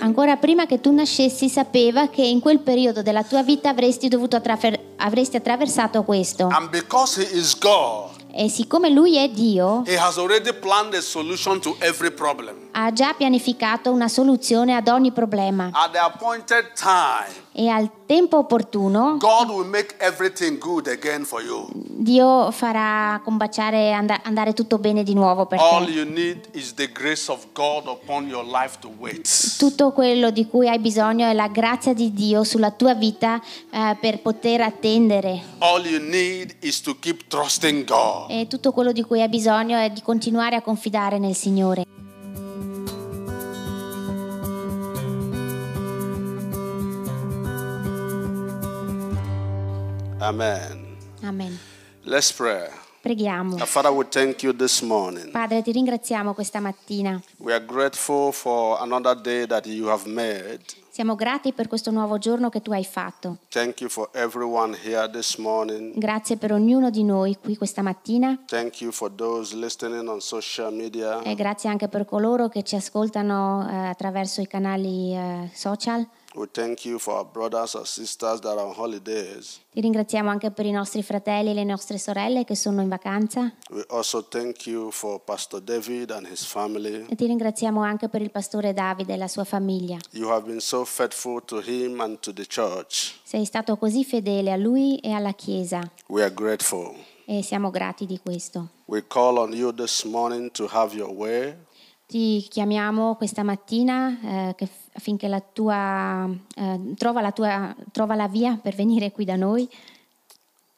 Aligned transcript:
Ancora 0.00 0.36
prima 0.36 0.66
che 0.66 0.80
tu 0.80 0.92
nascessi 0.92 1.48
sapeva 1.48 2.08
che 2.08 2.22
in 2.22 2.40
quel 2.40 2.60
periodo 2.60 3.02
della 3.02 3.22
tua 3.22 3.42
vita 3.42 3.68
avresti 3.68 4.08
dovuto 4.08 4.36
attraver- 4.36 4.80
avresti 4.96 5.36
attraversato 5.36 6.02
questo. 6.02 6.48
And 6.50 6.68
because 6.70 7.20
He 7.20 7.36
is 7.36 7.58
God, 7.58 8.10
E 8.38 8.50
siccome 8.50 8.90
lui 8.90 9.16
è 9.16 9.28
Dio, 9.30 9.82
He 9.86 9.96
has 9.96 10.18
already 10.18 10.52
planned 10.52 10.92
a 10.94 11.00
solution 11.00 11.58
to 11.60 11.74
every 11.78 12.10
problem. 12.10 12.65
Ha 12.78 12.92
già 12.92 13.14
pianificato 13.14 13.90
una 13.90 14.06
soluzione 14.06 14.74
ad 14.74 14.88
ogni 14.88 15.10
problema 15.10 15.70
e 17.52 17.68
al 17.68 17.90
tempo 18.04 18.36
opportuno. 18.36 19.16
Dio 21.72 22.50
farà 22.50 23.18
combaciare 23.24 23.94
and- 23.94 24.20
andare 24.24 24.52
tutto 24.52 24.76
bene 24.76 25.02
di 25.02 25.14
nuovo 25.14 25.46
per 25.46 25.58
All 25.58 25.86
te. 25.86 25.90
Tutto 29.56 29.92
quello 29.92 30.30
di 30.30 30.46
cui 30.46 30.68
hai 30.68 30.78
bisogno 30.78 31.26
è 31.26 31.32
la 31.32 31.48
grazia 31.48 31.94
di 31.94 32.12
Dio 32.12 32.44
sulla 32.44 32.72
tua 32.72 32.94
vita 32.94 33.40
eh, 33.70 33.96
per 33.98 34.20
poter 34.20 34.60
attendere. 34.60 35.40
E 38.28 38.46
tutto 38.48 38.72
quello 38.72 38.92
di 38.92 39.02
cui 39.02 39.22
hai 39.22 39.30
bisogno 39.30 39.78
è 39.78 39.88
di 39.88 40.02
continuare 40.02 40.56
a 40.56 40.60
confidare 40.60 41.18
nel 41.18 41.34
Signore. 41.34 41.95
Amen. 50.26 50.96
Amen. 51.22 51.56
Let's 52.02 52.32
pray. 52.32 52.68
Preghiamo. 53.00 53.56
Father, 53.58 53.92
we 53.92 54.04
thank 54.08 54.42
you 54.42 54.52
this 54.52 54.82
morning. 54.82 55.30
Padre, 55.30 55.62
ti 55.62 55.70
ringraziamo 55.70 56.34
questa 56.34 56.58
mattina. 56.58 57.22
We 57.36 57.52
are 57.52 57.64
grateful 57.64 58.32
for 58.32 58.80
another 58.80 59.14
day 59.14 59.46
that 59.46 59.66
you 59.66 59.86
have 59.88 60.08
made. 60.08 60.58
Siamo 60.90 61.14
grati 61.14 61.52
per 61.52 61.68
questo 61.68 61.92
nuovo 61.92 62.18
giorno 62.18 62.48
che 62.48 62.60
tu 62.60 62.72
hai 62.72 62.84
fatto. 62.84 63.36
Thank 63.50 63.82
you 63.82 63.88
for 63.88 64.08
everyone 64.14 64.76
here 64.82 65.08
this 65.08 65.36
morning. 65.36 65.96
Grazie 65.96 66.36
per 66.38 66.50
ognuno 66.52 66.90
di 66.90 67.04
noi 67.04 67.36
qui 67.40 67.56
questa 67.56 67.82
mattina 67.82 68.36
Thank 68.46 68.80
you 68.80 68.90
for 68.90 69.12
those 69.14 69.54
listening 69.54 70.08
on 70.08 70.20
social 70.20 70.72
media. 70.72 71.22
e 71.22 71.36
grazie 71.36 71.68
anche 71.68 71.86
per 71.86 72.04
coloro 72.04 72.48
che 72.48 72.64
ci 72.64 72.74
ascoltano 72.74 73.68
eh, 73.70 73.76
attraverso 73.88 74.40
i 74.40 74.48
canali 74.48 75.14
eh, 75.14 75.50
social. 75.54 76.04
We 76.36 76.46
thank 76.52 76.84
you 76.84 76.98
for 76.98 77.14
our 77.14 77.24
brothers 77.24 77.74
and 77.74 77.86
sisters 77.86 78.40
that 78.40 78.58
are 78.58 78.60
on 78.60 78.74
holidays. 78.76 79.58
Ti 79.72 79.80
ringraziamo 79.80 80.28
anche 80.28 80.50
per 80.50 80.66
i 80.66 80.70
nostri 80.70 81.02
fratelli 81.02 81.50
e 81.50 81.54
le 81.54 81.64
nostre 81.64 81.96
sorelle 81.96 82.44
che 82.44 82.54
sono 82.54 82.82
in 82.82 82.88
vacanza 82.88 83.50
We 83.70 83.82
also 83.88 84.22
thank 84.22 84.66
you 84.66 84.90
for 84.90 85.18
Pastor 85.24 85.62
David 85.62 86.10
and 86.10 86.26
his 86.30 86.44
family. 86.44 87.06
e 87.08 87.14
ti 87.14 87.24
ringraziamo 87.24 87.80
anche 87.80 88.10
per 88.10 88.20
il 88.20 88.30
pastore 88.30 88.74
Davide 88.74 89.14
e 89.14 89.16
la 89.16 89.28
sua 89.28 89.44
famiglia. 89.44 89.96
You 90.10 90.28
have 90.28 90.44
been 90.46 90.60
so 90.60 90.84
faithful 90.84 91.42
to 91.46 91.62
him 91.64 92.00
and 92.00 92.18
to 92.20 92.34
the 92.34 92.46
church. 92.46 93.14
Sei 93.22 93.46
stato 93.46 93.78
così 93.78 94.04
fedele 94.04 94.52
a 94.52 94.56
lui 94.56 94.98
e 94.98 95.12
alla 95.12 95.32
Chiesa 95.32 95.90
We 96.08 96.22
are 96.22 96.34
grateful. 96.34 96.94
e 97.24 97.42
siamo 97.42 97.70
grati 97.70 98.04
di 98.04 98.20
questo. 98.22 98.68
We 98.84 99.06
call 99.06 99.38
on 99.38 99.54
you 99.54 99.72
this 99.72 100.04
morning 100.04 100.50
to 100.52 100.68
have 100.70 100.94
your 100.94 101.10
way. 101.10 101.56
Ti 102.06 102.46
chiamiamo 102.48 103.16
questa 103.16 103.42
mattina 103.42 104.16
eh, 104.22 104.54
che- 104.56 104.68
affinché 104.92 105.26
la 105.26 105.40
tua, 105.40 106.28
eh, 106.54 106.94
trova, 106.96 107.20
la 107.20 107.32
tua, 107.32 107.74
trova 107.90 108.14
la 108.14 108.28
via 108.28 108.56
per 108.62 108.74
venire 108.76 109.10
qui 109.10 109.24
da 109.24 109.34
noi 109.34 109.68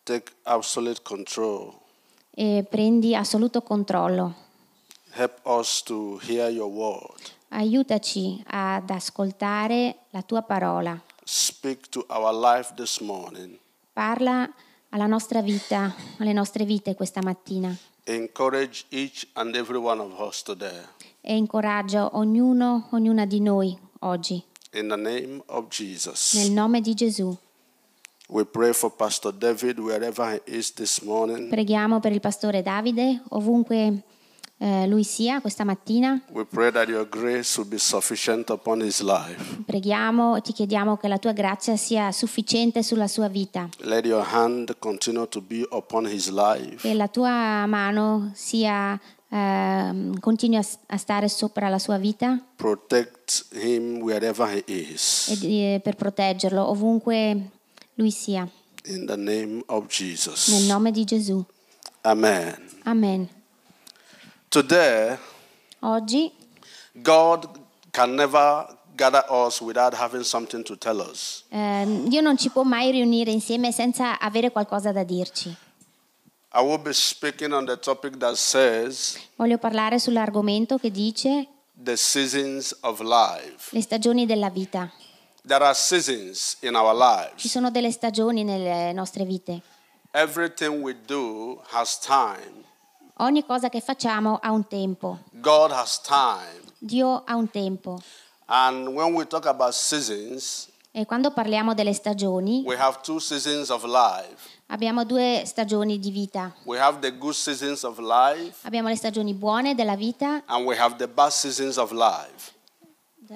Take 0.05 0.33
absolute 0.45 1.03
control. 1.03 1.71
e 2.31 2.65
prendi 2.69 3.15
assoluto 3.15 3.61
controllo. 3.61 4.34
Help 5.12 5.41
us 5.45 5.83
to 5.83 6.19
hear 6.23 6.49
your 6.51 6.71
word. 6.71 7.21
Aiutaci 7.49 8.43
ad 8.47 8.89
ascoltare 8.89 10.05
la 10.11 10.23
tua 10.23 10.41
parola. 10.43 10.99
Speak 11.25 11.88
to 11.91 12.06
our 12.09 12.33
life 12.33 12.72
this 12.75 13.00
morning. 13.00 13.59
Parla 13.93 14.49
alla 14.91 15.06
nostra 15.06 15.43
vita, 15.43 15.94
alle 16.19 16.33
nostre 16.33 16.65
vite 16.65 16.94
questa 16.94 17.21
mattina 17.22 17.77
Encourage 18.05 18.87
each 18.88 19.28
and 19.34 19.55
every 19.55 19.77
one 19.77 20.00
of 20.00 20.19
us 20.19 20.43
today. 20.43 20.81
E 21.21 21.37
incoraggia 21.37 22.17
ognuno, 22.17 22.89
ognuna 22.91 23.27
di 23.27 23.41
noi 23.41 23.77
oggi. 24.01 24.43
In 24.73 24.89
the 24.89 24.97
name 24.97 25.43
of 25.47 25.69
Jesus. 25.69 26.34
Nel 26.34 26.53
nome 26.53 26.81
di 26.81 26.95
Gesù. 26.95 27.37
We 28.29 28.45
pray 28.45 28.73
for 28.75 28.91
Pastor 28.95 29.33
David 29.33 29.79
wherever 29.79 30.31
he 30.31 30.56
is 30.59 30.73
this 30.75 31.01
morning. 31.01 31.49
Preghiamo 31.49 31.99
per 31.99 32.12
il 32.12 32.21
pastore 32.21 32.61
Davide, 32.61 33.23
ovunque 33.31 34.03
eh, 34.59 34.87
lui 34.87 35.03
sia 35.03 35.41
questa 35.41 35.65
mattina. 35.65 36.21
We 36.33 36.45
pray 36.45 36.71
that 36.73 36.89
your 36.89 37.09
grace 37.09 37.59
will 37.59 37.67
be 37.69 37.79
sufficient 37.79 38.50
upon 38.50 38.83
his 38.83 39.00
life. 39.00 39.62
Preghiamo 39.65 40.37
e 40.37 40.43
ti 40.43 40.53
chiediamo 40.53 40.99
che 40.99 41.09
la 41.09 41.17
tua 41.17 41.33
grazia 41.33 41.77
sia 41.79 42.12
sufficiente 42.12 42.83
sulla 42.83 43.06
sua 43.09 43.29
vita, 43.29 43.67
Let 43.79 44.05
your 44.05 44.27
hand 44.31 44.77
continue 44.79 45.27
to 45.29 45.41
be 45.41 45.67
upon 45.71 46.05
his 46.06 46.29
life. 46.29 46.77
che 46.87 46.93
la 46.93 47.09
tua 47.09 47.65
mano 47.65 48.31
sia, 48.35 49.00
ehm, 49.31 50.19
continui 50.21 50.56
a, 50.56 50.65
a 50.87 50.97
stare 50.97 51.28
sopra 51.28 51.69
la 51.69 51.78
sua 51.78 51.99
vita 51.99 52.39
e 52.89 53.11
eh, 55.41 55.81
per 55.83 55.97
proteggerlo 55.97 56.69
ovunque 56.69 57.50
lui 57.94 58.11
sia. 58.11 58.49
Nel 58.84 60.65
nome 60.67 60.91
di 60.91 61.05
Gesù. 61.05 61.44
Amen. 62.03 62.56
Amen. 62.84 63.28
Today, 64.49 65.17
Oggi 65.81 66.33
God 66.93 67.49
can 67.91 68.15
never 68.15 68.77
gather 68.94 69.25
us 69.28 69.61
without 69.61 69.94
having 69.94 70.25
something 70.25 70.65
to 70.65 70.77
tell 70.77 71.00
us. 71.00 71.44
ehm, 71.50 72.09
Dio 72.09 72.21
non 72.21 72.37
ci 72.37 72.50
può 72.50 72.62
mai 72.62 72.91
riunire 72.91 73.31
insieme 73.31 73.72
senza 73.72 74.19
avere 74.19 74.50
qualcosa 74.50 74.91
da 74.91 75.05
dirci. 75.05 75.55
Voglio 79.36 79.59
parlare 79.59 79.98
sull'argomento 79.98 80.78
che 80.78 80.91
dice 80.91 81.47
the 81.82 81.97
seasons 81.97 82.76
of 82.81 83.00
life. 83.00 83.69
le 83.70 83.82
stagioni 83.82 84.25
della 84.25 84.48
vita. 84.48 84.91
There 85.47 85.64
are 85.64 85.75
seasons 85.75 86.56
in 86.60 86.75
our 86.75 87.32
Ci 87.37 87.48
sono 87.48 87.70
delle 87.70 87.91
stagioni 87.91 88.44
nelle 88.44 88.92
nostre 88.92 89.25
vite. 89.25 89.62
Everything 90.10 90.82
we 90.82 90.97
do 91.06 91.62
has 91.70 91.98
time. 91.98 92.64
Ogni 93.19 93.44
cosa 93.44 93.69
che 93.69 93.81
facciamo 93.81 94.38
ha 94.41 94.50
un 94.50 94.66
tempo. 94.66 95.19
God 95.32 95.70
has 95.70 96.00
time. 96.00 96.62
Dio 96.78 97.25
ha 97.26 97.34
un 97.34 97.50
tempo. 97.50 98.00
And 98.47 98.88
when 98.88 99.14
we 99.14 99.26
talk 99.26 99.47
about 99.47 99.75
seasons, 99.75 100.69
E 100.91 101.04
quando 101.04 101.31
parliamo 101.31 101.75
delle 101.75 101.92
stagioni, 101.92 102.62
we 102.64 102.76
have 102.76 103.00
two 103.03 103.20
seasons 103.20 103.70
of 103.70 103.84
life. 103.84 104.57
Abbiamo 104.69 105.05
due 105.05 105.43
stagioni 105.45 105.99
di 105.99 106.11
vita. 106.11 106.55
We 106.65 106.79
have 106.79 106.99
the 107.01 107.17
good 107.17 107.34
seasons 107.34 107.83
of 107.84 107.99
life 107.99 108.59
Abbiamo 108.62 108.89
le 108.89 108.97
stagioni 108.97 109.34
buone 109.34 109.75
della 109.75 109.97
vita 109.97 110.43
and 110.47 110.65
we 110.67 110.77
have 110.79 110.97
the 110.97 111.09
bad 111.09 111.31
seasons 111.31 111.77
of 111.77 111.91
life. 111.93 112.56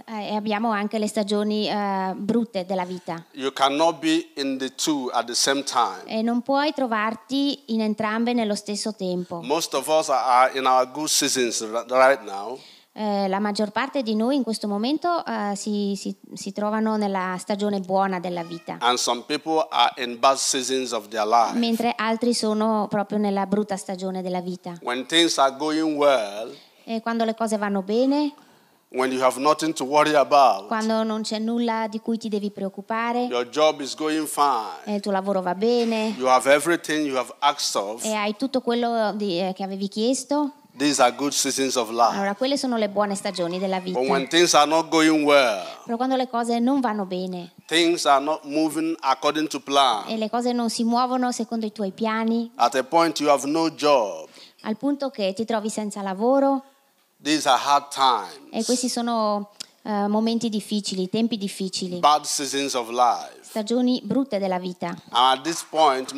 eh, 0.06 0.28
e 0.30 0.34
abbiamo 0.34 0.70
anche 0.70 0.98
le 0.98 1.06
stagioni 1.06 1.68
eh, 1.68 2.12
brutte 2.16 2.64
della 2.64 2.84
vita. 2.84 3.24
You 3.32 3.52
cannot 3.52 3.98
be 3.98 4.30
in 4.36 4.56
the 4.58 4.74
two 4.74 5.10
at 5.12 5.26
the 5.26 5.34
same 5.34 5.62
time. 5.64 6.02
E 6.06 6.22
non 6.22 6.42
puoi 6.42 6.72
trovarti 6.72 7.64
in 7.74 7.80
entrambe 7.82 8.32
nello 8.32 8.54
stesso 8.54 8.94
tempo. 8.94 9.40
Most 9.42 9.74
of 9.74 9.86
us 9.88 10.08
are 10.08 10.56
in 10.56 10.66
our 10.66 10.90
good 10.90 11.08
seasons 11.08 11.60
right 11.88 12.22
now, 12.22 12.58
Eh, 12.94 13.26
la 13.26 13.38
maggior 13.38 13.70
parte 13.70 14.02
di 14.02 14.14
noi 14.14 14.36
in 14.36 14.42
questo 14.42 14.68
momento 14.68 15.24
eh, 15.24 15.56
si, 15.56 15.94
si- 15.96 16.14
si 16.34 16.52
trovano 16.52 16.98
nella 16.98 17.36
stagione 17.38 17.80
buona 17.80 18.20
della 18.20 18.42
vita, 18.42 18.76
and 18.80 18.98
some 18.98 19.22
people 19.26 19.66
are 19.70 19.90
in 20.04 20.18
bad 20.18 20.36
seasons 20.36 20.92
of 20.92 21.08
their 21.08 21.24
life. 21.26 21.56
mentre 21.56 21.94
altri 21.96 22.34
sono 22.34 22.88
proprio 22.90 23.16
nella 23.16 23.46
brutta 23.46 23.78
stagione 23.78 24.20
della 24.20 24.42
vita. 24.42 24.74
When 24.82 25.06
things 25.06 25.38
are 25.38 25.56
going 25.56 25.96
well, 25.96 26.54
E 26.84 27.00
quando 27.00 27.24
le 27.24 27.34
cose 27.34 27.56
vanno 27.56 27.80
bene, 27.80 28.34
when 28.90 29.10
you 29.10 29.22
have 29.22 29.40
nothing 29.40 29.72
to 29.72 29.84
worry 29.84 30.14
about, 30.14 30.66
quando 30.66 31.02
non 31.02 31.22
c'è 31.22 31.38
nulla 31.38 31.86
di 31.88 31.98
cui 31.98 32.18
ti 32.18 32.28
devi 32.28 32.50
preoccupare, 32.50 33.20
your 33.22 33.48
job 33.48 33.80
is 33.80 33.94
going 33.94 34.26
fine, 34.26 34.96
il 34.96 35.00
tuo 35.00 35.12
lavoro 35.12 35.40
va 35.40 35.54
bene 35.54 36.08
you 36.18 36.26
have 36.26 36.46
everything 36.52 37.06
you 37.06 37.16
have 37.16 37.32
asked 37.38 37.80
of, 37.82 38.04
e 38.04 38.12
hai 38.12 38.36
tutto 38.36 38.60
quello 38.60 39.12
di- 39.14 39.38
eh, 39.40 39.54
che 39.54 39.62
avevi 39.62 39.88
chiesto, 39.88 40.50
these 40.76 41.00
are 41.02 41.14
good 41.14 41.32
seasons 41.32 41.76
of 41.76 41.90
life. 41.90 42.14
allora 42.14 42.34
quelle 42.34 42.56
sono 42.56 42.76
le 42.76 42.88
buone 42.88 43.14
stagioni 43.14 43.58
della 43.58 43.78
vita. 43.80 43.98
But 43.98 44.08
when 44.08 44.28
things 44.28 44.54
are 44.54 44.66
not 44.68 44.88
going 44.88 45.24
well, 45.24 45.64
Però 45.84 45.96
quando 45.96 46.16
le 46.16 46.28
cose 46.28 46.58
non 46.58 46.80
vanno 46.80 47.04
bene 47.04 47.52
things 47.66 48.06
are 48.06 48.22
not 48.22 48.44
moving 48.44 48.96
according 49.00 49.48
to 49.48 49.60
plan, 49.60 50.04
e 50.08 50.16
le 50.16 50.28
cose 50.30 50.52
non 50.52 50.70
si 50.70 50.84
muovono 50.84 51.30
secondo 51.32 51.66
i 51.66 51.72
tuoi 51.72 51.90
piani, 51.92 52.50
at 52.56 52.74
a 52.74 52.82
point 52.84 53.18
you 53.20 53.28
have 53.30 53.46
no 53.46 53.68
job, 53.70 54.28
al 54.62 54.76
punto 54.76 55.10
che 55.10 55.32
ti 55.34 55.44
trovi 55.44 55.68
senza 55.70 56.00
lavoro 56.02 56.62
these 57.22 57.48
are 57.48 57.60
hard 57.62 57.88
times. 57.90 58.48
e 58.50 58.64
questi 58.64 58.88
sono 58.88 59.50
eh, 59.84 60.06
momenti 60.06 60.48
difficili, 60.48 61.08
tempi 61.08 61.36
difficili, 61.36 61.98
bad 61.98 62.24
seasons 62.24 62.74
of 62.74 62.88
life. 62.88 63.41
Stagioni 63.52 64.00
brutte 64.02 64.38
della 64.38 64.58
vita. 64.58 64.96
Point, 65.68 66.12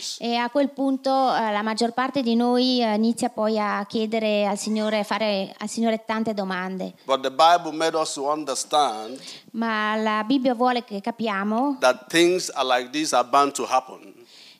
so. 0.00 0.24
E 0.24 0.34
a 0.34 0.50
quel 0.50 0.70
punto 0.70 1.10
eh, 1.10 1.52
la 1.52 1.62
maggior 1.62 1.92
parte 1.92 2.22
di 2.22 2.34
noi 2.34 2.82
eh, 2.82 2.94
inizia 2.94 3.28
poi 3.28 3.56
a 3.56 3.86
chiedere 3.86 4.46
al 4.46 4.58
Signore, 4.58 5.04
fare 5.04 5.54
al 5.58 5.68
Signore 5.68 6.04
tante 6.04 6.34
domande. 6.34 6.94
Ma 9.52 9.94
la 9.94 10.24
Bibbia 10.24 10.54
vuole 10.54 10.82
che 10.82 11.00
capiamo 11.00 11.78
like 12.64 12.90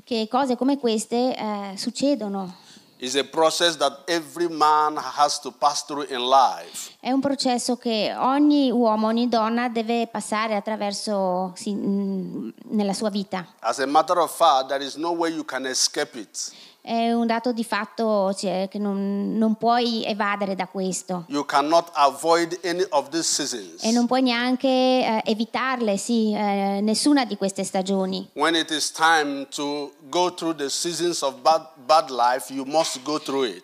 che 0.05 0.27
cose 0.31 0.57
come 0.57 0.79
queste 0.79 1.37
eh, 1.37 1.77
succedono. 1.77 2.67
It's 3.01 3.15
a 3.15 3.23
process 3.23 3.77
that 3.77 4.01
every 4.09 4.49
man 4.49 4.97
has 4.97 5.39
to 5.41 5.53
pass 5.53 5.85
through 5.85 6.07
in 6.11 6.19
life. 6.19 6.97
È 6.99 7.13
un 7.13 7.21
processo 7.21 7.77
che 7.77 8.13
ogni 8.17 8.73
uomo, 8.73 9.07
ogni 9.07 9.29
donna 9.29 9.69
deve 9.69 10.09
passare 10.09 10.57
attraverso 10.57 11.55
mm, 11.69 12.49
nella 12.71 12.93
sua 12.93 13.09
vita. 13.09 13.47
As 13.61 13.79
a 13.79 13.87
matter 13.87 14.19
of 14.19 14.35
fact, 14.35 14.71
there 14.71 14.85
is 14.85 14.97
no 14.97 15.13
way 15.13 15.33
you 15.33 15.45
can 15.45 15.65
escape 15.67 16.19
it. 16.19 16.51
È 16.89 17.13
un 17.13 17.27
dato 17.27 17.53
di 17.53 17.65
fatto 17.65 18.33
cioè, 18.33 18.67
che 18.71 18.79
non, 18.79 19.37
non 19.37 19.57
puoi 19.57 20.05
evadere 20.05 20.55
da 20.55 20.67
questo 20.67 21.27
You 21.29 21.45
cannot 21.45 21.91
avoid 21.93 22.59
any 22.65 22.83
of 22.89 23.11
these 23.11 23.25
seasons. 23.29 23.83
e 23.83 23.91
non 23.91 24.07
puoi 24.07 24.23
neanche 24.23 24.67
eh, 24.69 25.23
evitarle, 25.27 25.99
sì, 25.99 26.33
eh, 26.33 26.81
nessuna 26.81 27.27
di 27.27 27.37
queste 27.37 27.63
stagioni. 27.63 28.31
Bad, 31.43 31.69
bad 31.85 32.11
life, 32.11 32.55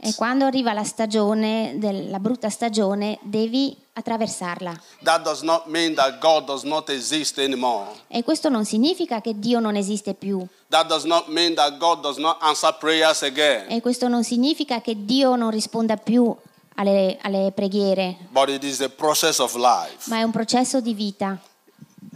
E 0.01 0.15
quando 0.15 0.45
arriva 0.45 0.75
la 0.75 0.85
stagione, 0.85 1.77
della 1.77 2.19
brutta 2.19 2.51
stagione, 2.51 3.19
devi 3.23 3.75
attraversarla. 3.95 4.79
That 5.03 5.23
does 5.25 5.43
not 5.43 5.67
mean 5.67 5.95
that 5.95 6.19
God 6.21 6.45
does 6.47 6.63
not 6.65 6.89
exist 6.91 7.39
anymore. 7.39 7.87
E 8.09 8.23
questo 8.23 8.49
non 8.49 8.65
significa 8.65 9.21
che 9.21 9.39
Dio 9.39 9.61
non 9.61 9.77
esiste 9.77 10.15
più. 10.15 10.47
That 10.69 10.87
does 10.89 11.05
not 11.05 11.29
mean 11.29 11.55
that 11.55 11.79
God 11.79 12.01
does 12.03 12.19
not 12.19 12.37
answer 12.41 12.75
prayers 12.79 13.23
again. 13.23 13.67
E 13.71 13.81
questo 13.81 14.09
non 14.09 14.25
significa 14.25 14.81
che 14.81 15.05
Dio 15.05 15.37
non 15.37 15.51
risponda 15.51 15.97
più 15.97 16.35
alle, 16.77 17.19
alle 17.23 17.53
preghiere, 17.55 18.17
But 18.31 18.49
it 18.49 18.65
is 18.65 18.81
a 18.81 18.89
process 18.89 19.39
of 19.39 19.55
life. 19.55 20.09
ma 20.11 20.19
è 20.19 20.23
un 20.23 20.33
processo 20.33 20.81
di 20.81 20.93
vita. 20.93 21.39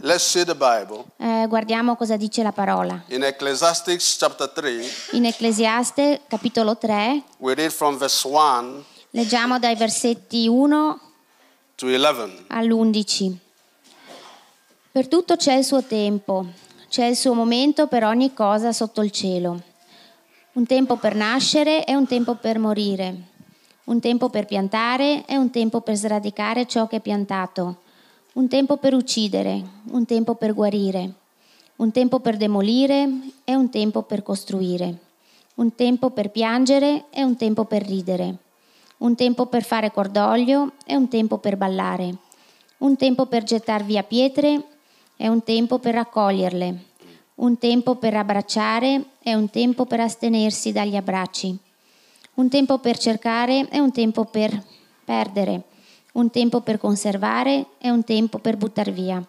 Let's 0.01 0.23
see 0.23 0.45
the 0.45 0.55
Bible. 0.55 1.03
Eh, 1.17 1.45
guardiamo 1.47 1.95
cosa 1.97 2.15
dice 2.15 2.41
la 2.43 2.51
parola. 2.53 3.03
In 3.07 3.23
Ecclesiastes 3.23 4.17
chapter 4.17 4.49
3, 4.49 4.85
In 5.11 5.25
Ecclesiaste 5.25 6.21
capitolo 6.27 6.77
3 6.77 7.23
we 7.39 7.53
read 7.53 7.71
from 7.71 7.97
verse 7.97 8.25
1 8.27 8.83
leggiamo 9.11 9.59
dai 9.59 9.75
versetti 9.75 10.47
1 10.47 10.67
to 10.67 10.69
11. 10.69 11.08
All'11. 12.47 13.37
Per 14.91 15.07
tutto 15.07 15.37
c'è 15.37 15.53
il 15.53 15.63
suo 15.63 15.81
tempo, 15.81 16.45
c'è 16.89 17.05
il 17.05 17.15
suo 17.15 17.33
momento 17.33 17.87
per 17.87 18.03
ogni 18.03 18.33
cosa 18.33 18.73
sotto 18.73 19.01
il 19.01 19.11
cielo. 19.11 19.61
Un 20.53 20.65
tempo 20.65 20.97
per 20.97 21.15
nascere 21.15 21.85
e 21.85 21.95
un 21.95 22.05
tempo 22.05 22.35
per 22.35 22.59
morire. 22.59 23.15
Un 23.85 24.01
tempo 24.01 24.29
per 24.29 24.45
piantare 24.45 25.25
e 25.25 25.37
un 25.37 25.51
tempo 25.51 25.79
per 25.79 25.95
sradicare 25.95 26.67
ciò 26.67 26.85
che 26.85 26.97
è 26.97 26.99
piantato. 26.99 27.77
Un 28.33 28.49
tempo 28.49 28.75
per 28.75 28.93
uccidere, 28.93 29.63
un 29.91 30.03
tempo 30.05 30.35
per 30.35 30.53
guarire. 30.53 31.13
Un 31.77 31.91
tempo 31.93 32.19
per 32.19 32.35
demolire 32.35 33.09
e 33.45 33.55
un 33.55 33.69
tempo 33.69 34.01
per 34.01 34.21
costruire. 34.21 34.97
Un 35.55 35.73
tempo 35.75 36.09
per 36.09 36.29
piangere 36.29 37.05
e 37.09 37.23
un 37.23 37.37
tempo 37.37 37.63
per 37.63 37.83
ridere. 37.83 38.47
Un 38.99 39.15
tempo 39.15 39.45
per 39.45 39.63
fare 39.63 39.91
cordoglio 39.91 40.73
e 40.85 40.93
un 40.97 41.07
tempo 41.07 41.37
per 41.37 41.55
ballare. 41.55 42.13
Un 42.79 42.97
tempo 42.97 43.27
per 43.27 43.43
gettar 43.43 43.85
via 43.85 44.03
pietre 44.03 44.61
e 45.15 45.29
un 45.29 45.41
tempo 45.41 45.79
per 45.79 45.93
raccoglierle. 45.93 46.83
Un 47.35 47.57
tempo 47.57 47.95
per 47.95 48.15
abbracciare 48.15 49.05
e 49.23 49.35
un 49.35 49.49
tempo 49.49 49.85
per 49.85 50.01
astenersi 50.01 50.73
dagli 50.73 50.97
abbracci. 50.97 51.57
Un 52.33 52.49
tempo 52.49 52.79
per 52.79 52.97
cercare 52.97 53.69
e 53.69 53.79
un 53.79 53.93
tempo 53.93 54.25
per 54.25 54.61
perdere. 55.05 55.63
Un 56.13 56.29
tempo 56.29 56.59
per 56.59 56.77
conservare 56.77 57.67
e 57.77 57.89
un 57.89 58.03
tempo 58.03 58.39
per 58.39 58.57
buttar 58.57 58.91
via. 58.91 59.25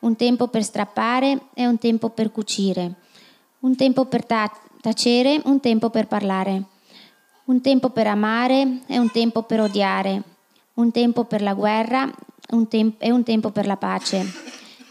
Un 0.00 0.14
tempo 0.14 0.46
per 0.46 0.62
strappare 0.62 1.46
e 1.54 1.66
un 1.66 1.78
tempo 1.78 2.10
per 2.10 2.30
cucire. 2.30 2.94
Un 3.60 3.74
tempo 3.74 4.04
per 4.04 4.24
ta- 4.24 4.56
tacere, 4.80 5.40
un 5.46 5.58
tempo 5.58 5.90
per 5.90 6.06
parlare. 6.06 6.78
Un 7.50 7.60
tempo 7.62 7.90
per 7.90 8.06
amare 8.06 8.82
e 8.86 9.00
un 9.00 9.10
tempo 9.10 9.42
per 9.42 9.60
odiare. 9.60 10.22
Un 10.74 10.92
tempo 10.92 11.24
per 11.24 11.42
la 11.42 11.52
guerra 11.52 12.08
un 12.52 12.68
tem- 12.68 12.94
e 12.98 13.10
un 13.10 13.24
tempo 13.24 13.50
per 13.50 13.66
la 13.66 13.76
pace. 13.76 14.24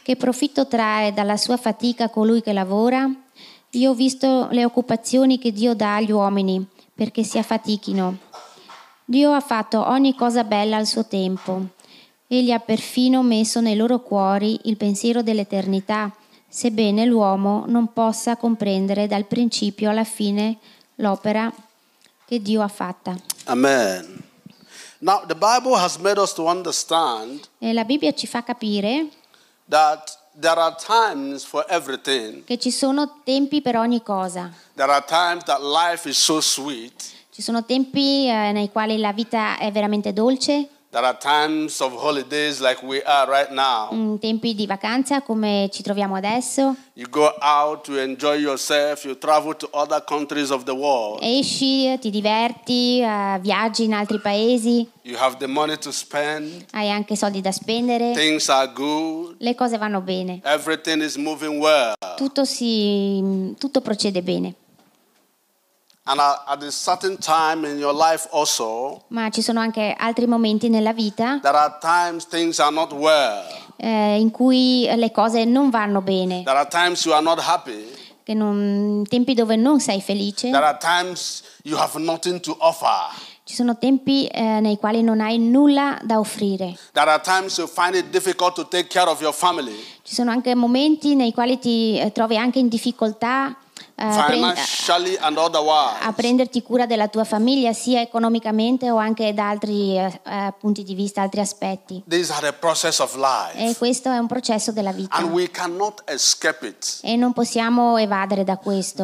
Che 0.03 0.17
profitto 0.17 0.67
trae 0.67 1.13
dalla 1.13 1.37
sua 1.37 1.55
fatica 1.55 2.09
colui 2.09 2.41
che 2.41 2.51
lavora? 2.51 3.09
Io 3.71 3.91
ho 3.91 3.93
visto 3.93 4.49
le 4.51 4.65
occupazioni 4.65 5.39
che 5.39 5.53
Dio 5.53 5.73
dà 5.73 5.95
agli 5.95 6.11
uomini 6.11 6.67
perché 6.93 7.23
si 7.23 7.37
affatichino. 7.37 8.17
Dio 9.05 9.31
ha 9.31 9.39
fatto 9.39 9.87
ogni 9.87 10.13
cosa 10.13 10.43
bella 10.43 10.75
al 10.75 10.85
suo 10.85 11.05
tempo. 11.05 11.65
Egli 12.27 12.51
ha 12.51 12.59
perfino 12.59 13.23
messo 13.23 13.61
nei 13.61 13.77
loro 13.77 14.01
cuori 14.01 14.59
il 14.63 14.75
pensiero 14.75 15.21
dell'eternità, 15.21 16.13
sebbene 16.45 17.05
l'uomo 17.05 17.63
non 17.67 17.93
possa 17.93 18.35
comprendere 18.35 19.07
dal 19.07 19.27
principio 19.27 19.89
alla 19.89 20.03
fine 20.03 20.57
l'opera 20.95 21.49
che 22.29 22.39
Dio 22.39 22.61
ha 22.61 22.67
fatta. 22.67 23.15
Amen. 23.45 24.21
Now, 24.99 25.25
the 25.25 25.33
Bible 25.33 25.75
has 25.75 25.97
made 25.97 26.19
us 26.21 26.31
to 26.33 26.45
understand 26.47 27.47
E 27.57 27.73
la 27.73 27.83
Bibbia 27.85 28.13
ci 28.13 28.27
fa 28.27 28.43
capire 28.43 29.07
that 29.67 30.15
there 30.39 30.59
are 30.59 30.75
times 30.75 31.43
for 31.43 31.65
everything. 31.69 32.43
che 32.43 32.59
ci 32.59 32.69
sono 32.69 33.21
tempi 33.23 33.61
per 33.63 33.77
ogni 33.77 34.03
cosa. 34.03 34.53
There 34.75 34.91
are 34.91 35.03
times 35.03 35.43
that 35.45 35.59
life 35.61 36.07
is 36.07 36.17
so 36.17 36.39
sweet. 36.39 36.93
Ci 37.31 37.41
sono 37.41 37.65
tempi 37.65 38.27
eh, 38.27 38.51
nei 38.51 38.69
quali 38.69 38.97
la 38.99 39.11
vita 39.13 39.57
è 39.57 39.71
veramente 39.71 40.13
dolce, 40.13 40.67
There 40.91 41.03
are 41.05 41.13
times 41.15 41.81
of 41.81 41.93
holidays 41.93 42.59
like 42.59 42.81
we 42.81 43.03
are 43.03 43.27
right 43.29 43.51
now. 43.51 43.89
mm, 43.91 44.17
tempi 44.17 44.55
di 44.55 44.65
vacanza 44.65 45.21
come 45.21 45.69
ci 45.71 45.83
troviamo 45.83 46.15
adesso. 46.15 46.75
You 46.93 47.07
go 47.11 47.31
out 47.39 47.83
to 47.83 47.99
enjoy 47.99 48.37
yourself, 48.37 49.05
you 49.05 49.15
travel 49.15 49.55
to 49.57 49.69
other 49.71 50.03
countries 50.03 50.49
of 50.49 50.63
the 50.63 50.73
world. 50.73 51.19
Esci, 51.21 51.95
ti 51.99 52.09
diverti, 52.09 53.01
eh, 53.01 53.37
viaggi 53.39 53.83
in 53.83 53.93
altri 53.93 54.19
paesi, 54.19 54.89
You 55.03 55.15
have 55.17 55.37
the 55.37 55.45
money 55.47 55.77
to 55.77 55.91
spend, 55.91 56.65
hai 56.71 56.89
anche 56.89 57.15
soldi 57.15 57.41
da 57.41 57.51
spendere, 57.51 58.13
things 58.13 58.49
are 58.49 58.71
good, 58.73 59.35
le 59.37 59.53
cose 59.53 59.77
vanno 59.77 60.01
bene, 60.01 60.41
everything 60.43 61.03
is 61.03 61.17
moving 61.17 61.59
well. 61.61 61.93
tutto, 62.17 62.45
si, 62.45 63.53
tutto 63.59 63.81
procede 63.81 64.23
bene. 64.23 64.47
And 64.47 64.47
at 64.47 64.47
at 64.47 64.47
a 64.47 64.47
certain 64.49 64.55
time 65.29 65.77
in 65.85 65.98
your 65.98 65.98
life 65.98 65.98
also, 68.31 69.01
Ma 69.07 69.29
ci 69.29 69.41
sono 69.41 69.59
anche 69.59 69.95
altri 69.97 70.25
momenti 70.27 70.69
nella 70.69 70.93
vita 70.93 71.39
there 71.41 71.57
are 71.57 71.77
times 71.79 72.25
things 72.27 72.59
are 72.59 72.71
not 72.73 72.91
well. 72.93 73.43
eh, 73.77 74.19
in 74.19 74.31
cui 74.31 74.89
le 74.95 75.11
cose 75.11 75.45
non 75.45 75.69
vanno 75.69 76.01
bene, 76.01 76.43
There 76.43 76.57
are 76.57 76.67
times 76.67 77.03
you 77.05 77.13
are 77.13 77.23
not 77.23 77.39
happy. 77.39 77.85
che 78.23 78.33
non- 78.35 79.03
tempi 79.09 79.33
dove 79.33 79.55
non 79.55 79.79
sei 79.79 80.01
felice. 80.01 80.51
There 80.51 80.63
are 80.63 80.77
times 80.77 81.41
you 81.63 81.77
have 81.77 81.97
nothing 81.99 82.39
to 82.41 82.55
offer. 82.59 83.09
Ci 83.43 83.55
sono 83.55 83.79
tempi 83.79 84.27
eh, 84.27 84.59
nei 84.59 84.77
quali 84.77 85.01
non 85.01 85.19
hai 85.21 85.39
nulla 85.39 85.97
da 86.03 86.19
offrire. 86.19 86.77
There 86.93 87.09
are 87.09 87.19
times 87.19 87.57
you 87.57 87.67
find 87.67 87.95
it 87.95 88.11
difficult 88.11 88.53
to 88.53 88.67
take 88.67 88.87
care 88.87 89.09
of 89.09 89.19
your 89.21 89.33
family, 89.33 89.73
Ci 90.09 90.15
sono 90.15 90.31
anche 90.31 90.55
momenti 90.55 91.13
nei 91.13 91.31
quali 91.31 91.59
ti 91.59 91.99
eh, 91.99 92.11
trovi 92.11 92.35
anche 92.35 92.57
in 92.57 92.67
difficoltà 92.67 93.55
eh, 93.93 94.23
prend- 94.25 94.57
a 96.01 96.13
prenderti 96.13 96.63
cura 96.63 96.87
della 96.87 97.09
tua 97.09 97.25
famiglia, 97.25 97.73
sia 97.73 98.01
economicamente 98.01 98.89
o 98.89 98.97
anche 98.97 99.35
da 99.35 99.49
altri 99.49 99.95
eh, 99.95 100.21
eh, 100.25 100.53
punti 100.59 100.83
di 100.83 100.95
vista, 100.95 101.21
altri 101.21 101.41
aspetti. 101.41 102.01
E 102.07 103.75
questo 103.77 104.09
è 104.09 104.17
un 104.17 104.25
processo 104.25 104.71
della 104.71 104.93
vita. 104.93 105.15
And 105.15 105.31
we 105.31 105.51
cannot 105.51 106.01
escape 106.05 106.65
it. 106.65 107.01
E 107.03 107.15
non 107.15 107.31
possiamo 107.33 107.97
evadere 107.97 108.43
da 108.43 108.57
questo. 108.57 109.03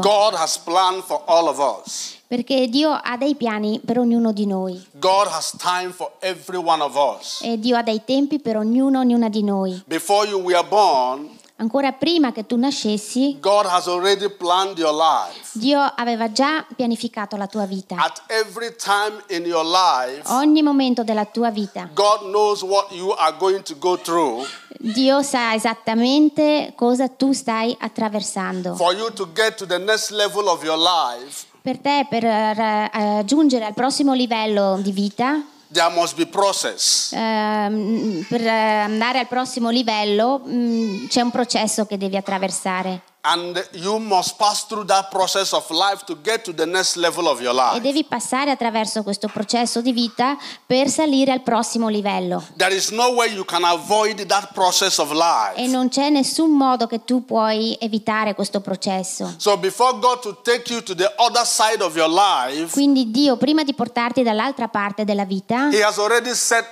Perché 2.27 2.67
Dio 2.67 2.91
ha 2.91 3.17
dei 3.17 3.35
piani 3.35 3.79
per 3.85 3.99
ognuno 3.99 4.31
di 4.31 4.47
noi. 4.47 4.83
God 4.93 5.27
has 5.27 5.55
time 5.57 5.91
for 5.91 6.11
every 6.19 6.57
one 6.57 6.81
of 6.81 6.95
us. 6.95 7.39
E 7.41 7.59
Dio 7.59 7.77
ha 7.77 7.83
dei 7.83 8.01
tempi 8.03 8.39
per 8.39 8.57
ognuno, 8.57 8.99
ognuna 8.99 9.29
di 9.29 9.43
noi. 9.43 9.83
Before 9.85 10.27
you 10.27 10.39
were 10.41 10.63
born, 10.67 11.37
Ancora 11.57 11.93
prima 11.93 12.33
che 12.33 12.45
tu 12.45 12.57
nascessi, 12.57 13.37
God 13.39 13.65
has 13.67 13.87
already 13.87 14.27
planned 14.27 14.77
your 14.77 14.93
life. 14.93 15.51
Dio 15.53 15.79
aveva 15.79 16.29
già 16.29 16.65
pianificato 16.75 17.37
la 17.37 17.47
tua 17.47 17.65
vita. 17.65 17.95
At 17.95 18.23
every 18.27 18.75
time 18.75 19.23
in 19.29 19.45
your 19.45 19.63
life, 19.63 20.21
Ogni 20.33 20.61
momento 20.61 21.03
della 21.05 21.23
tua 21.23 21.51
vita. 21.51 21.87
God 21.93 22.23
knows 22.23 22.61
what 22.61 22.91
you 22.91 23.11
are 23.11 23.33
going 23.37 23.61
to 23.63 23.75
go 23.77 23.95
through 23.97 24.45
Dio 24.79 25.21
sa 25.21 25.53
esattamente 25.53 26.73
cosa 26.75 27.07
tu 27.07 27.31
stai 27.31 27.73
attraversando. 27.79 28.75
for 28.75 28.93
you 28.93 29.09
to 29.13 29.25
get 29.33 29.55
to 29.55 29.65
the 29.65 29.77
next 29.77 30.09
level 30.09 30.49
of 30.49 30.61
your 30.61 30.77
life. 30.77 31.45
Per 31.65 31.79
te, 31.79 32.05
per 32.07 32.23
eh, 32.23 32.53
raggiungere 32.53 33.65
al 33.65 33.73
prossimo 33.73 34.13
livello 34.13 34.77
di 34.83 34.91
vita, 34.91 35.43
there 35.71 35.91
must 35.91 36.15
be 36.15 36.27
process. 36.27 37.11
Ehm, 37.11 38.23
per 38.29 38.45
andare 38.45 39.17
al 39.17 39.27
prossimo 39.27 39.71
livello 39.71 40.43
mm, 40.45 41.07
c'è 41.07 41.21
un 41.21 41.31
processo 41.31 41.87
che 41.87 41.97
devi 41.97 42.17
attraversare 42.17 43.01
And 43.27 43.69
you 43.73 43.97
must 43.97 44.37
pass 44.37 44.65
through 44.67 44.85
that 44.85 45.09
process 45.09 45.51
of 45.53 45.67
life 45.71 46.03
to 46.05 46.15
get 46.21 46.43
to 46.43 46.53
the 46.53 46.65
next 46.65 46.95
level 46.95 47.27
of 47.27 47.41
your 47.41 47.53
e 47.53 47.57
life. 47.57 47.79
devi 47.81 48.03
passare 48.03 48.51
attraverso 48.51 49.01
questo 49.01 49.27
processo 49.27 49.81
di 49.81 49.91
vita 49.91 50.37
per 50.65 50.87
salire 50.89 51.31
al 51.31 51.41
prossimo 51.41 51.87
livello. 51.89 52.43
There 52.55 52.73
is 52.75 52.89
no 52.91 53.09
way 53.13 53.33
you 53.33 53.43
can 53.43 53.63
avoid 53.63 54.25
that 54.27 54.53
process 54.53 54.99
of 54.99 55.09
E 55.11 55.15
life. 55.15 55.67
non 55.71 55.89
c'è 55.89 56.09
nessun 56.09 56.51
modo 56.51 56.85
che 56.85 57.03
tu 57.03 57.25
puoi 57.25 57.75
evitare 57.79 58.35
questo 58.35 58.61
processo. 58.61 59.33
So 59.37 59.57
before 59.57 59.97
God 59.97 60.19
to 60.21 60.37
take 60.43 60.71
you 60.71 60.83
to 60.83 60.93
the 60.93 61.11
other 61.17 61.45
side 61.45 61.81
of 61.81 61.95
your 61.95 62.09
life, 62.09 62.71
Quindi 62.73 63.09
Dio, 63.09 63.37
prima 63.37 63.63
di 63.63 63.73
portarti 63.73 64.21
dall'altra 64.21 64.67
parte 64.67 65.03
della 65.03 65.25
vita, 65.25 65.69
He 65.71 65.81
has 65.83 65.97
already 65.97 66.33
set 66.35 66.63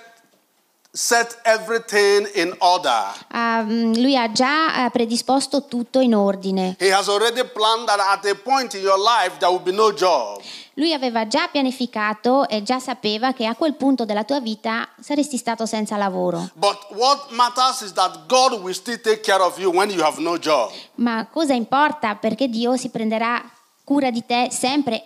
set 0.96 1.40
everything 1.44 2.30
in 2.36 2.54
order. 2.60 3.14
mm, 3.34 3.94
lui 3.96 4.16
ha 4.16 4.32
già 4.32 4.86
eh, 4.86 4.90
predisposto 4.92 5.66
tutto 5.66 6.00
in 6.00 6.14
ordine. 6.14 6.76
He 6.80 6.94
has 6.94 7.08
already 7.08 7.44
planned 7.44 7.88
that 7.88 8.00
at 8.00 8.26
a 8.26 8.36
point 8.36 8.76
in 8.76 8.82
your 8.82 9.00
life 9.00 9.38
there 9.40 9.52
will 9.52 9.64
be 9.64 9.72
no 9.72 9.92
job. 9.92 10.40
Lui 10.76 10.94
aveva 10.94 11.28
già 11.28 11.48
pianificato 11.48 12.48
e 12.48 12.62
già 12.64 12.80
sapeva 12.80 13.34
che 13.34 13.46
a 13.46 13.56
quel 13.56 13.76
punto 13.76 14.06
della 14.06 14.24
tua 14.24 14.40
vita 14.40 14.88
saresti 15.00 15.38
stato 15.38 15.66
senza 15.66 15.98
lavoro. 15.98 16.50
But 16.54 16.88
what 16.92 17.32
matters 17.32 17.82
is 17.82 17.94
that 17.94 18.28
God 18.28 18.60
will 18.62 18.74
still 18.74 19.00
take 19.00 19.22
care 19.22 19.42
of 19.42 19.58
you 19.58 19.72
when 19.72 19.90
you 19.90 20.04
have 20.04 20.20
no 20.20 20.38
job. 20.38 20.72
Ma 20.96 21.28
cosa 21.32 21.54
importa? 21.54 22.16
Perché 22.16 22.48
Dio 22.48 22.76
si 22.78 22.90
prenderà 22.90 23.42
cura 23.84 24.10
di 24.12 24.24
te 24.26 24.50
sempre, 24.52 25.06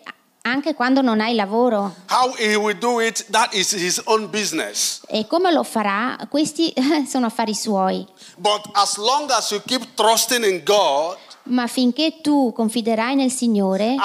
anche 0.50 0.74
quando 0.74 1.02
non 1.02 1.20
hai 1.20 1.36
lavoro. 1.36 1.94
It. 4.60 5.06
E 5.08 5.28
come 5.28 5.52
lo 5.52 5.64
farà? 5.64 6.18
Questi 6.30 6.74
sono 7.08 7.28
affari 7.28 7.54
suoi. 7.54 8.06
But 8.36 8.70
as 8.74 8.98
long 8.98 9.30
as 9.32 9.52
you 9.52 9.62
keep 9.66 9.94
trusting 9.96 10.44
in 10.44 10.64
God, 10.64 11.18
Ma 11.50 11.68
finché 11.68 12.20
tu 12.22 12.52
confiderai 12.54 13.16
nel 13.16 13.32
Signore, 13.32 13.96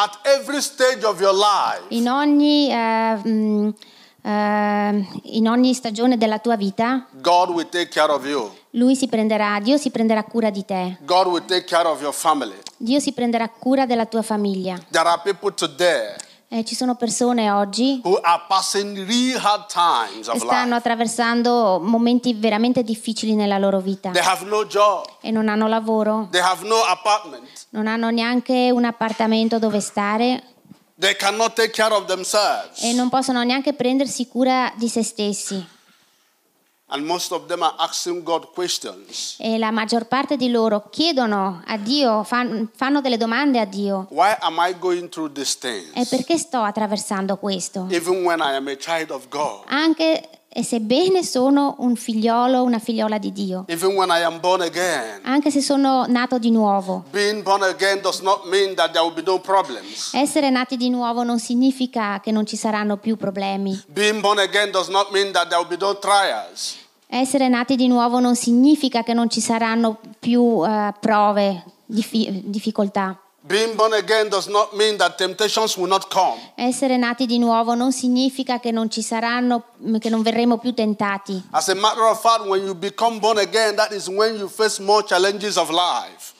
life, 1.33 1.83
in 1.89 2.09
ogni, 2.09 2.71
mm, 2.73 3.69
eh, 4.23 5.07
in 5.23 5.49
ogni 5.49 5.75
stagione 5.75 6.17
della 6.17 6.39
tua 6.39 6.57
vita, 6.57 7.07
God 7.21 7.49
will 7.51 7.69
take 7.69 7.89
care 7.89 8.13
of 8.13 8.25
you. 8.25 8.49
Lui 8.71 8.95
si 8.95 9.09
prenderà, 9.09 9.59
Dio 9.61 9.77
si 9.77 9.91
prenderà 9.91 10.23
cura 10.23 10.51
di 10.51 10.65
te. 10.65 10.99
Dio 12.77 13.01
si 13.01 13.13
prenderà 13.13 13.49
cura 13.49 13.87
della 13.87 14.07
tua 14.07 14.23
famiglia. 14.23 14.79
Eh, 16.55 16.67
ci 16.67 16.75
sono 16.75 16.97
persone 16.97 17.51
oggi 17.51 18.03
che 18.03 18.11
stanno 20.39 20.75
attraversando 20.75 21.81
momenti 21.81 22.35
veramente 22.35 22.83
difficili 22.83 23.35
nella 23.35 23.57
loro 23.57 23.81
vita. 23.81 24.11
No 24.11 24.67
e 25.23 25.31
non 25.31 25.49
hanno 25.49 25.67
lavoro, 25.67 26.29
no 26.31 26.85
non 27.71 27.87
hanno 27.87 28.11
neanche 28.11 28.71
un 28.71 28.85
appartamento 28.85 29.59
dove 29.59 29.81
stare. 29.81 30.43
E 30.99 31.17
non 32.93 33.09
possono 33.09 33.43
neanche 33.45 33.73
prendersi 33.73 34.29
cura 34.29 34.71
di 34.77 34.89
se 34.91 35.03
stessi. 35.03 35.55
And 35.55 35.71
most 35.71 35.71
of 35.71 35.71
them 35.71 35.71
are 35.71 35.71
asking 35.71 36.11
God 36.11 36.77
questions. 36.77 36.82
E 39.39 39.59
la 39.59 39.71
maggior 39.71 40.07
parte 40.07 40.37
di 40.37 40.51
loro 40.51 40.89
chiedono 40.91 41.63
a 41.67 41.77
Dio, 41.77 42.23
fan- 42.23 42.69
fanno 42.75 43.01
delle 43.01 43.17
domande 43.17 43.59
a 43.61 43.65
Dio. 43.65 44.07
Why 44.11 44.37
am 44.41 44.57
I 44.59 44.79
going 44.79 45.09
through 45.09 45.33
these 45.33 45.59
E 45.95 46.07
perché 46.09 46.37
sto 46.39 46.61
attraversando 46.63 47.37
questo? 47.37 47.87
Even 47.91 48.25
when 48.25 48.41
I 48.41 48.55
am 48.55 48.69
a 48.69 48.77
child 48.77 49.11
of 49.11 49.29
God. 49.29 49.65
Anche 49.67 50.29
e 50.55 50.63
sebbene 50.63 51.25
sono 51.25 51.77
un 51.79 51.97
figliolo, 51.97 52.63
una 52.63 52.79
figliola 52.79 53.17
di 53.17 53.33
Dio, 53.33 53.65
Even 53.69 53.95
when 53.97 54.11
I 54.11 54.23
am 54.23 54.39
born 54.39 54.61
again. 54.61 55.21
anche 55.25 55.51
se 55.51 55.63
sono 55.63 56.05
nato 56.09 56.39
di 56.39 56.51
nuovo. 56.51 57.05
No. 57.11 57.65
Essere 60.13 60.51
nati 60.51 60.77
di 60.77 60.91
nuovo 60.91 61.23
non 61.23 61.39
significa 61.39 62.21
che 62.23 62.31
non 62.33 62.45
ci 62.45 62.57
saranno 62.57 62.99
più 62.99 63.17
problemi. 63.17 63.83
Being 63.87 64.21
born 64.21 64.39
again 64.41 64.71
does 64.71 64.89
not 64.89 65.11
mean 65.11 65.33
that 65.33 65.49
there 65.49 65.59
will 65.59 65.69
be 65.69 65.79
no 65.81 65.97
trials. 65.99 66.81
Essere 67.15 67.49
nati 67.49 67.77
di 67.77 67.89
nuovo 67.89 68.21
non 68.21 68.35
significa 68.35 69.03
che 69.03 69.13
non 69.13 69.29
ci 69.29 69.43
saranno 69.43 69.99
più 70.19 70.65
eh, 70.65 70.95
prove, 70.99 71.63
diffi- 71.85 72.41
difficoltà. 72.47 73.21
Essere 76.55 76.97
nati 76.97 77.27
di 77.27 77.39
nuovo 77.39 77.75
non 77.75 77.93
significa 77.93 78.61
che 78.61 78.71
non 78.71 78.89
ci 78.89 79.03
saranno, 79.03 79.65
che 79.99 80.09
non 80.09 80.23
verremo 80.23 80.57
più 80.57 80.73
tentati. 80.73 81.49
As 81.51 81.69
a 81.69 81.75
matter 81.75 82.05
of 82.05 82.19
fact, 82.19 82.47
when 82.47 82.65
you 82.65 82.75
become 82.75 83.19
born 83.19 83.37
again, 83.37 83.77
that 83.77 83.93
is 83.93 84.09
when 84.09 84.37
you 84.37 84.49
face 84.49 84.81
more 84.81 85.05
challenges 85.05 85.59
of 85.59 85.69
life. 85.69 86.32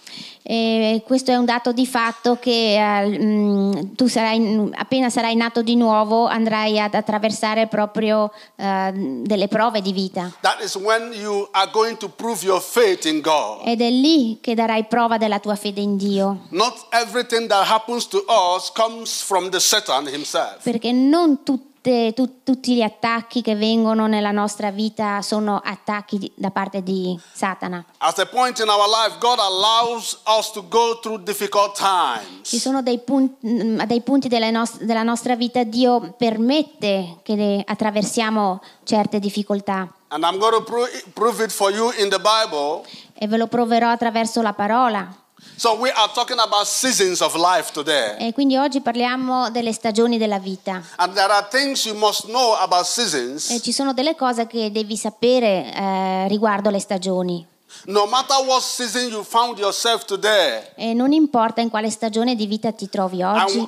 E 0.43 1.03
questo 1.07 1.31
è 1.31 1.37
un 1.37 1.45
dato 1.45 1.73
di 1.73 1.87
fatto 1.87 2.37
che 2.37 2.77
mm, 3.07 3.95
tu 3.95 4.09
sarai, 4.09 4.71
appena 4.75 5.09
sarai 5.09 5.37
nato 5.37 5.63
di 5.63 5.77
nuovo 5.77 6.27
andrai 6.27 6.81
ad 6.81 6.95
attraversare 6.95 7.69
proprio 7.69 8.33
eh, 8.57 8.93
delle 8.93 9.49
prove 9.49 9.81
di 9.81 9.93
vita. 9.93 10.33
Ed 13.65 13.81
è 13.81 13.91
lì 13.91 14.39
che 14.41 14.55
darai 14.55 14.85
prova 14.85 15.17
della 15.17 15.39
tua 15.39 15.55
fede 15.55 15.81
in 15.81 15.97
Dio. 15.97 16.47
Perché 20.63 20.93
non 20.93 21.43
tutte- 21.83 22.13
tu- 22.15 22.43
tutti 22.45 22.77
gli 22.77 22.83
attacchi 22.83 23.43
che 23.43 23.57
vengono 23.57 24.07
nella 24.07 24.31
nostra 24.31 24.71
vita 24.71 25.21
sono 25.21 25.61
attacchi 25.63 26.17
di- 26.19 26.33
da 26.37 26.51
parte 26.51 26.83
di 26.83 27.19
Satana. 27.33 27.85
Life, 32.21 32.43
Ci 32.43 32.59
sono 32.59 32.83
dei, 32.83 33.01
pun- 33.01 33.35
mm, 33.45 33.81
dei 33.83 34.01
punti 34.01 34.29
nos- 34.53 34.79
della 34.81 35.03
nostra 35.03 35.35
vita, 35.35 35.65
Dio 35.65 36.15
permette 36.17 37.17
che 37.25 37.63
attraversiamo 37.67 38.61
certe 38.85 39.19
difficoltà 39.19 39.89
pro- 40.63 40.87
e 43.15 43.27
ve 43.27 43.37
lo 43.39 43.47
proverò 43.49 43.89
attraverso 43.89 44.41
la 44.43 44.53
parola. 44.53 45.17
So, 45.57 45.75
we 45.79 45.91
are 45.91 46.11
talking 46.13 46.39
about 46.39 46.67
seasons 46.67 47.21
of 47.21 47.35
life 47.37 47.71
today. 47.73 48.17
E 48.19 48.33
quindi 48.33 48.57
oggi 48.57 48.81
parliamo 48.81 49.51
delle 49.51 49.73
stagioni 49.73 50.19
della 50.19 50.39
vita. 50.39 50.83
And 50.97 51.13
there 51.15 51.33
are 51.33 51.47
things 51.49 51.85
you 51.85 51.95
must 51.97 52.25
know 52.27 52.55
about 52.55 52.83
E 52.83 52.85
seasons. 52.87 53.61
ci 53.63 53.73
sono 53.73 53.93
delle 53.93 54.17
cose 54.17 54.47
che 54.47 54.73
devi 54.73 54.97
sapere 54.97 55.73
eh, 55.73 56.29
riguardo 56.29 56.71
le 56.71 56.81
stagioni. 56.81 57.47
No 57.87 58.07
matter 58.07 58.37
what 58.45 58.61
season 58.63 59.09
you 59.11 59.23
found 59.23 59.59
yourself 59.59 60.05
today, 60.05 60.63
E 60.75 60.95
non 60.95 61.13
importa 61.13 61.61
in 61.61 61.71
quale 61.71 61.91
stagione 61.91 62.35
di 62.35 62.47
vita 62.47 62.73
ti 62.73 62.89
trovi 62.89 63.23
oggi, 63.23 63.59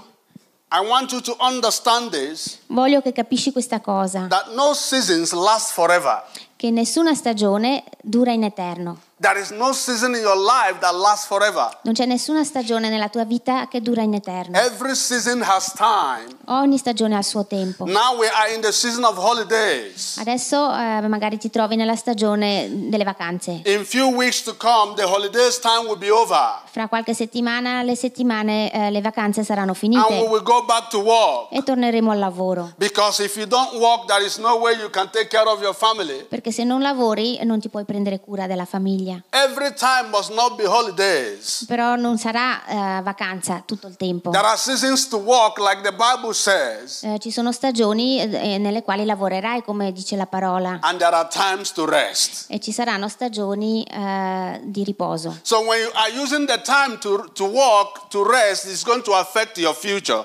I 0.73 0.81
want 0.85 1.13
you 1.13 1.21
to 1.21 1.37
understand 1.39 2.11
this 2.11 2.59
voglio 2.67 3.01
che 3.01 3.13
capisci 3.13 3.53
questa 3.53 3.81
cosa, 3.81 4.27
that 4.29 4.53
no 4.55 4.75
seasons 4.75 5.33
last 5.33 5.71
forever. 5.73 6.23
che 6.57 6.71
nessuna 6.71 7.15
stagione 7.15 7.85
dura 8.03 8.33
in 8.33 8.43
eterno. 8.43 8.99
There 9.25 9.41
is 9.41 9.53
no 9.53 9.73
season 9.73 10.15
in 10.15 10.21
your 10.21 10.37
life 10.37 10.81
that 10.81 10.93
lasts 10.95 11.25
forever. 11.25 11.79
Non 11.85 11.95
c'è 11.95 12.05
nessuna 12.05 12.45
stagione 12.45 12.91
nella 12.91 13.09
tua 13.09 13.25
vita 13.25 13.69
che 13.69 13.81
dura 13.81 14.03
in 14.03 14.13
eterno. 14.13 14.59
Every 14.59 14.95
season 14.95 15.41
has 15.43 15.73
time. 15.73 16.27
Ogni 16.49 16.77
stagione 16.77 17.15
ha 17.15 17.21
il 17.21 17.25
suo 17.25 17.47
tempo. 17.47 17.87
Now 17.87 18.19
we 18.19 18.29
are 18.29 18.53
in 18.53 18.61
the 18.61 18.71
season 18.71 19.03
of 19.03 19.17
holidays. 19.17 20.19
Adesso 20.19 20.71
eh, 20.77 21.09
magari 21.09 21.39
ti 21.39 21.49
trovi 21.49 21.75
nella 21.75 21.97
stagione 21.97 22.69
delle 22.71 23.05
vacanze. 23.05 23.63
In 23.65 23.87
few 23.87 24.15
weeks 24.15 24.43
to 24.43 24.55
come, 24.59 24.93
the 24.95 25.05
holidays 25.05 25.59
time 25.59 25.87
will 25.89 25.97
be 25.97 26.11
over. 26.11 26.61
Fra 26.71 26.87
qualche 26.89 27.15
settimana 27.15 27.81
le 27.81 27.97
settimane, 27.97 28.71
eh, 28.73 28.91
le 28.91 29.01
vacanze 29.01 29.43
saranno 29.43 29.73
And 29.73 29.83
we 29.83 29.89
finite 29.89 30.29
will 30.29 30.43
go 30.43 30.67
back 30.67 30.89
to 30.91 30.99
work. 30.99 31.47
e 31.51 31.63
torneremo 31.63 32.11
al 32.11 32.19
lavoro. 32.19 32.75
Because 32.77 33.25
if 33.25 33.37
you 33.37 33.47
don't 33.47 33.73
work, 33.81 34.05
there 34.07 34.23
is 34.23 34.37
no 34.37 34.57
way 34.59 34.77
you 34.77 34.91
can 34.91 35.09
take 35.09 35.29
care 35.29 35.49
of 35.49 35.63
your 35.63 35.75
family. 35.75 36.27
Perché 36.29 36.51
se 36.53 36.63
non 36.65 36.83
lavori 36.83 37.39
non 37.45 37.59
ti 37.59 37.71
puoi 37.71 37.87
prendere 37.87 38.21
cura 38.21 38.47
della 38.47 38.67
famiglia. 38.67 39.13
Every 39.31 39.73
time 39.75 40.11
must 40.11 40.31
not 40.31 40.57
be 40.57 40.65
holidays. 40.67 41.65
Però 41.67 41.97
non 41.97 42.19
sarà 42.19 42.65
eh, 42.99 43.03
vacanza 43.03 43.63
tutto 43.65 43.87
il 43.87 43.97
tempo. 43.97 44.31
There 44.31 44.45
are 44.47 44.57
seasons 44.57 45.09
to 45.09 45.17
work, 45.19 45.59
like 45.59 45.83
the 45.83 45.93
Bible 45.93 46.33
says, 46.35 47.03
Eh, 47.03 47.19
ci 47.19 47.31
sono 47.31 47.53
stagioni 47.53 48.21
eh, 48.21 48.59
nelle 48.59 48.83
quali 48.83 49.05
lavorerai, 49.05 49.63
come 49.63 49.93
dice 49.93 50.17
la 50.17 50.27
parola, 50.27 50.79
and 50.83 50.99
there 50.99 51.15
are 51.15 51.29
times 51.29 51.73
to 51.73 51.85
rest. 51.87 52.47
e 52.49 52.61
ci 52.61 52.73
saranno 52.73 53.09
stagioni 53.09 53.83
eh, 53.85 54.61
di 54.65 54.85
riposo. 54.85 55.39
So 55.43 55.61
when 55.61 55.81
you 55.81 55.91
are 55.95 56.11
using 56.11 56.47
the 56.47 56.61
time 56.63 56.99
to, 57.01 57.29
to 57.35 57.45
work, 57.45 58.09
to 58.11 58.23
rest, 58.25 58.67
it's 58.67 58.83
going 58.85 59.03
to 59.03 59.13
affect 59.15 59.59
your 59.59 59.75
future. 59.75 60.25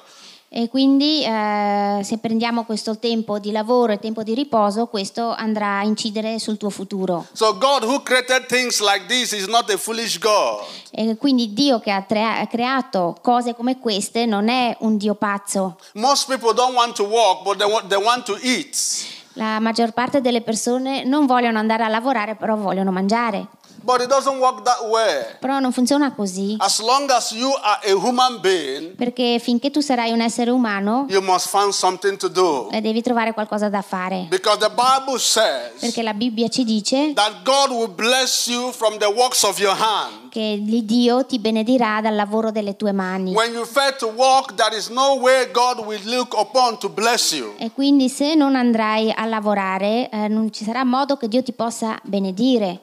E 0.51 0.67
quindi 0.67 1.23
eh, 1.23 1.99
se 2.03 2.17
prendiamo 2.17 2.63
questo 2.63 2.97
tempo 2.97 3.37
di 3.37 3.51
lavoro 3.51 3.91
e 3.93 3.99
tempo 3.99 4.23
di 4.23 4.33
riposo, 4.33 4.87
questo 4.87 5.31
andrà 5.31 5.77
a 5.77 5.83
incidere 5.83 6.39
sul 6.39 6.57
tuo 6.57 6.71
futuro. 6.71 7.27
So 7.33 7.55
like 8.81 9.05
this 9.07 9.31
is 9.33 9.45
not 9.45 9.69
a 9.71 9.77
foolish 9.77 10.17
God. 10.17 10.63
E 10.89 11.15
quindi 11.17 11.53
Dio 11.53 11.79
che 11.79 11.91
ha 11.91 12.01
trea- 12.01 12.47
creato 12.47 13.15
cose 13.21 13.53
come 13.53 13.77
queste 13.77 14.25
non 14.25 14.49
è 14.49 14.75
un 14.79 14.97
Dio 14.97 15.13
pazzo. 15.13 15.77
Most 15.93 16.27
people 16.27 16.53
don't 16.55 16.73
want 16.73 16.95
to 16.95 17.03
work, 17.03 17.43
but 17.43 17.57
they 17.57 17.69
want, 17.69 17.87
they 17.87 18.03
want 18.03 18.25
to 18.25 18.35
eat. 18.41 18.75
La 19.33 19.59
maggior 19.59 19.91
parte 19.91 20.19
delle 20.19 20.41
persone 20.41 21.03
non 21.03 21.27
vogliono 21.27 21.59
andare 21.59 21.83
a 21.83 21.87
lavorare, 21.87 22.35
però 22.35 22.55
vogliono 22.55 22.91
mangiare. 22.91 23.47
But 23.83 24.01
it 24.01 24.07
doesn't 24.09 24.37
work 24.39 24.63
that 24.63 24.81
way. 24.89 25.37
Però 25.39 25.59
non 25.59 25.71
funziona 25.71 26.13
così, 26.13 26.55
As 26.59 26.79
long 26.79 27.09
as 27.11 27.31
you 27.31 27.51
are 27.61 27.79
a 27.83 27.93
human 27.93 28.39
being, 28.41 28.95
perché 28.95 29.39
finché 29.39 29.71
tu 29.71 29.79
sarai 29.79 30.11
un 30.11 30.21
essere 30.21 30.51
umano, 30.51 31.05
you 31.09 31.21
must 31.21 31.47
find 31.49 31.71
something 31.71 32.17
to 32.17 32.27
do. 32.27 32.69
eh, 32.71 32.81
devi 32.81 33.01
trovare 33.01 33.33
qualcosa 33.33 33.69
da 33.69 33.81
fare. 33.81 34.25
Because 34.29 34.57
the 34.59 34.69
Bible 34.69 35.19
says 35.19 35.79
Perché 35.79 36.01
la 36.03 36.13
Bibbia 36.13 36.47
ci 36.49 36.63
dice 36.63 37.13
that 37.13 37.43
God 37.43 37.71
will 37.71 37.89
bless 37.93 38.47
you 38.47 38.71
from 38.71 38.97
the 38.97 39.07
works 39.07 39.43
of 39.43 39.59
your 39.59 39.75
hand. 39.75 40.27
che 40.29 40.59
Dio 40.61 41.25
ti 41.25 41.39
benedirà 41.39 42.01
dal 42.01 42.13
lavoro 42.15 42.51
delle 42.51 42.75
tue 42.75 42.91
mani. 42.91 43.33
When 43.33 43.51
you 43.53 43.65
fail 43.65 43.95
to 43.97 44.07
walk, 44.15 44.53
there 44.55 44.75
is 44.77 44.89
no 44.89 45.15
way 45.15 45.49
God 45.51 45.79
will 45.85 46.01
look 46.05 46.35
upon 46.37 46.77
to 46.79 46.89
bless 46.89 47.31
you. 47.31 47.55
E 47.57 47.71
quindi 47.71 48.09
se 48.09 48.35
non 48.35 48.55
andrai 48.55 49.11
a 49.11 49.25
lavorare, 49.25 50.09
eh, 50.11 50.27
non 50.27 50.51
ci 50.51 50.63
sarà 50.63 50.83
modo 50.83 51.17
che 51.17 51.27
Dio 51.27 51.41
ti 51.41 51.51
possa 51.53 51.99
benedire. 52.03 52.81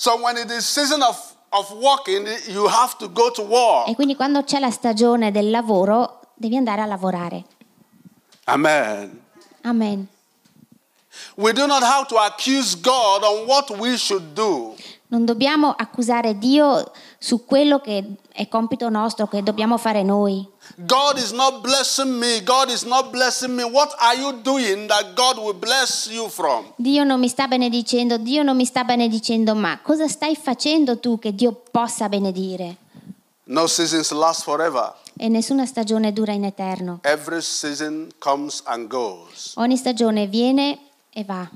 So 0.00 0.16
when 0.16 0.38
it 0.38 0.50
is 0.50 0.64
season 0.64 1.02
of, 1.02 1.14
of 1.52 1.70
walking, 1.72 2.26
you 2.48 2.66
have 2.68 2.96
to 3.00 3.08
go 3.10 3.30
to 3.32 3.42
war. 3.42 3.86
E 3.86 3.94
quindi 3.94 4.16
quando 4.16 4.42
c'è 4.44 4.58
la 4.58 4.70
stagione 4.70 5.30
del 5.30 5.50
lavoro, 5.50 6.20
devi 6.34 6.56
andare 6.56 6.80
a 6.80 6.86
lavorare. 6.86 7.44
Amen. 8.44 9.20
Amen. 9.60 10.08
We 11.36 11.52
do 11.52 11.66
not 11.66 11.82
have 11.82 12.06
to 12.08 12.16
accuse 12.16 12.74
God 12.76 13.24
on 13.24 13.46
what 13.46 13.78
we 13.78 13.98
should 13.98 14.32
do. 14.32 14.74
Non 15.08 15.26
dobbiamo 15.26 15.74
accusare 15.76 16.38
Dio 16.38 16.92
su 17.22 17.44
quello 17.44 17.80
che 17.80 18.02
è 18.32 18.48
compito 18.48 18.88
nostro, 18.88 19.26
che 19.26 19.42
dobbiamo 19.42 19.76
fare 19.76 20.02
noi. 20.02 20.48
God 20.76 21.18
is 21.18 21.32
not 21.32 21.60
blessing 21.60 22.16
me. 22.16 22.42
God 22.42 22.70
is 22.70 22.82
not 22.84 23.10
blessing 23.10 23.54
me. 23.54 23.62
What 23.62 23.94
are 23.98 24.18
you 24.18 24.40
doing 24.40 24.88
that 24.88 25.14
God 25.14 25.36
will 25.36 25.54
bless 25.54 26.08
you 26.10 26.30
from? 26.30 26.72
Dio 26.76 27.04
non 27.04 27.20
mi 27.20 27.28
sta 27.28 27.46
benedicendo, 27.46 28.16
Dio 28.16 28.42
non 28.42 28.56
mi 28.56 28.64
sta 28.64 28.84
benedicendo, 28.84 29.54
ma 29.54 29.78
cosa 29.82 30.08
stai 30.08 30.34
facendo 30.34 30.98
tu 30.98 31.18
che 31.18 31.34
Dio 31.34 31.60
possa 31.70 32.08
benedire? 32.08 32.76
No 33.44 33.66
seasons 33.66 34.10
last 34.12 34.42
forever. 34.44 34.94
E 35.18 35.28
nessuna 35.28 35.66
stagione 35.66 36.14
dura 36.14 36.32
in 36.32 36.44
eterno. 36.44 37.00
Every 37.02 37.42
season 37.42 38.08
comes 38.18 38.62
and 38.64 38.88
goes. 38.88 39.52
Ogni 39.56 39.76
stagione 39.76 40.26
viene 40.26 40.78
e 41.10 41.24
va. 41.24 41.46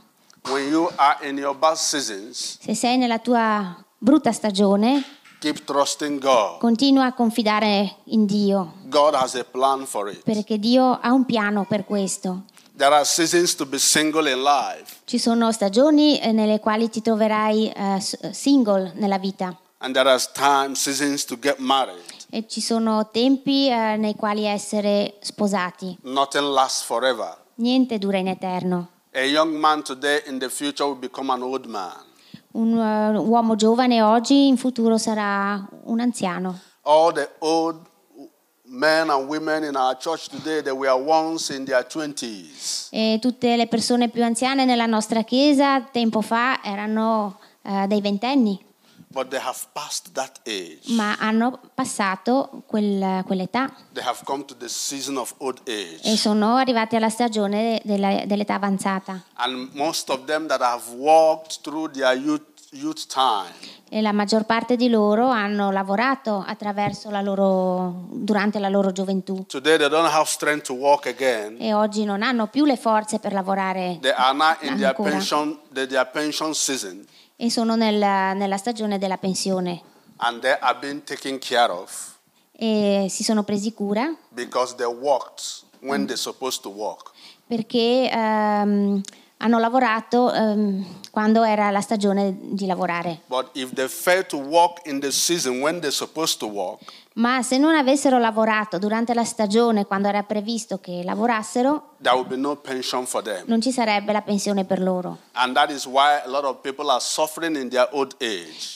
When 0.50 0.68
you 0.68 0.90
are 0.97 1.26
in 1.26 1.38
your 1.38 1.56
bad 1.56 1.76
seasons, 1.76 2.59
Se 2.61 2.75
sei 2.75 2.99
nella 2.99 3.18
tua 3.18 3.83
brutta 3.97 4.30
stagione, 4.33 5.02
keep 5.44 5.64
trusting 5.64 6.18
God. 6.20 6.58
continua 6.58 7.04
a 7.06 7.12
confidare 7.12 7.96
in 8.04 8.24
Dio, 8.24 8.72
God 8.86 9.14
has 9.14 9.34
a 9.34 9.44
plan 9.44 9.84
for 9.84 10.08
it. 10.10 10.22
perché 10.24 10.58
Dio 10.58 10.98
ha 11.02 11.12
un 11.12 11.26
piano 11.26 11.66
per 11.68 11.84
questo. 11.84 12.44
There 12.76 12.92
are 12.94 13.04
seasons 13.04 13.54
to 13.56 13.66
be 13.66 13.78
single 13.78 14.28
in 14.30 14.42
life, 14.42 15.02
Ci 15.04 15.18
sono 15.18 15.52
stagioni 15.52 16.18
eh, 16.18 16.32
nelle 16.32 16.58
quali 16.60 16.88
ti 16.88 17.02
troverai 17.02 17.70
s- 17.98 18.30
single 18.30 18.92
nella 18.96 19.18
vita 19.18 19.54
and 19.78 19.94
there 19.94 20.08
are 20.08 20.22
times, 20.32 20.80
seasons 20.80 21.24
to 21.26 21.36
get 21.38 21.58
married. 21.58 22.02
e 22.30 22.46
ci 22.48 22.60
sono 22.62 23.10
tempi 23.12 23.68
eh, 23.68 23.96
nei 23.96 24.14
quali 24.16 24.44
essere 24.46 25.18
sposati. 25.20 25.98
Nothing 26.04 26.52
lasts 26.52 26.82
forever. 26.82 27.36
Niente 27.56 27.98
dura 27.98 28.16
in 28.16 28.28
eterno. 28.28 28.88
A 29.12 29.20
young 29.20 29.54
man 29.56 29.82
today 29.84 30.22
in 30.26 30.38
the 30.38 30.48
future 30.48 30.88
will 30.88 30.98
become 30.98 31.30
an 31.30 31.42
old 31.42 31.66
man. 31.66 32.02
Un 32.54 32.78
eh, 32.78 33.18
uomo 33.18 33.56
giovane 33.56 34.00
oggi 34.00 34.46
in 34.46 34.56
futuro 34.56 34.96
sarà 34.96 35.61
un 35.84 35.99
anziano. 35.99 36.61
All 36.82 37.12
the 37.12 37.28
old 37.40 37.80
men 38.66 39.11
and 39.11 39.28
women 39.28 39.64
in 39.64 39.75
our 39.76 39.96
church 39.96 40.28
today, 40.28 40.62
they 40.62 40.73
were 40.73 40.92
once 40.92 41.52
in 41.54 41.64
their 41.64 41.84
20s. 41.84 42.88
E 42.90 43.18
tutte 43.20 43.56
le 43.56 43.66
persone 43.66 44.08
più 44.08 44.23
anziane 44.23 44.64
nella 44.64 44.87
nostra 44.87 45.23
chiesa 45.23 45.80
tempo 45.80 46.20
fa 46.20 46.62
erano 46.62 47.38
eh, 47.62 47.87
dei 47.88 48.00
ventenni, 48.00 48.64
But 49.08 49.28
they 49.28 49.38
have 49.40 49.58
passed 49.73 50.11
that 50.14 50.40
age. 50.44 50.80
ma 50.94 51.14
hanno 51.20 51.61
passato 51.73 52.64
quel- 52.66 53.23
quell'età 53.25 53.73
They 53.92 54.02
have 54.04 54.18
come 54.25 54.44
to 54.44 54.56
the 54.56 54.68
season 54.68 55.16
of 55.18 55.32
old 55.38 55.61
e 55.64 55.99
age. 56.02 56.16
sono 56.16 56.56
arrivati 56.56 56.96
alla 56.96 57.08
stagione 57.11 57.80
della- 57.84 58.25
dell'età 58.26 58.54
avanzata. 58.54 59.23
And 59.34 59.70
most 59.75 60.11
of 60.11 60.24
them 60.24 60.48
that 60.48 60.61
have 60.61 60.83
walked 60.96 61.61
through 61.62 61.92
their 61.92 62.16
youth, 62.16 62.42
E 63.88 64.00
la 64.02 64.10
maggior 64.12 64.44
parte 64.44 64.74
di 64.74 64.88
loro 64.88 65.28
hanno 65.28 65.70
lavorato 65.70 66.42
attraverso 66.44 67.08
la 67.10 67.20
loro, 67.20 68.06
durante 68.10 68.58
la 68.58 68.68
loro 68.68 68.90
gioventù. 68.90 69.44
Today 69.46 69.78
they 69.78 69.88
don't 69.88 70.10
have 70.10 70.26
strength 70.26 70.66
to 70.66 70.74
walk 70.74 71.06
again. 71.06 71.56
e 71.60 71.72
oggi 71.72 72.04
non 72.04 72.22
hanno 72.22 72.48
più 72.48 72.64
le 72.64 72.76
forze 72.76 73.20
per 73.20 73.32
lavorare 73.32 73.98
They 74.00 74.10
are 74.10 74.37
now 74.37 74.56
in 74.62 74.76
their 74.76 74.88
Ancora. 74.88 75.10
pension, 75.10 75.58
pension 76.12 76.52
season, 76.54 77.06
e 77.37 77.48
sono 77.50 77.76
nella, 77.76 78.32
nella 78.32 78.56
stagione 78.56 78.98
della 78.98 79.18
pensione. 79.18 79.80
And 80.16 80.40
they 80.40 80.56
are 80.60 80.76
being 80.80 81.04
taken 81.04 81.38
care 81.38 81.70
of. 81.70 82.12
E 82.50 83.06
si 83.08 83.22
sono 83.22 83.42
presi 83.44 83.72
cura. 83.72 84.12
Perché 87.46 88.10
ehm, 88.10 89.00
hanno 89.38 89.58
lavorato 89.58 90.32
ehm, 90.32 90.87
quando 91.14 91.44
era 91.44 91.70
la 91.70 91.81
stagione 91.81 92.35
di 92.37 92.66
lavorare. 92.66 93.20
But 93.27 93.50
if 93.53 93.72
they 93.72 93.87
fail 93.87 94.27
to 94.27 94.37
walk 94.37 94.81
in 94.87 94.98
the 94.98 95.12
season 95.12 95.61
when 95.61 95.79
they're 95.79 95.92
supposed 95.92 96.38
to 96.40 96.46
walk, 96.46 96.81
Ma 97.16 97.42
se 97.44 97.59
non 97.59 97.77
avessero 97.77 98.18
lavorato 98.18 98.77
durante 98.79 99.14
la 99.14 99.22
stagione 99.22 99.87
quando 99.87 100.09
era 100.09 100.24
previsto 100.24 100.79
che 100.81 101.03
lavorassero, 101.05 101.90
no 102.37 102.57
pension 102.57 103.07
for 103.07 103.22
them. 103.22 103.44
non 103.46 103.61
ci 103.61 103.70
sarebbe 103.70 104.11
la 104.11 104.22
pensione 104.22 104.64
per 104.64 104.81
loro. 104.81 105.18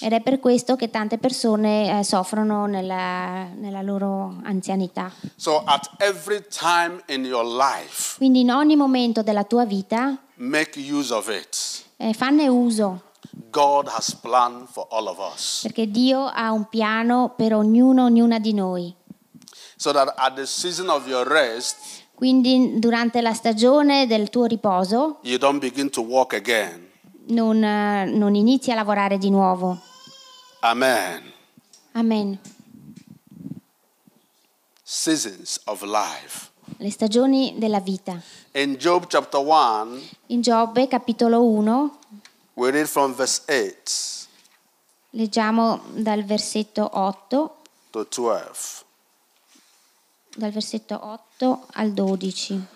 Ed 0.00 0.12
è 0.12 0.20
per 0.20 0.38
questo 0.38 0.76
che 0.76 0.90
tante 0.90 1.18
persone 1.18 1.98
eh, 1.98 2.04
soffrono 2.04 2.66
nella, 2.66 3.48
nella 3.56 3.82
loro 3.82 4.36
anzianità. 4.44 5.10
So 5.34 5.64
life, 7.56 8.14
Quindi 8.18 8.40
in 8.40 8.52
ogni 8.52 8.76
momento 8.76 9.22
della 9.22 9.42
tua 9.42 9.64
vita 9.64 10.16
make 10.36 10.78
use 10.78 11.12
of 11.12 11.26
it. 11.28 11.86
Eh, 11.98 12.12
fanne 12.14 12.48
uso, 12.48 13.02
perché 15.62 15.90
Dio 15.90 16.24
ha 16.24 16.52
un 16.52 16.68
piano 16.68 17.34
per 17.36 17.54
ognuno, 17.54 18.04
ognuna 18.04 18.38
di 18.38 18.54
noi. 18.54 18.94
So 19.76 19.92
that 19.92 20.14
at 20.16 20.34
the 20.34 20.46
season 20.46 20.88
of 20.88 21.06
your 21.06 21.26
rest, 21.26 21.76
Quindi 22.14 22.80
durante 22.80 23.20
la 23.20 23.32
stagione 23.32 24.08
del 24.08 24.28
tuo 24.28 24.46
riposo 24.46 25.18
you 25.22 25.38
don't 25.38 25.60
begin 25.60 25.88
to 25.90 26.00
walk 26.00 26.32
again. 26.32 26.88
non, 27.26 27.58
non 27.58 28.34
inizi 28.34 28.72
a 28.72 28.74
lavorare 28.74 29.18
di 29.18 29.30
nuovo. 29.30 29.78
Amen. 30.60 31.32
Amen. 31.92 32.38
Seasons 34.82 35.60
of 35.66 35.82
life. 35.82 36.47
Le 36.80 36.90
stagioni 36.92 37.54
della 37.58 37.80
vita. 37.80 38.20
In 38.52 38.76
Job 38.76 39.06
chapter 39.08 39.40
1, 39.40 40.00
In 40.26 40.40
Giobbe 40.40 40.86
capitolo 40.86 41.42
1 41.42 41.98
we 42.54 42.70
read 42.70 42.86
from 42.86 43.14
verse 43.14 43.42
8 43.46 44.26
leggiamo 45.10 45.80
dal 45.94 46.24
versetto 46.24 46.88
8, 46.92 47.56
to 47.90 48.06
12. 48.08 48.84
dal 50.36 50.52
versetto 50.52 50.98
8 51.02 51.66
al 51.72 51.92
12. 51.92 52.66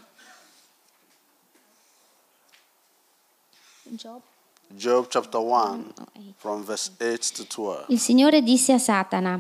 Giobbe 3.84 4.30
Job 4.66 5.06
chapter 5.08 5.40
1, 5.40 5.92
from 6.38 6.64
verse 6.64 6.90
8 6.98 7.32
to 7.34 7.44
12. 7.44 7.84
Il 7.92 8.00
Signore 8.00 8.42
disse 8.42 8.72
a 8.72 8.78
Satana, 8.78 9.38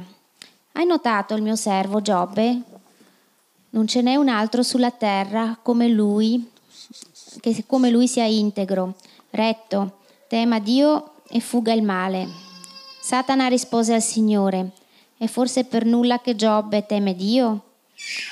hai 0.72 0.84
notato 0.84 1.34
il 1.34 1.42
mio 1.42 1.56
servo 1.56 2.00
Giobbe? 2.00 2.80
Non 3.74 3.86
ce 3.86 4.02
n'è 4.02 4.16
un 4.16 4.28
altro 4.28 4.62
sulla 4.62 4.90
terra 4.90 5.58
come 5.62 5.88
lui, 5.88 6.50
che 7.40 7.64
come 7.66 7.88
lui 7.88 8.06
sia 8.06 8.24
integro, 8.24 8.96
retto, 9.30 10.00
tema 10.28 10.58
Dio 10.58 11.12
e 11.30 11.40
fuga 11.40 11.72
il 11.72 11.82
male. 11.82 12.28
Satana 13.00 13.46
rispose 13.46 13.94
al 13.94 14.02
Signore, 14.02 14.72
è 15.16 15.26
forse 15.26 15.64
per 15.64 15.86
nulla 15.86 16.20
che 16.20 16.36
Giobbe 16.36 16.84
teme 16.84 17.14
Dio? 17.14 17.60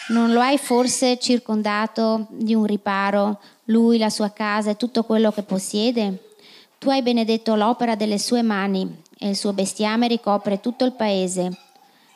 Non 0.09 0.33
lo 0.33 0.41
hai 0.41 0.59
forse 0.59 1.19
circondato 1.19 2.27
di 2.29 2.55
un 2.55 2.67
riparo, 2.67 3.41
lui, 3.65 3.97
la 3.97 4.11
sua 4.11 4.29
casa 4.33 4.69
e 4.69 4.77
tutto 4.77 5.05
quello 5.05 5.33
che 5.33 5.43
possiede? 5.43 6.33
Tu 6.79 6.91
hai 6.91 7.01
benedetto 7.01 7.55
l'opera 7.55 7.95
delle 7.95 8.19
sue 8.19 8.43
mani 8.43 8.95
e 9.19 9.31
il 9.31 9.37
suo 9.37 9.55
bestiame 9.55 10.07
ricopre 10.07 10.61
tutto 10.61 10.85
il 10.85 10.93
paese. 10.93 11.70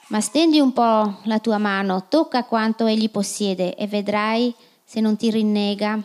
Ma 0.09 0.21
stendi 0.21 0.61
un 0.61 0.73
po' 0.73 1.21
la 1.25 1.39
tua 1.39 1.59
mano, 1.59 2.07
tocca 2.09 2.45
quanto 2.45 2.87
egli 2.87 3.11
possiede 3.11 3.75
e 3.75 3.87
vedrai 3.87 4.55
se 4.85 5.01
non 5.01 5.17
ti 5.17 5.31
rinnega 5.31 5.99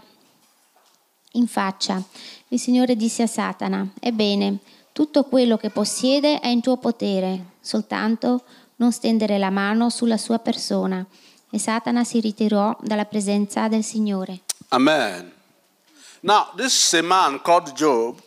in 1.33 1.47
faccia. 1.47 2.01
Il 2.47 2.59
Signore 2.59 2.95
disse 2.95 3.23
a 3.23 3.27
Satana, 3.27 3.87
ebbene, 3.99 4.59
tutto 4.93 5.23
quello 5.25 5.57
che 5.57 5.69
possiede 5.69 6.39
è 6.39 6.47
in 6.47 6.61
tuo 6.61 6.77
potere, 6.77 7.53
soltanto 7.59 8.43
non 8.77 8.91
stendere 8.91 9.37
la 9.37 9.49
mano 9.49 9.89
sulla 9.89 10.17
sua 10.17 10.39
persona. 10.39 11.05
E 11.51 11.59
Satana 11.59 12.03
si 12.03 12.19
ritirò 12.19 12.75
dalla 12.81 13.05
presenza 13.05 13.67
del 13.67 13.83
Signore. 13.83 14.41
Amen. 14.69 15.31
Now, 16.21 16.47
this 16.55 16.73
is 16.73 16.93
a 16.93 17.01
man 17.01 17.41
called 17.41 17.71
Job, 17.73 18.17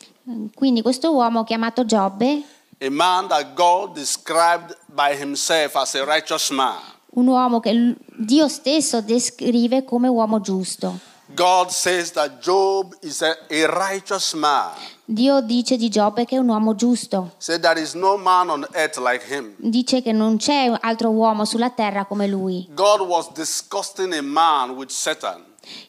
Quindi 0.55 0.83
questo 0.83 1.13
uomo 1.13 1.43
chiamato 1.45 1.85
Giobbe, 1.85 2.43
a 2.83 2.91
man 2.91 3.29
that 3.29 3.55
God 3.55 3.95
described 3.95 4.77
by 4.89 5.15
himself 5.15 5.77
as 5.77 5.95
a 5.95 6.05
righteous 6.05 6.51
man. 6.51 6.81
un 7.15 7.27
uomo 7.29 7.61
che 7.61 7.95
Dio 8.17 8.49
stesso 8.49 9.01
descrive 9.01 9.85
come 9.85 10.09
uomo 10.09 10.41
giusto. 10.41 10.99
God 11.35 11.71
says 11.71 12.11
that 12.13 12.41
Job 12.43 12.95
is 13.01 13.23
a, 13.23 13.35
a 13.49 13.67
righteous 13.67 14.35
man. 14.35 14.73
Dio 15.05 15.41
dice 15.41 15.77
di 15.77 15.89
Giobbe 15.89 16.25
che 16.27 16.37
è 16.37 16.39
un 16.39 16.49
uomo 16.49 16.75
giusto. 16.75 17.33
Said 17.39 17.63
there 17.63 17.81
is 17.81 17.95
no 17.95 18.17
man 18.19 18.51
on 18.51 18.67
earth 18.75 18.99
like 18.99 19.25
him. 19.27 19.55
Dice 19.57 20.03
che 20.03 20.13
non 20.13 20.37
c'è 20.37 20.71
altro 20.81 21.11
uomo 21.11 21.45
sulla 21.45 21.71
terra 21.71 22.05
come 22.05 22.27
lui. 22.27 22.69
God 22.75 23.01
was 23.01 23.31
discussing 23.33 24.13
a 24.15 24.23
man 24.23 24.71
with 24.71 24.91
Satan. 24.91 25.43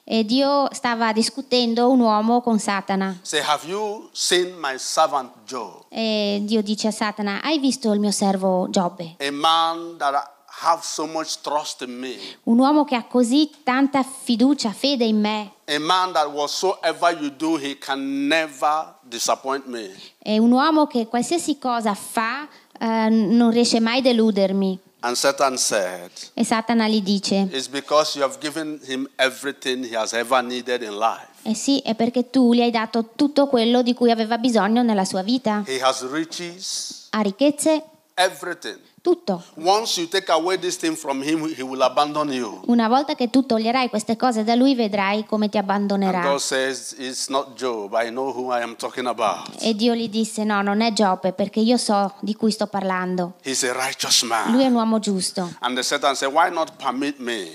E 0.04 0.26
Dio 0.26 0.68
stava 0.72 1.12
discutendo 1.14 1.90
un 1.90 2.02
uomo 2.02 2.42
con 2.42 2.60
Satana. 2.60 3.20
Say, 3.22 3.42
have 3.42 3.68
you 3.68 4.10
seen 4.12 4.56
my 4.60 4.78
servant 4.78 5.32
Job? 5.46 5.86
E 5.90 6.42
Dio 6.44 6.62
dice 6.62 6.88
a 6.88 6.92
Satana, 6.92 7.42
hai 7.42 7.60
visto 7.60 7.92
il 7.92 8.00
mio 8.00 8.12
servo 8.12 8.68
Giobbe? 8.70 9.16
A 9.20 9.32
man 9.32 9.98
that 9.98 10.32
have 10.62 10.84
so 10.84 11.06
much 11.06 11.42
trust 11.42 11.82
in 11.82 11.98
me. 11.98 12.18
Un 12.44 12.60
uomo 12.60 12.84
che 12.84 12.96
ha 12.96 13.04
così 13.04 13.50
tanta 13.64 14.04
fiducia, 14.04 14.72
fede 14.72 15.06
in 15.06 15.20
me. 15.20 15.52
A 15.66 15.80
man 15.80 16.12
that 16.14 16.30
whatsoever 16.30 17.18
you 17.20 17.30
do, 17.30 17.58
he 17.58 17.78
can 17.78 18.28
never 18.28 18.96
disappoint 19.02 19.66
me. 19.66 19.90
È 20.20 20.38
un 20.38 20.52
uomo 20.52 20.86
che 20.88 21.08
qualsiasi 21.08 21.58
cosa 21.58 21.94
fa 21.94 22.48
eh, 22.80 23.10
non 23.10 23.50
riesce 23.52 23.80
mai 23.80 24.00
a 24.00 24.02
deludermi. 24.02 24.80
And 25.06 25.16
Satan 25.18 25.58
said, 25.58 26.12
E 26.34 26.46
Satana 26.46 26.88
gli 26.88 27.02
dice, 27.02 27.48
It's 27.52 27.68
because 27.68 28.18
you 28.18 28.24
have 28.26 28.38
given 28.40 28.80
him 28.88 29.06
everything 29.18 29.84
he 29.84 29.96
has 29.98 30.14
ever 30.14 30.42
needed 30.42 30.82
in 30.82 30.98
life. 30.98 31.28
eh 31.44 31.54
sì, 31.56 31.80
è 31.84 31.94
perché 31.94 32.30
tu 32.30 32.54
gli 32.54 32.62
hai 32.62 32.72
dato 32.72 33.10
tutto 33.16 33.48
quello 33.48 33.82
di 33.82 33.94
cui 33.94 34.12
aveva 34.12 34.38
bisogno 34.38 34.82
nella 34.82 35.04
sua 35.04 35.22
vita. 35.22 35.62
He 35.68 35.82
has 35.82 36.10
riches, 36.10 37.08
Ha 37.10 37.20
ricchezze, 37.20 37.84
everything. 38.16 38.78
tutto. 39.02 39.44
Once 39.56 40.00
you 40.00 40.08
take 40.08 40.32
away 40.32 40.58
this 40.58 40.78
thing 40.78 40.96
from 40.96 41.22
him, 41.22 41.46
he 41.54 41.62
will 41.62 41.82
abandon 41.82 42.32
you. 42.32 42.62
Una 42.68 42.88
volta 42.88 43.16
che 43.16 43.30
tu 43.30 43.46
toglierai 43.46 43.90
queste 43.90 44.16
cose 44.16 44.44
da 44.44 44.56
lui, 44.56 44.76
vedrai 44.76 45.26
come 45.26 45.50
ti 45.50 45.58
And 45.58 45.70
abbandonerà. 45.70 46.22
God 46.22 46.40
says, 46.40 46.96
It's 46.98 47.28
not 47.28 47.56
Job. 47.56 47.94
I 47.94 48.10
know 48.10 48.32
who 48.32 48.52
I 48.52 48.62
am 48.62 48.76
talking 48.76 49.08
about. 49.08 49.62
E 49.62 49.76
Dio 49.76 49.94
gli 49.94 50.08
disse, 50.10 50.44
no, 50.44 50.62
non 50.62 50.82
è 50.82 50.94
Giobbe, 50.94 51.34
perché 51.34 51.60
io 51.60 51.78
so 51.78 52.14
di 52.22 52.36
cui 52.36 52.52
sto 52.52 52.68
parlando. 52.68 53.34
He's 53.44 53.64
a 53.64 53.74
righteous 53.74 54.24
Lui 54.24 54.64
è 54.64 54.70
man. 54.70 54.72
un 54.72 54.76
uomo 54.76 55.00
giusto. 55.00 55.52
And 55.60 55.76
the 55.76 55.84
Satan 55.84 56.16
said, 56.16 56.32
Why 56.34 56.50
not 56.50 56.72
permit 56.78 57.18
me? 57.20 57.50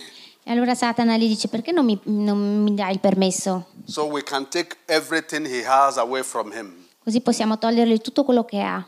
E 0.44 0.52
allora 0.52 0.74
Satana 0.74 1.18
gli 1.18 1.28
dice, 1.28 1.48
perché 1.48 1.72
non 1.72 1.84
mi, 1.84 1.98
non 2.04 2.62
mi 2.62 2.74
dai 2.74 2.92
il 2.92 3.00
permesso? 3.00 3.66
So 3.84 4.04
we 4.06 4.22
can 4.22 4.48
take 4.48 4.76
everything 4.86 5.46
he 5.46 5.62
has 5.66 5.98
away 5.98 6.22
from 6.22 6.52
him. 6.52 6.86
Così 7.04 7.20
possiamo 7.20 7.58
togliergli 7.58 8.00
tutto 8.00 8.24
quello 8.24 8.44
che 8.46 8.60
ha. 8.62 8.82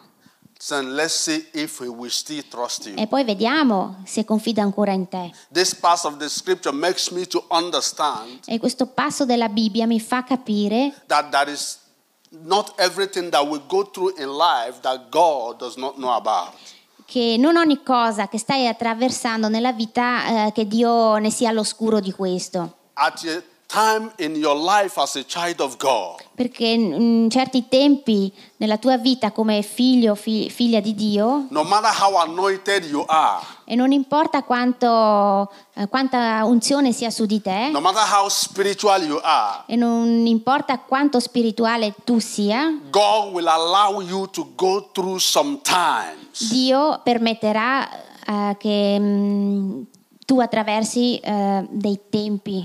So 0.62 0.82
let's 0.82 1.14
see 1.14 1.46
if 1.54 1.78
he 1.78 1.88
will 1.88 2.10
still 2.10 2.42
trust 2.50 2.84
you. 2.86 2.94
E 2.98 3.06
poi 3.06 3.24
vediamo 3.24 4.02
se 4.04 4.26
confida 4.26 4.60
ancora 4.60 4.92
in 4.92 5.08
te. 5.08 5.32
This 5.50 5.74
part 5.74 6.04
of 6.04 6.18
the 6.18 6.28
scripture 6.28 6.76
makes 6.76 7.08
me 7.10 7.26
to 7.28 7.42
understand 7.48 8.40
E 8.44 8.58
questo 8.58 8.84
passo 8.86 9.24
della 9.24 9.48
Bibbia 9.48 9.86
mi 9.86 9.98
fa 9.98 10.22
capire 10.22 10.92
that 11.06 11.30
there 11.30 11.50
is 11.50 11.78
not 12.28 12.74
everything 12.78 13.30
that 13.30 13.46
we 13.46 13.58
go 13.68 13.90
through 13.90 14.12
in 14.18 14.28
life 14.28 14.80
that 14.82 15.08
God 15.10 15.56
does 15.58 15.76
not 15.76 15.94
know 15.96 16.12
about. 16.12 16.52
che 17.06 17.36
non 17.38 17.56
ogni 17.56 17.82
cosa 17.82 18.28
che 18.28 18.38
stai 18.38 18.68
attraversando 18.68 19.48
nella 19.48 19.72
vita 19.72 20.46
eh, 20.46 20.52
che 20.52 20.66
Dio 20.66 21.16
ne 21.16 21.30
sia 21.30 21.48
all'oscuro 21.48 22.00
di 22.00 22.12
questo. 22.12 22.76
At 22.92 23.24
a 23.24 23.42
time 23.70 24.10
in 24.18 24.34
your 24.34 24.56
life 24.56 24.98
as 25.00 25.14
a 25.16 25.22
child 25.24 25.60
of 25.60 25.76
God, 25.76 26.20
Perché 26.34 26.64
in 26.66 27.28
certi 27.30 27.68
tempi 27.68 28.32
nella 28.56 28.78
tua 28.78 28.96
vita 28.98 29.30
come 29.30 29.62
figlio 29.62 30.12
o 30.12 30.14
fi- 30.14 30.50
figlia 30.50 30.80
di 30.80 30.94
Dio, 30.94 31.46
no 31.50 31.62
matter 31.64 31.90
how 31.92 32.16
anointed 32.16 32.84
you 32.84 33.04
are, 33.06 33.44
e 33.64 33.74
non 33.76 33.92
importa 33.92 34.42
quanto, 34.42 35.50
eh, 35.74 35.86
quanta 35.88 36.42
unzione 36.44 36.92
sia 36.92 37.10
su 37.10 37.26
di 37.26 37.40
te, 37.40 37.68
no 37.70 37.80
matter 37.80 38.02
how 38.02 38.28
spiritual 38.28 39.02
you 39.02 39.20
are, 39.22 39.62
e 39.66 39.76
non 39.76 40.26
importa 40.26 40.78
quanto 40.78 41.20
spirituale 41.20 41.94
tu 42.04 42.18
sia, 42.18 42.76
God 42.90 43.32
will 43.34 43.46
allow 43.48 44.00
you 44.00 44.26
to 44.30 44.48
go 44.56 44.90
through 44.92 45.18
some 45.18 45.60
times. 45.62 46.48
Dio 46.50 47.00
permetterà 47.04 47.88
eh, 48.26 48.56
che 48.58 48.98
mm, 48.98 49.82
tu 50.30 50.38
attraversi 50.38 51.18
eh, 51.18 51.66
dei 51.70 51.98
tempi. 52.08 52.64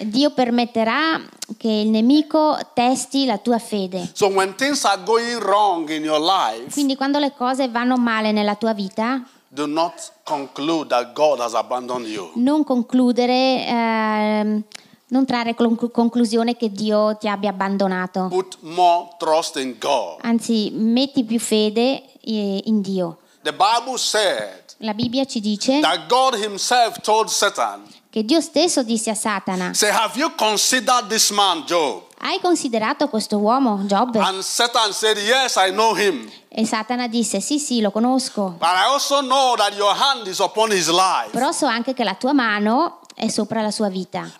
Dio 0.00 0.30
permetterà 0.30 1.18
che 1.56 1.68
il 1.68 1.88
nemico 1.88 2.58
testi 2.74 3.24
la 3.24 3.38
tua 3.38 3.58
fede. 3.58 4.10
So 4.12 4.26
when 4.26 4.54
things 4.56 4.84
are 4.84 5.02
going 5.02 5.38
wrong 5.38 5.88
in 5.88 6.04
your 6.04 6.20
life, 6.20 6.70
Quindi 6.72 6.96
quando 6.96 7.18
le 7.18 7.32
cose 7.34 7.68
vanno 7.70 7.96
male 7.96 8.30
nella 8.30 8.56
tua 8.56 8.74
vita, 8.74 9.26
do 9.48 9.64
not 9.64 9.94
conclude 10.22 10.90
that 10.90 11.14
God 11.14 11.40
has 11.40 11.54
abandoned 11.54 12.08
you. 12.08 12.30
non 12.34 12.64
concludere, 12.64 13.66
ehm, 13.66 14.62
non 15.08 15.24
trarre 15.24 15.54
conclu- 15.54 15.90
conclusione 15.90 16.58
che 16.58 16.70
Dio 16.70 17.16
ti 17.16 17.26
abbia 17.26 17.48
abbandonato. 17.48 18.26
Put 18.28 18.58
more 18.60 19.08
trust 19.16 19.56
in 19.56 19.76
God. 19.80 20.18
Anzi, 20.20 20.70
metti 20.74 21.24
più 21.24 21.40
fede 21.40 22.02
eh, 22.20 22.60
in 22.66 22.82
Dio. 22.82 23.20
The 23.48 23.54
Bible 23.54 23.96
said 23.96 24.62
La 24.80 24.92
Bibbia 24.92 25.24
ci 25.24 25.40
dice 25.40 25.80
that 25.80 26.06
God 26.06 26.34
himself 26.34 27.00
told 27.00 27.30
Satan, 27.30 27.80
che 28.10 28.22
Dio 28.22 28.42
stesso 28.42 28.82
disse 28.82 29.08
a 29.08 29.14
Satana, 29.14 29.72
say, 29.72 29.90
have 29.90 30.18
you 30.18 30.30
considered 30.36 31.06
this 31.08 31.30
man, 31.30 31.62
Job? 31.64 32.02
hai 32.18 32.38
considerato 32.40 33.08
questo 33.08 33.38
uomo, 33.38 33.80
Giobbe? 33.86 34.18
And 34.18 34.42
Satan 34.42 34.92
said, 34.92 35.16
yes, 35.16 35.56
I 35.56 35.70
know 35.70 35.94
him. 35.96 36.30
E 36.50 36.66
Satana 36.66 37.08
disse, 37.08 37.40
sì, 37.40 37.58
sì, 37.58 37.80
lo 37.80 37.90
conosco, 37.90 38.56
But 38.58 38.68
I 38.68 38.84
also 38.90 39.22
know 39.22 39.56
that 39.56 39.72
your 39.74 39.94
hand 39.94 40.26
is 40.26 40.40
upon 40.40 40.70
his 40.70 40.88
life. 40.90 41.30
però 41.30 41.50
so 41.50 41.64
anche 41.64 41.94
che 41.94 42.04
la 42.04 42.16
tua 42.16 42.34
mano 42.34 43.00
è 43.18 43.28
sopra 43.28 43.60
la 43.62 43.72
sua 43.72 43.88
vita. 43.88 44.30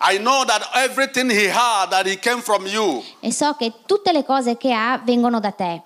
E 3.19 3.31
so 3.33 3.53
che 3.53 3.73
tutte 3.85 4.11
le 4.11 4.23
cose 4.23 4.57
che 4.57 4.73
ha 4.73 5.01
vengono 5.03 5.39
da 5.39 5.51
te. 5.51 5.81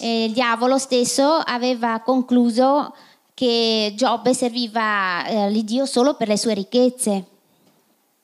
E 0.00 0.24
il 0.24 0.32
diavolo 0.32 0.78
stesso 0.78 1.42
aveva 1.44 2.00
concluso 2.00 2.94
che 3.34 3.92
Giobbe 3.94 4.34
serviva 4.34 5.24
eh, 5.26 5.50
l'Iddio 5.50 5.86
solo 5.86 6.14
per 6.14 6.28
le 6.28 6.36
sue 6.36 6.54
ricchezze. 6.54 7.24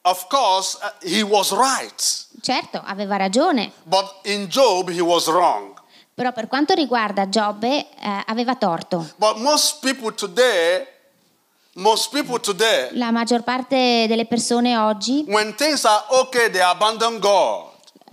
Of 0.07 0.27
course, 0.29 0.77
uh, 0.83 0.91
he 1.01 1.23
was 1.23 1.51
right. 1.53 2.27
Certo, 2.43 2.83
aveva 2.85 3.17
ragione, 3.17 3.73
But 3.85 4.21
in 4.25 4.49
Job, 4.49 4.91
he 4.91 5.01
was 5.01 5.29
wrong. 5.29 5.74
Però 6.15 6.33
per 6.33 6.47
quanto 6.47 6.75
riguarda 6.75 7.29
Giobbe 7.29 7.79
eh, 7.79 7.87
aveva 8.27 8.55
torto. 8.55 9.07
Today, 10.17 10.87
today, 12.41 12.89
La 12.93 13.11
maggior 13.11 13.43
parte 13.43 14.07
delle 14.07 14.27
persone 14.27 14.77
oggi, 14.77 15.25
okay, 15.29 16.51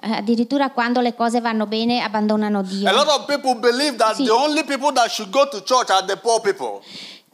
eh, 0.03 0.11
addirittura 0.15 0.71
quando 0.71 0.99
le 0.99 1.13
cose 1.13 1.41
vanno 1.41 1.67
bene, 1.67 2.01
abbandonano 2.01 2.63
Dio. 2.63 2.89
A 2.89 2.91
lot 2.91 3.07
of 3.07 3.25
people 3.25 3.55
believe 3.55 3.95
that 3.97 4.15
Sì. 4.15 4.23
the 4.25 4.31
only 4.31 4.63
people 4.63 4.91
that 4.93 5.07
should 5.09 5.31
go 5.31 5.47
to 5.47 5.61
church 5.61 5.91
are 5.91 6.03
the 6.05 6.17
poor 6.17 6.41
people. 6.41 6.81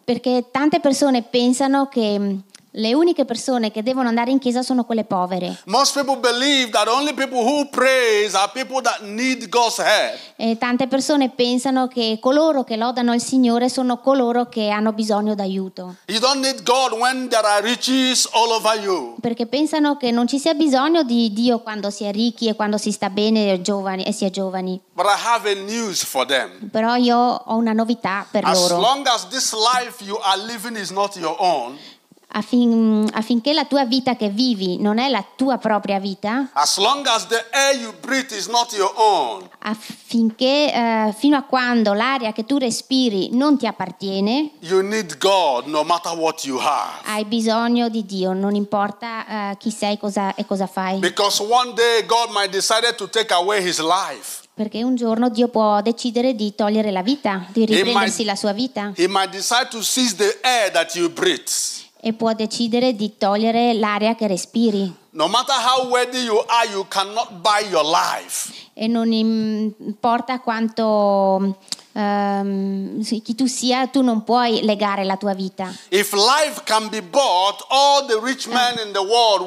Perché 0.03 0.49
tante 0.51 0.80
persone 0.82 1.21
pensano 1.23 1.88
che 1.88 2.19
mh, 2.19 2.43
le 2.71 2.93
uniche 2.93 3.25
persone 3.25 3.71
che 3.71 3.82
devono 3.82 4.08
andare 4.10 4.32
in 4.32 4.39
chiesa 4.39 4.62
sono 4.62 4.84
quelle 4.84 5.03
povere. 5.03 5.62
Most 5.65 5.93
people 5.93 6.17
believe 6.17 6.69
that 6.71 6.88
only 6.88 7.13
people 7.13 7.39
who 7.39 7.67
praise 7.69 8.36
are 8.36 8.49
people 8.53 8.82
that 8.82 9.01
need 9.01 9.49
God's 9.49 9.80
help. 9.80 10.17
E 10.36 10.58
tante 10.58 10.88
persone 10.88 11.30
pensano 11.30 11.88
che 11.88 12.17
coloro 12.21 12.63
che 12.63 12.75
lodano 12.75 13.13
il 13.13 13.21
Signore 13.21 13.69
sono 13.69 13.99
coloro 13.99 14.47
che 14.47 14.69
hanno 14.69 14.93
bisogno 14.93 15.34
d'aiuto. 15.34 15.95
You 16.06 16.19
don't 16.19 16.39
need 16.39 16.63
God 16.63 16.91
when 16.93 17.30
there 17.30 17.45
are 17.47 17.62
riches 17.62 18.27
all 18.34 18.51
over 18.51 18.80
you. 18.80 19.15
Perché 19.21 19.47
pensano 19.47 19.97
che 19.97 20.12
non 20.12 20.27
ci 20.27 20.38
sia 20.38 20.53
bisogno 20.53 21.03
di 21.03 21.32
Dio 21.34 21.60
quando 21.60 21.89
si 21.89 22.03
è 22.03 22.12
ricchi 22.12 22.47
e 22.47 22.56
quando 22.56 22.77
si 22.77 22.91
sta 22.91 23.10
bene 23.10 23.51
e 23.53 23.62
giovani, 23.62 24.03
e 24.03 24.12
si 24.12 24.25
è 24.25 24.30
giovani. 24.30 24.80
But 24.93 25.06
I 25.06 25.15
have 25.25 25.49
a 25.51 25.56
news 25.56 26.03
for 26.03 26.25
them. 26.25 26.69
Però 26.69 26.95
io 26.95 27.17
ho 27.17 27.56
una 27.56 27.73
novità 27.73 28.25
per 28.30 28.43
As 28.45 28.60
loro. 28.69 28.80
long 28.80 29.06
as 29.08 29.27
this 29.30 29.53
life 29.53 30.03
you 30.03 30.17
are 30.21 30.38
living 30.38 30.75
is 30.75 30.91
not 30.91 31.15
your 31.15 31.36
own, 31.39 31.77
Affin- 32.38 33.10
affinché 33.13 33.52
la 33.52 33.65
tua 33.65 33.84
vita 33.86 34.15
che 34.15 34.30
vivi 34.30 34.78
non 34.80 35.00
è 35.00 35.10
la 35.10 35.26
tua 35.36 35.58
propria 35.58 35.97
vita, 36.00 36.50
as 36.54 36.78
long 36.78 37.04
as 37.08 37.26
the 37.26 37.43
air 37.52 37.76
you 37.76 37.91
breathe 38.00 38.32
is 38.32 38.45
not 38.47 38.71
your 38.73 38.93
own, 38.95 39.50
affinché 39.60 40.71
eh, 40.71 41.13
fino 41.17 41.36
a 41.36 41.41
quando 41.41 41.93
l'aria 41.93 42.32
che 42.34 42.45
tu 42.45 42.58
respiri 42.60 43.30
non 43.32 43.58
ti 43.58 43.65
appartiene, 43.65 44.52
you 44.60 44.82
need 44.82 45.17
God 45.17 45.65
no 45.65 45.84
matter 45.84 46.12
what 46.15 46.43
you 46.45 46.60
have. 46.60 47.02
hai 47.06 47.26
bisogno 47.26 47.89
di 47.89 48.06
Dio, 48.06 48.34
non 48.34 48.54
importa 48.54 49.52
eh, 49.52 49.58
chi 49.58 49.71
sei 49.71 49.97
cosa, 49.97 50.36
e 50.36 50.45
cosa 50.45 50.67
fai. 50.67 51.00
Because 51.00 51.41
one 51.41 51.73
day 51.73 52.06
God 52.06 52.30
might 52.32 52.52
decide 52.52 52.93
to 52.95 53.10
take 53.10 53.34
away 53.34 53.67
his 53.67 53.80
life. 53.80 54.45
Perché 54.54 54.84
un 54.84 54.95
giorno 54.95 55.30
Dio 55.30 55.47
può 55.50 55.82
decidere 55.82 56.36
di 56.36 56.54
togliere 56.56 56.91
la 56.91 57.02
vita, 57.02 57.45
di 57.50 57.65
riprendersi 57.65 58.23
might- 58.23 58.26
la 58.26 58.36
sua 58.36 58.52
vita 58.54 58.91
He 58.95 59.08
might 59.08 59.30
decide 59.32 59.67
to 59.69 59.82
seize 59.82 60.15
the 60.15 60.38
air 60.43 60.71
that 60.71 60.93
you 60.95 61.10
breathe. 61.10 61.50
E 61.99 62.13
può 62.13 62.33
decidere 62.33 62.95
di 62.95 63.17
togliere 63.17 63.73
l'aria 63.73 64.15
che 64.15 64.27
respiri. 64.27 64.93
No 65.12 65.27
you 65.27 66.43
are, 66.47 66.69
you. 66.69 66.86
E 68.73 68.88
non 68.88 69.12
importa 69.12 70.39
quanto 70.39 71.57
sì, 71.97 73.21
chi 73.23 73.33
tu 73.33 73.47
sia, 73.47 73.88
tu 73.88 74.03
non 74.03 74.23
puoi 74.23 74.63
legare 74.63 75.03
la 75.03 75.17
tua 75.17 75.33
vita. 75.33 75.73
Bought, 77.01 77.65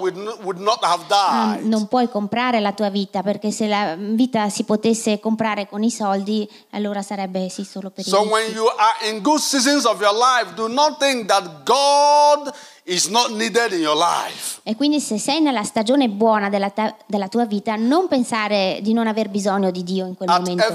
would, 0.01 0.39
would 0.43 0.59
died. 1.07 1.65
Non 1.65 1.87
puoi 1.87 2.09
comprare 2.09 2.59
la 2.59 2.73
tua 2.73 2.91
vita 2.91 3.23
perché 3.23 3.53
se 3.53 3.69
la 3.69 3.95
vita 3.97 4.49
si 4.49 4.65
potesse 4.65 5.21
comprare 5.21 5.69
con 5.69 5.85
i 5.85 5.91
soldi, 5.91 6.49
allora 6.71 7.03
sarebbe 7.03 7.49
sì 7.49 7.65
solo 7.65 7.91
per 7.91 8.05
i 8.05 8.11
So 8.11 8.23
when 8.23 8.53
you 8.53 8.67
are 8.67 9.09
in 9.11 9.23
good 9.23 9.39
seasons 9.39 9.85
of 9.85 10.01
your 10.01 10.15
life, 10.15 10.55
do 10.55 10.67
not 10.67 10.99
think 10.99 11.27
that 11.27 11.65
God 11.65 12.53
is 12.91 13.07
not 13.09 13.31
needed 13.31 13.73
in 13.73 13.81
your 13.81 13.97
life. 13.97 14.59
E 14.65 14.75
quindi 14.75 15.01
se 15.01 15.17
sei 15.19 15.41
nella 15.41 15.63
stagione 15.63 16.09
buona 16.09 16.49
della, 16.49 16.71
ta- 16.71 16.97
della 17.07 17.29
tua 17.29 17.47
vita, 17.47 17.77
non 17.77 18.09
pensare 18.09 18.81
di 18.83 18.93
non 18.93 19.07
aver 19.07 19.29
bisogno 19.29 19.71
di 19.71 19.85
Dio 19.85 20.07
in 20.07 20.17
quel 20.17 20.29
At 20.29 20.41
momento. 20.41 20.67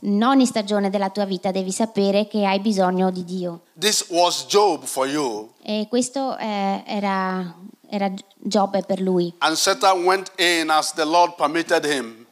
in 0.00 0.24
ogni 0.24 0.46
stagione 0.46 0.90
della 0.90 1.10
tua 1.10 1.24
vita 1.24 1.50
devi 1.50 1.72
sapere 1.72 2.28
che 2.28 2.46
hai 2.46 2.60
bisogno 2.60 3.10
di 3.10 3.24
Dio. 3.24 3.60
This 3.78 4.06
was 4.08 4.46
Job 4.46 4.84
for 4.84 5.08
you. 5.08 5.50
E 5.62 5.86
questo 5.88 6.36
eh, 6.38 6.82
era, 6.86 7.54
era 7.90 8.12
Giobbe 8.36 8.82
per 8.82 9.00
lui. 9.00 9.34
And 9.38 9.56
Satan 9.56 10.04
went 10.04 10.30
in 10.38 10.70
as 10.70 10.92
the 10.94 11.04
Lord 11.04 11.34
permitted 11.34 11.84
him. 11.84 12.25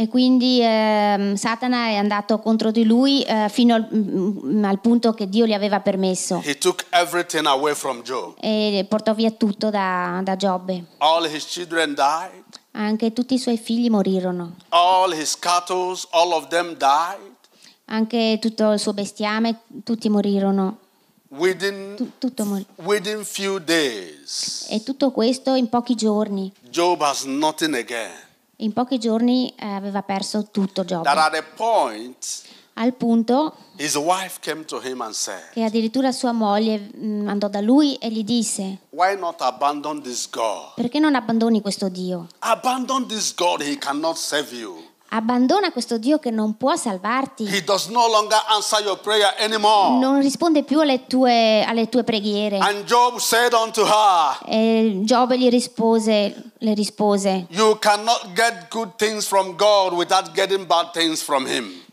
E 0.00 0.08
quindi 0.08 0.60
ehm, 0.62 1.34
Satana 1.34 1.88
è 1.88 1.96
andato 1.96 2.38
contro 2.38 2.70
di 2.70 2.84
lui 2.84 3.22
eh, 3.22 3.48
fino 3.50 3.74
al, 3.74 3.86
mm, 3.94 4.64
al 4.64 4.80
punto 4.80 5.12
che 5.12 5.28
Dio 5.28 5.44
gli 5.44 5.52
aveva 5.52 5.80
permesso 5.80 6.40
He 6.42 6.56
took 6.56 6.86
everything 6.88 7.44
away 7.44 7.74
from 7.74 8.00
Job. 8.02 8.36
e 8.40 8.86
portò 8.88 9.12
via 9.12 9.30
tutto 9.30 9.68
da, 9.68 10.22
da 10.24 10.36
Giobbe. 10.36 10.84
All 10.98 11.26
his 11.30 11.44
children 11.44 11.92
died, 11.94 12.44
Anche 12.70 13.12
tutti 13.12 13.34
i 13.34 13.38
suoi 13.38 13.58
figli 13.58 13.90
morirono, 13.90 14.54
all 14.70 15.12
his 15.12 15.38
cattle, 15.38 15.94
all 16.12 16.32
of 16.32 16.48
them 16.48 16.74
died. 16.78 17.34
anche 17.86 18.38
tutto 18.40 18.72
il 18.72 18.78
suo 18.78 18.94
bestiame, 18.94 19.60
tutti 19.84 20.08
morirono, 20.08 20.78
Within, 21.28 21.92
Tu- 21.96 22.12
tutto 22.16 22.46
morì. 22.46 22.64
within 22.76 23.22
few 23.22 23.58
days, 23.58 24.66
E 24.70 24.82
tutto 24.82 25.10
questo 25.10 25.52
in 25.54 25.68
pochi 25.68 25.94
giorni. 25.94 26.50
Job 26.70 27.02
has 27.02 27.24
nothing 27.24 27.74
again. 27.74 28.28
In 28.62 28.72
pochi 28.74 28.98
giorni 28.98 29.52
eh, 29.56 29.66
aveva 29.66 30.02
perso 30.02 30.48
tutto 30.50 30.84
Giobbe. 30.84 31.04
That 31.04 31.16
at 31.16 31.34
a 31.34 31.42
point, 31.42 32.42
Al 32.74 32.94
punto 32.94 33.54
his 33.76 33.94
wife 33.94 34.38
came 34.40 34.64
to 34.64 34.80
him 34.82 35.00
and 35.00 35.12
said, 35.12 35.50
che 35.52 35.64
addirittura 35.64 36.12
sua 36.12 36.32
moglie 36.32 36.78
mh, 36.94 37.26
andò 37.28 37.48
da 37.48 37.60
lui 37.60 37.96
e 37.96 38.10
gli 38.10 38.22
disse: 38.24 38.78
Why 38.90 39.18
not 39.18 39.40
abandon 39.40 40.00
this 40.02 40.28
God? 40.30 40.74
Perché 40.76 40.98
non 40.98 41.14
abbandoni 41.14 41.60
questo 41.60 41.88
Dio? 41.88 42.26
Abandon 42.40 43.06
this 43.06 43.34
God, 43.34 43.62
he 43.62 43.76
cannot 43.76 44.16
save 44.16 44.54
you. 44.54 44.88
Abbandona 45.12 45.72
questo 45.72 45.98
Dio 45.98 46.18
che 46.18 46.30
non 46.30 46.56
può 46.56 46.76
salvarti. 46.76 47.44
He 47.44 47.64
does 47.64 47.88
no. 47.88 48.06
Non 49.98 50.20
risponde 50.20 50.62
più 50.62 50.78
alle 50.78 51.06
tue, 51.08 51.64
alle 51.66 51.88
tue 51.88 52.04
preghiere. 52.04 52.58
And 52.58 52.84
Job 52.84 53.16
said 53.18 53.52
unto 53.52 53.84
her, 53.84 54.38
E 54.46 55.00
Giobbe 55.02 55.36
gli 55.36 55.48
rispose, 55.48 56.52
le 56.58 56.74
rispose. 56.74 57.46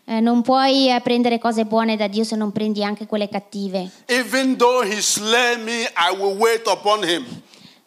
"Eh, 0.09 0.19
Non 0.21 0.43
puoi 0.43 0.95
prendere 1.03 1.39
cose 1.39 1.65
buone 1.65 1.97
da 1.97 2.07
Dio 2.07 2.23
se 2.23 2.35
non 2.35 2.51
prendi 2.51 2.83
anche 2.83 3.07
quelle 3.07 3.27
cattive. 3.29 3.89
Even 4.05 4.55
though 4.57 4.85
He 4.85 5.01
slay 5.01 5.57
me, 5.57 5.81
I 5.81 6.15
will 6.15 6.37
wait 6.37 6.67
upon 6.67 7.03
Him. 7.03 7.25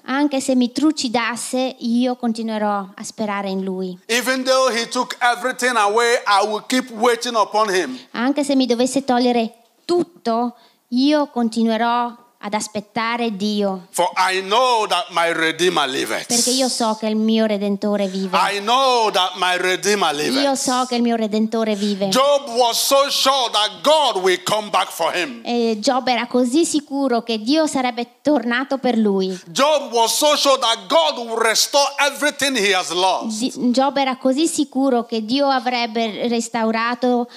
Anche 0.04 0.40
se 0.40 0.54
mi 0.54 0.72
trucidasse, 0.72 1.76
io 1.78 2.16
continuerò 2.16 2.88
a 2.94 3.02
sperare 3.02 3.48
in 3.48 3.62
Lui. 3.62 3.98
Even 4.06 4.42
though 4.44 4.72
He 4.72 4.88
took 4.88 5.16
everything 5.20 5.76
away, 5.76 6.14
I 6.26 6.46
will 6.46 6.64
keep 6.66 6.90
waiting 6.90 7.36
upon 7.36 7.72
Him. 7.72 7.98
Anche 8.12 8.42
se 8.44 8.56
mi 8.56 8.66
dovesse 8.66 9.04
togliere 9.04 9.54
tutto, 9.84 10.56
io 10.88 11.28
continuerò 11.28 12.16
ad 12.42 12.54
aspettare 12.54 13.36
Dio. 13.36 13.88
For 13.90 14.10
I 14.16 14.40
know 14.40 14.86
that 14.86 15.08
my 15.10 15.30
Redeemer 15.30 15.86
liveth. 15.86 16.26
Perché 16.26 16.50
io 16.50 16.68
so 16.68 16.96
che 16.98 17.06
il 17.06 17.16
mio 17.16 17.44
Redentore 17.44 18.06
vive. 18.06 18.34
I 18.34 18.60
know 18.60 19.10
that 19.10 19.32
my 19.36 19.56
Redeemer 19.58 20.14
Io 20.14 20.54
so 20.54 20.86
che 20.88 20.94
il 20.94 21.02
mio 21.02 21.16
Redentore 21.16 21.74
vive. 21.74 22.08
Job 22.08 22.48
was 22.56 22.78
so 22.78 23.10
sure 23.10 23.50
that 23.52 23.82
God 23.82 24.22
will 24.22 24.40
come 24.42 24.70
back 24.70 24.90
for 24.90 25.14
him. 25.14 25.42
Giobbe 25.80 26.12
era 26.12 26.26
così 26.26 26.64
sicuro 26.64 27.22
che 27.22 27.38
Dio 27.38 27.66
sarebbe 27.66 28.20
tornato 28.22 28.78
per 28.78 28.96
lui. 28.96 29.38
Job 29.48 29.92
was 29.92 30.16
so 30.16 30.34
sure 30.34 30.58
that 30.58 30.86
God 30.88 31.18
will 31.18 31.38
restore 31.38 31.92
everything 31.98 32.56
he 32.56 32.74
has 32.74 32.90
lost. 32.90 33.38
Di- 33.38 33.70
Giobbe 33.70 34.00
era 34.00 34.16
così 34.16 34.46
sicuro 34.46 35.04
che 35.04 35.26
Dio 35.26 35.46
avrebbe 35.48 36.26
restaurato 36.26 37.28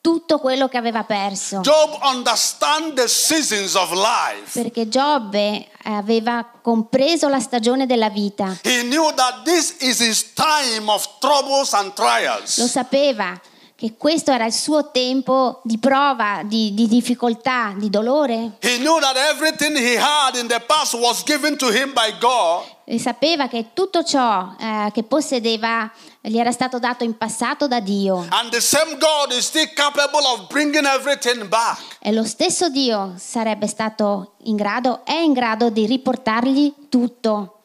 tutto 0.00 0.38
quello 0.38 0.68
che 0.68 0.78
aveva 0.78 1.04
perso. 1.04 1.60
Perché 4.52 4.88
Giobbe 4.88 5.68
aveva 5.84 6.46
compreso 6.62 7.28
la 7.28 7.40
stagione 7.40 7.86
della 7.86 8.08
vita. 8.08 8.56
Lo 12.62 12.66
sapeva 12.66 13.38
che 13.80 13.94
questo 13.96 14.30
era 14.30 14.44
il 14.44 14.52
suo 14.52 14.90
tempo 14.90 15.62
di 15.64 15.78
prova, 15.78 16.42
di, 16.44 16.74
di 16.74 16.86
difficoltà, 16.86 17.72
di 17.74 17.88
dolore. 17.88 18.58
E 22.84 22.98
sapeva 22.98 23.48
che 23.48 23.68
tutto 23.72 24.04
ciò 24.04 24.54
eh, 24.60 24.90
che 24.92 25.02
possedeva 25.02 25.90
gli 26.20 26.36
era 26.36 26.52
stato 26.52 26.78
dato 26.78 27.04
in 27.04 27.16
passato 27.16 27.66
da 27.66 27.80
Dio. 27.80 28.26
E 32.00 32.12
lo 32.12 32.24
stesso 32.24 32.68
Dio 32.68 33.14
sarebbe 33.16 33.66
stato 33.66 34.34
in 34.42 34.56
grado, 34.56 35.06
è 35.06 35.16
in 35.16 35.32
grado 35.32 35.70
di 35.70 35.86
riportargli 35.86 36.74
tutto. 36.90 37.59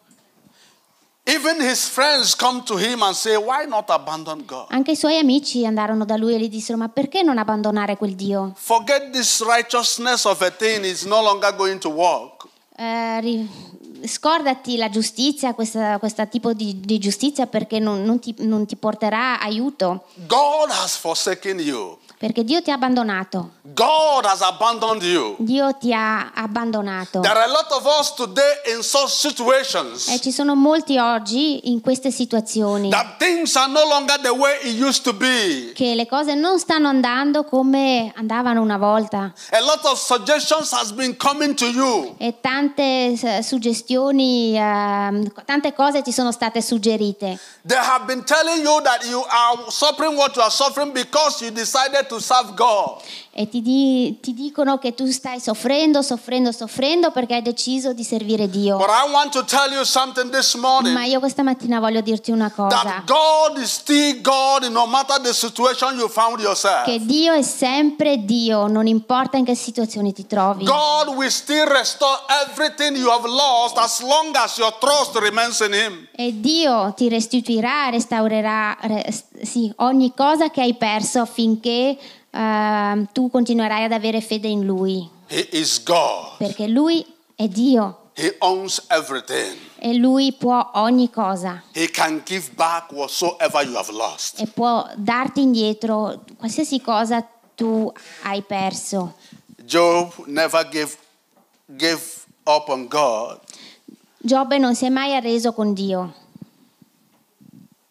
Anche 4.68 4.92
i 4.92 4.96
suoi 4.96 5.18
amici 5.18 5.66
andarono 5.66 6.06
da 6.06 6.18
lui 6.18 6.36
e 6.36 6.40
gli 6.40 6.50
dissero: 6.50 6.78
Ma 6.78 6.88
perché 6.90 7.24
non 7.24 7.40
abbandonare 7.40 7.98
quel 7.98 8.14
Dio? 8.14 8.54
Forget 8.56 9.10
this 9.10 9.44
righteousness 9.44 10.26
of 10.26 10.42
a 10.42 10.52
thing, 10.52 10.86
it's 10.86 11.04
no 11.04 11.22
longer 11.24 11.56
going 11.56 11.80
to 11.80 11.90
work. 11.90 12.46
Eh, 12.78 13.48
scordati 14.06 14.78
la 14.78 14.90
giustizia, 14.90 15.54
questa- 15.54 15.98
questo 15.98 16.28
tipo 16.28 16.54
di, 16.54 16.80
di 16.80 17.00
giustizia, 17.00 17.48
perché 17.48 17.80
non, 17.80 18.04
non 18.04 18.20
ti, 18.20 18.36
non 18.40 18.66
ti 18.68 18.76
porterà 18.76 19.40
aiuto. 19.40 20.06
God 20.28 20.70
has 20.70 20.96
forsaken 20.96 21.60
you. 21.60 21.98
Perché 22.18 22.44
Dio 22.44 22.62
ti 22.62 22.72
ha 22.72 22.76
abbandonato. 22.76 23.52
God 23.74 24.26
has 24.26 24.42
abandoned 24.42 25.04
you. 25.04 25.36
Dio 25.40 25.74
ti 25.78 25.92
ha 25.94 26.32
abbandonato. 26.34 27.20
There 27.22 27.36
are 27.36 27.44
a 27.44 27.52
lot 27.52 27.70
of 27.72 27.86
us 28.00 28.14
today 28.14 28.62
in 28.74 28.82
such 28.84 29.10
situations 29.10 30.08
E 30.08 30.20
ci 30.22 30.32
sono 30.32 30.56
molti 30.56 30.98
oggi 30.98 31.70
in 31.72 31.82
queste 31.82 32.12
situazioni 32.12 32.90
that 32.90 33.18
things 33.18 33.56
are 33.56 33.70
no 33.72 33.84
longer 33.86 34.18
the 34.22 34.30
way 34.30 34.58
it 34.64 34.82
used 34.82 35.04
to 35.04 35.14
be. 35.14 35.72
che 35.74 35.94
le 35.94 36.08
cose 36.08 36.36
non 36.36 36.58
stanno 36.60 36.88
andando 36.88 37.44
come 37.44 38.14
andavano 38.16 38.62
una 38.62 38.78
volta. 38.78 39.34
A 39.52 39.60
lot 39.60 39.84
of 39.84 40.00
suggestions 40.00 40.72
has 40.72 40.92
been 40.92 41.18
coming 41.18 41.54
to 41.56 41.66
you. 41.66 42.16
E 42.18 42.40
tante 42.40 43.12
eh, 43.12 43.44
suggestioni, 43.44 44.56
ehm, 44.58 45.32
tante 45.46 45.74
cose 45.74 46.02
ti 46.02 46.12
sono 46.12 46.32
state 46.32 46.62
suggerite. 46.62 47.38
They 47.66 47.78
have 47.78 48.06
been 48.06 48.24
telling 48.24 48.64
you 48.64 48.80
that 48.84 49.04
you 49.06 49.22
are 49.28 49.70
suffering 49.70 50.16
what 50.16 50.36
you 50.36 50.42
are 50.42 50.52
suffering 50.52 50.94
because 50.94 51.44
you 51.44 51.52
decided 51.52 52.05
to 52.10 52.22
serve 52.22 52.56
God. 52.56 53.04
E 53.38 53.50
ti, 53.50 53.62
di- 53.62 54.18
ti 54.22 54.34
dicono 54.34 54.78
che 54.78 54.94
tu 54.94 55.06
stai 55.08 55.42
soffrendo, 55.42 56.02
soffrendo, 56.02 56.54
soffrendo 56.54 57.12
perché 57.12 57.34
hai 57.34 57.42
deciso 57.42 57.92
di 57.92 58.06
servire 58.06 58.50
Dio. 58.50 58.78
But 58.78 58.88
I 58.88 59.12
want 59.12 59.34
to 59.34 59.44
tell 59.44 59.74
you 59.74 59.84
something 59.84 60.30
this 60.32 60.54
morning. 60.56 60.94
Ma 60.94 61.04
io 61.04 61.20
questa 61.20 61.44
mattina 61.44 61.82
voglio 61.82 62.00
dirti 62.00 62.32
una 62.32 62.50
cosa. 62.50 63.04
God 63.06 63.58
is 63.58 63.74
still 63.74 64.22
God 64.22 64.64
no. 64.70 64.88
Che 66.86 67.00
Dio 67.06 67.34
è 67.34 67.42
sempre 67.42 68.24
Dio, 68.24 68.68
non 68.68 68.88
importa 68.88 69.36
in 69.36 69.44
che 69.44 69.54
situazione 69.54 70.14
ti 70.14 70.26
trovi. 70.26 70.64
God 70.64 71.14
will 71.14 71.28
still 71.28 71.66
restore 71.66 72.22
everything 72.48 72.96
you 72.96 73.10
have 73.10 73.28
lost 73.28 73.78
as 73.78 74.00
long 74.00 74.34
as 74.36 74.58
your 74.58 74.74
trust 74.80 75.14
remains 75.18 75.60
in 75.60 75.74
Him. 75.74 76.08
E 76.16 76.40
Dio 76.40 76.94
ti 76.96 77.10
restituirà, 77.10 77.90
restaurerà 77.90 78.78
re- 78.80 79.14
sì, 79.44 79.70
ogni 79.80 80.14
cosa 80.16 80.50
che 80.50 80.62
hai 80.62 80.76
perso 80.76 81.20
affinché 81.20 81.98
ehm, 82.36 83.08
tu 83.14 83.30
continuerai 83.30 83.84
ad 83.86 83.92
avere 83.94 84.20
fede 84.22 84.48
in 84.48 84.66
Lui. 84.66 85.10
He 85.28 85.48
is 85.54 85.82
God. 85.84 86.38
Perché 86.38 86.68
Lui 86.68 87.06
è 87.36 87.48
Dio. 87.48 88.00
He 88.18 88.36
owns 88.40 88.82
everything. 88.90 89.58
e 89.78 89.94
lui 89.96 90.32
può 90.34 90.72
ogni 90.76 91.12
cosa 91.12 91.62
He 91.74 91.90
can 91.92 92.22
give 92.26 92.52
back 92.56 92.92
whatsoever 92.94 93.62
you 93.66 93.76
have 93.76 93.92
lost. 93.92 94.40
e 94.40 94.48
può 94.48 94.88
darti 94.96 95.42
indietro 95.42 96.24
qualsiasi 96.38 96.80
cosa 96.82 97.28
tu 97.56 97.92
hai 98.24 98.42
perso. 98.42 99.16
Job 99.66 100.14
never 100.28 100.64
gave, 100.70 100.96
gave 101.66 102.02
up 102.46 102.70
on 102.70 102.88
God. 102.88 103.40
Giobbe 104.18 104.58
non 104.58 104.76
si 104.76 104.86
è 104.86 104.90
mai 104.90 105.14
arreso 105.16 105.52
con 105.52 105.74
Dio. 105.74 106.14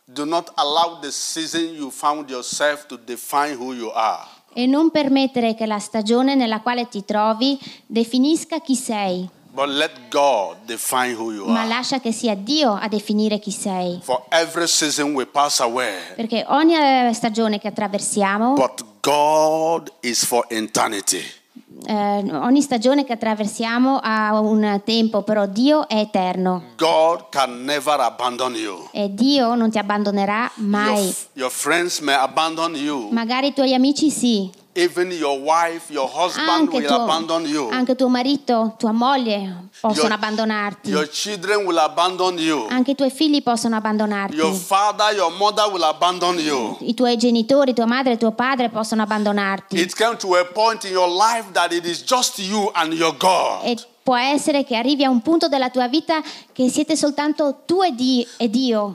Do 0.06 0.24
not 0.24 0.52
allow 0.54 1.00
the 1.00 1.10
season 1.10 1.74
you 1.74 1.90
found 1.90 2.30
yourself 2.30 2.86
to 2.86 2.96
define 2.96 3.56
who 3.56 3.72
you 3.74 3.90
are. 3.92 4.26
E 4.54 4.66
non 4.66 4.90
permettere 4.90 5.54
che 5.54 5.66
la 5.66 5.78
stagione 5.78 6.34
nella 6.34 6.60
quale 6.60 6.88
ti 6.88 7.04
trovi 7.04 7.58
definisca 7.86 8.60
chi 8.60 8.76
sei, 8.76 9.28
ma 11.46 11.64
lascia 11.64 12.00
che 12.00 12.10
sia 12.10 12.34
Dio 12.34 12.72
a 12.72 12.88
definire 12.88 13.38
chi 13.38 13.52
sei. 13.52 14.00
Perché 16.16 16.44
ogni 16.48 16.74
eh, 16.74 17.12
stagione 17.12 17.60
che 17.60 17.68
attraversiamo, 17.68 18.54
eh, 21.86 22.36
ogni 22.36 22.60
stagione 22.62 23.04
che 23.04 23.12
attraversiamo 23.12 23.98
ha 24.02 24.38
un 24.40 24.80
tempo, 24.84 25.22
però 25.22 25.46
Dio 25.46 25.86
è 25.88 25.96
eterno 25.98 26.62
God 26.76 27.28
can 27.30 27.64
never 27.64 27.98
abandon 28.00 28.54
you. 28.54 28.88
e 28.92 29.12
Dio 29.12 29.54
non 29.54 29.70
ti 29.70 29.78
abbandonerà 29.78 30.50
Your, 30.56 30.68
mai. 30.68 31.14
your 31.34 31.50
friends 31.50 32.00
may 32.00 32.14
abandon 32.14 32.74
you. 32.74 33.08
Magari 33.10 33.48
i 33.48 33.52
tuoi 33.52 33.74
amici 33.74 34.10
sì, 34.10 34.50
Even 34.76 35.12
your 35.12 35.38
wife, 35.40 35.88
your 35.92 36.08
husband 36.08 36.48
anche 36.48 36.76
will 36.78 36.86
tuo, 36.88 37.04
abandon 37.04 37.46
you. 37.46 37.68
anche 37.70 37.94
tuo 37.94 38.08
marito, 38.08 38.74
tua 38.76 38.90
moglie 38.90 39.68
possono 39.80 40.08
Your- 40.08 40.12
abbandonarti, 40.14 40.90
Your 40.90 41.08
children 41.08 41.64
will 41.64 41.78
abandon 41.78 42.36
you. 42.38 42.66
anche 42.68 42.90
i 42.90 42.94
tuoi 42.96 43.10
figli 43.10 43.40
possono 43.40 43.76
abbandonarti. 43.76 44.34
Your 44.34 44.52
father, 44.52 45.14
your 45.14 45.30
mother 45.38 45.70
will 45.70 45.84
abandon 45.84 46.38
you. 46.40 46.76
I 46.80 46.92
tuoi 46.94 47.16
genitori, 47.16 47.72
tua 47.72 47.86
madre 47.86 48.14
e 48.14 48.16
tuo 48.16 48.32
padre 48.32 48.68
possono 48.68 49.02
abbandonarti. 49.02 49.78
It 49.78 49.94
came 49.94 50.16
to 50.16 50.34
a 50.34 50.44
point 50.44 50.82
in 50.84 50.90
your 50.92 51.08
life 51.08 51.52
that 51.52 51.72
it 51.72 51.84
is 51.86 52.02
just 52.02 52.38
you 52.40 52.68
and 52.74 52.92
your 52.94 53.14
God. 53.16 53.64
E 53.64 53.76
può 54.04 54.16
essere 54.16 54.64
che 54.64 54.76
arrivi 54.76 55.02
a 55.02 55.08
un 55.08 55.22
punto 55.22 55.48
della 55.48 55.70
tua 55.70 55.88
vita 55.88 56.20
che 56.52 56.68
siete 56.68 56.94
soltanto 56.94 57.62
tu 57.64 57.82
e, 57.82 57.94
Di- 57.94 58.24
Dio, 58.50 58.94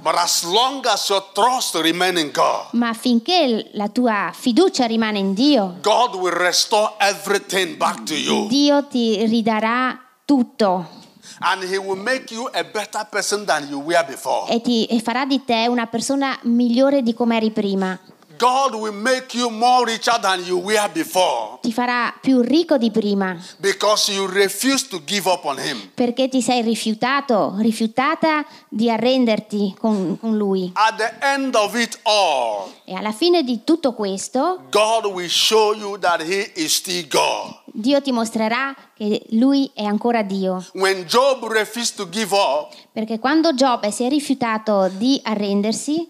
ma 2.74 2.94
finché 2.94 3.70
la 3.74 3.90
tua 3.90 4.32
fiducia 4.32 4.86
rimane 4.86 5.18
in 5.18 5.34
Dio. 5.34 5.78
Dio 8.48 8.86
ti 8.86 9.26
ridarà 9.26 10.00
tutto 10.24 10.86
e, 14.48 14.62
ti, 14.62 14.86
e 14.86 15.00
farà 15.00 15.26
di 15.26 15.44
te 15.44 15.66
una 15.68 15.88
persona 15.88 16.38
migliore 16.44 17.02
di 17.02 17.14
come 17.16 17.38
eri 17.38 17.50
prima. 17.50 17.98
God 18.40 18.74
will 18.76 18.94
make 18.94 19.38
you 19.38 19.50
more 19.50 19.84
richer 19.86 20.18
than 20.22 20.42
you 20.46 20.58
were 20.60 20.90
before 20.94 21.58
Ti 21.62 21.74
farà 21.74 22.14
più 22.22 22.40
ricco 22.42 22.78
di 22.78 22.90
prima 22.90 23.36
because 23.58 24.12
you 24.12 24.26
refuse 24.28 24.88
to 24.88 25.02
give 25.06 25.30
up 25.30 25.44
on 25.44 25.58
Him. 25.60 25.92
perché 25.94 26.30
ti 26.30 26.42
sei 26.42 26.62
rifiutato, 26.62 27.56
rifiutata 27.60 28.46
di 28.70 28.90
arrenderti 28.90 29.76
con, 29.78 30.18
con 30.20 30.38
Lui. 30.38 30.72
At 30.74 30.96
the 30.96 31.14
end 31.20 31.56
of 31.56 31.76
it 31.76 32.00
all, 32.04 32.72
E 32.86 32.94
alla 32.96 33.12
fine 33.12 33.44
di 33.44 33.64
tutto 33.64 33.94
questo, 33.94 34.62
God 34.72 35.06
will 35.06 35.28
show 35.30 35.74
you 35.74 35.98
that 36.00 36.22
He 36.22 36.52
is 36.56 36.74
still 36.76 37.06
God. 37.10 37.59
Dio 37.74 38.02
ti 38.02 38.12
mostrerà 38.12 38.76
che 38.96 39.26
Lui 39.32 39.70
è 39.74 39.84
ancora 39.84 40.22
Dio. 40.22 40.66
When 40.74 41.04
Job 41.06 41.46
refused 41.46 41.96
to 41.96 42.10
give 42.10 42.36
up, 42.36 42.74
Perché 42.92 43.20
quando 43.20 43.54
Giobbe 43.54 43.92
si 43.92 44.04
è 44.04 44.10
rifiutato 44.10 44.90
di 44.94 45.20
arrendersi, 45.24 46.06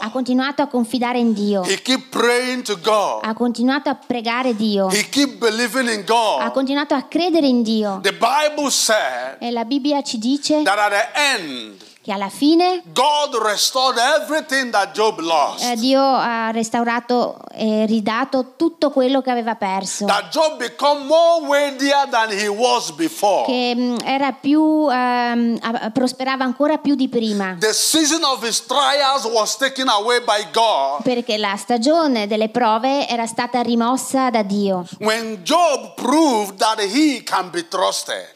ha 0.00 0.10
continuato 0.10 0.62
a 0.62 0.66
confidare 0.66 1.18
in 1.18 1.32
Dio, 1.32 1.62
He 1.64 1.80
kept 1.82 2.08
praying 2.08 2.62
to 2.62 2.78
God. 2.80 3.20
ha 3.24 3.34
continuato 3.34 3.88
a 3.90 3.94
pregare 3.94 4.54
Dio, 4.56 4.86
ha 4.88 6.50
continuato 6.50 6.94
a 6.94 7.02
credere 7.02 7.46
in 7.46 7.62
Dio. 7.62 7.98
The 8.02 8.12
Bible 8.12 8.70
said 8.70 9.36
E 9.40 9.50
la 9.50 9.64
Bibbia 9.64 10.02
ci 10.02 10.18
dice 10.18 10.62
that 10.62 10.78
at 10.78 10.90
the 10.90 11.08
end, 11.38 11.74
che 12.08 12.14
alla 12.14 12.30
fine 12.30 12.80
God 12.86 13.34
restored 13.42 13.98
everything 13.98 14.70
that 14.70 14.92
Job 14.92 15.20
eh. 15.60 15.76
Dio 15.76 16.00
ha 16.00 16.50
restaurato 16.50 17.36
e 17.52 17.84
ridato 17.84 18.54
tutto 18.56 18.90
quello 18.90 19.20
che 19.20 19.30
aveva 19.30 19.56
perso. 19.56 20.06
That 20.06 20.30
Job 20.30 20.56
become 20.56 21.04
more 21.04 21.44
wealthier 21.46 22.08
than 22.10 22.30
he 22.30 22.48
was 22.48 22.92
before. 22.92 23.44
che 23.44 23.74
mh, 23.74 23.96
era 24.04 24.32
più 24.32 24.86
a- 24.88 25.90
prosperava 25.92 26.44
ancora 26.44 26.78
più 26.78 26.94
di 26.94 27.08
prima 27.10 27.56
The 27.60 27.74
season 27.74 28.22
of 28.24 28.42
his 28.42 28.64
trials 28.64 29.24
was 29.24 29.56
taken 29.58 29.88
away 29.90 30.20
by 30.20 30.46
God. 30.50 31.02
perché 31.02 31.36
la 31.36 31.56
stagione 31.58 32.26
delle 32.26 32.48
prove 32.48 33.06
era 33.06 33.26
stata 33.26 33.60
rimossa 33.60 34.30
da 34.30 34.42
Dio 34.42 34.86
When 35.00 35.42
Job 35.42 35.92
proved 35.94 36.56
that 36.56 36.80
he 36.80 37.22
can 37.22 37.50
be 37.50 37.68
trusted. 37.68 38.30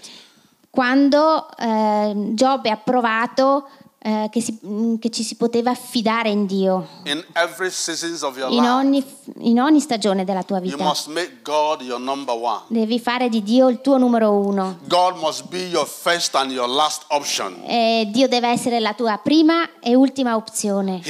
Quando 0.83 1.47
ehm, 1.59 2.35
Giobbe 2.35 2.71
ha 2.71 2.79
provato 2.79 3.69
eh, 3.99 4.29
che, 4.33 4.41
si- 4.41 4.59
che 4.99 5.11
ci 5.11 5.23
si 5.23 5.37
poteva 5.37 5.75
fidare 5.75 6.31
in 6.31 6.47
Dio. 6.47 6.89
In 7.05 7.23
every 7.35 7.71
season 7.71 8.17
of 8.27 8.39
your 8.39 8.51
in 8.51 8.65
ogni, 8.65 9.05
in 9.41 9.61
ogni 9.61 9.81
stagione 9.81 10.25
della 10.25 10.43
tua 10.43 10.59
you 10.59 10.71
vita 10.71 10.85
must 10.85 11.07
make 11.09 11.43
God 11.43 11.83
your 11.83 12.01
number 12.01 12.35
one. 12.35 12.63
devi 12.69 12.99
fare 12.99 13.29
di 13.29 13.43
Dio 13.43 13.69
il 13.69 13.81
tuo 13.81 13.99
numero 13.99 14.33
uno 14.33 14.79
God 14.85 15.17
must 15.17 15.49
be 15.49 15.65
your 15.67 15.87
first 15.87 16.35
and 16.35 16.51
your 16.51 16.69
last 16.69 17.05
option. 17.09 17.63
Dio 18.11 18.29
deve 18.29 18.49
essere 18.49 18.81
la 18.81 18.95
tua 18.95 19.19
prima 19.23 19.79
e 19.81 19.95
ultima 19.95 20.37
opzione 20.37 21.01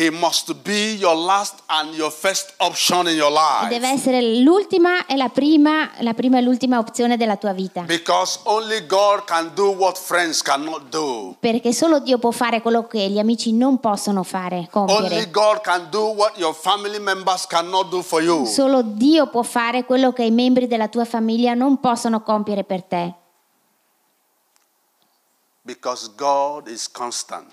deve 3.68 3.88
essere 3.88 4.22
l'ultima 4.40 5.06
e 5.06 5.16
la 5.16 5.28
prima, 5.28 5.90
la 6.00 6.14
prima 6.14 6.38
e 6.38 6.40
l'ultima 6.42 6.78
opzione 6.78 7.16
della 7.16 7.36
tua 7.36 7.52
vita. 7.52 7.82
Because 7.82 8.40
only 8.44 8.86
God 8.86 9.24
can 9.24 9.52
do 9.54 9.70
what 9.70 9.96
friends 9.96 10.42
cannot 10.42 10.88
do. 10.90 11.36
Perché 11.38 11.72
solo 11.72 12.00
Dio 12.00 12.18
può 12.18 12.30
fare 12.30 12.60
quello 12.60 12.86
che 12.86 13.08
gli 13.08 13.18
amici 13.18 13.52
non 13.52 13.78
possono 13.80 14.22
fare, 14.22 14.68
Only 14.70 14.88
compiere. 14.88 15.30
God 15.30 15.60
can 15.62 15.88
do 15.90 16.12
what 16.12 16.36
your 16.36 16.54
family 16.54 16.98
members 16.98 17.46
cannot 17.46 17.88
do. 17.88 18.01
Solo 18.46 18.82
Dio 18.82 19.28
può 19.28 19.42
fare 19.42 19.84
quello 19.84 20.12
che 20.12 20.24
i 20.24 20.30
membri 20.30 20.66
della 20.66 20.88
tua 20.88 21.04
famiglia 21.04 21.54
non 21.54 21.80
possono 21.80 22.22
compiere 22.22 22.64
per 22.64 22.82
te. 22.82 23.14
Because 25.62 26.10
God 26.16 26.66
is 26.66 26.90
constant. 26.90 27.52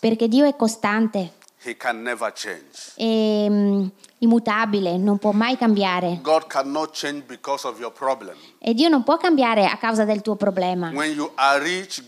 Perché 0.00 0.28
Dio 0.28 0.46
è 0.46 0.56
costante, 0.56 1.34
He 1.62 1.76
can 1.76 2.00
never 2.00 2.32
change. 2.32 2.92
è 2.94 3.46
mm, 3.50 3.86
immutabile, 4.18 4.96
non 4.96 5.18
può 5.18 5.32
mai 5.32 5.58
cambiare. 5.58 6.18
God 6.22 6.46
cannot 6.46 6.98
change 6.98 7.24
because 7.26 7.66
of 7.66 7.78
your 7.78 7.92
problem. 7.92 8.34
E 8.58 8.72
Dio 8.72 8.88
non 8.88 9.02
può 9.02 9.18
cambiare 9.18 9.66
a 9.66 9.76
causa 9.76 10.04
del 10.06 10.22
tuo 10.22 10.36
problema. 10.36 10.90
When 10.94 11.12
you 11.12 11.30
are 11.34 11.62
rich, 11.62 12.06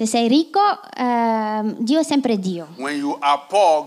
Se 0.00 0.06
sei 0.06 0.28
ricco, 0.28 0.60
ehm, 0.96 1.76
Dio 1.76 2.00
è 2.00 2.02
sempre 2.02 2.38
Dio. 2.38 2.68
Poor, 3.48 3.86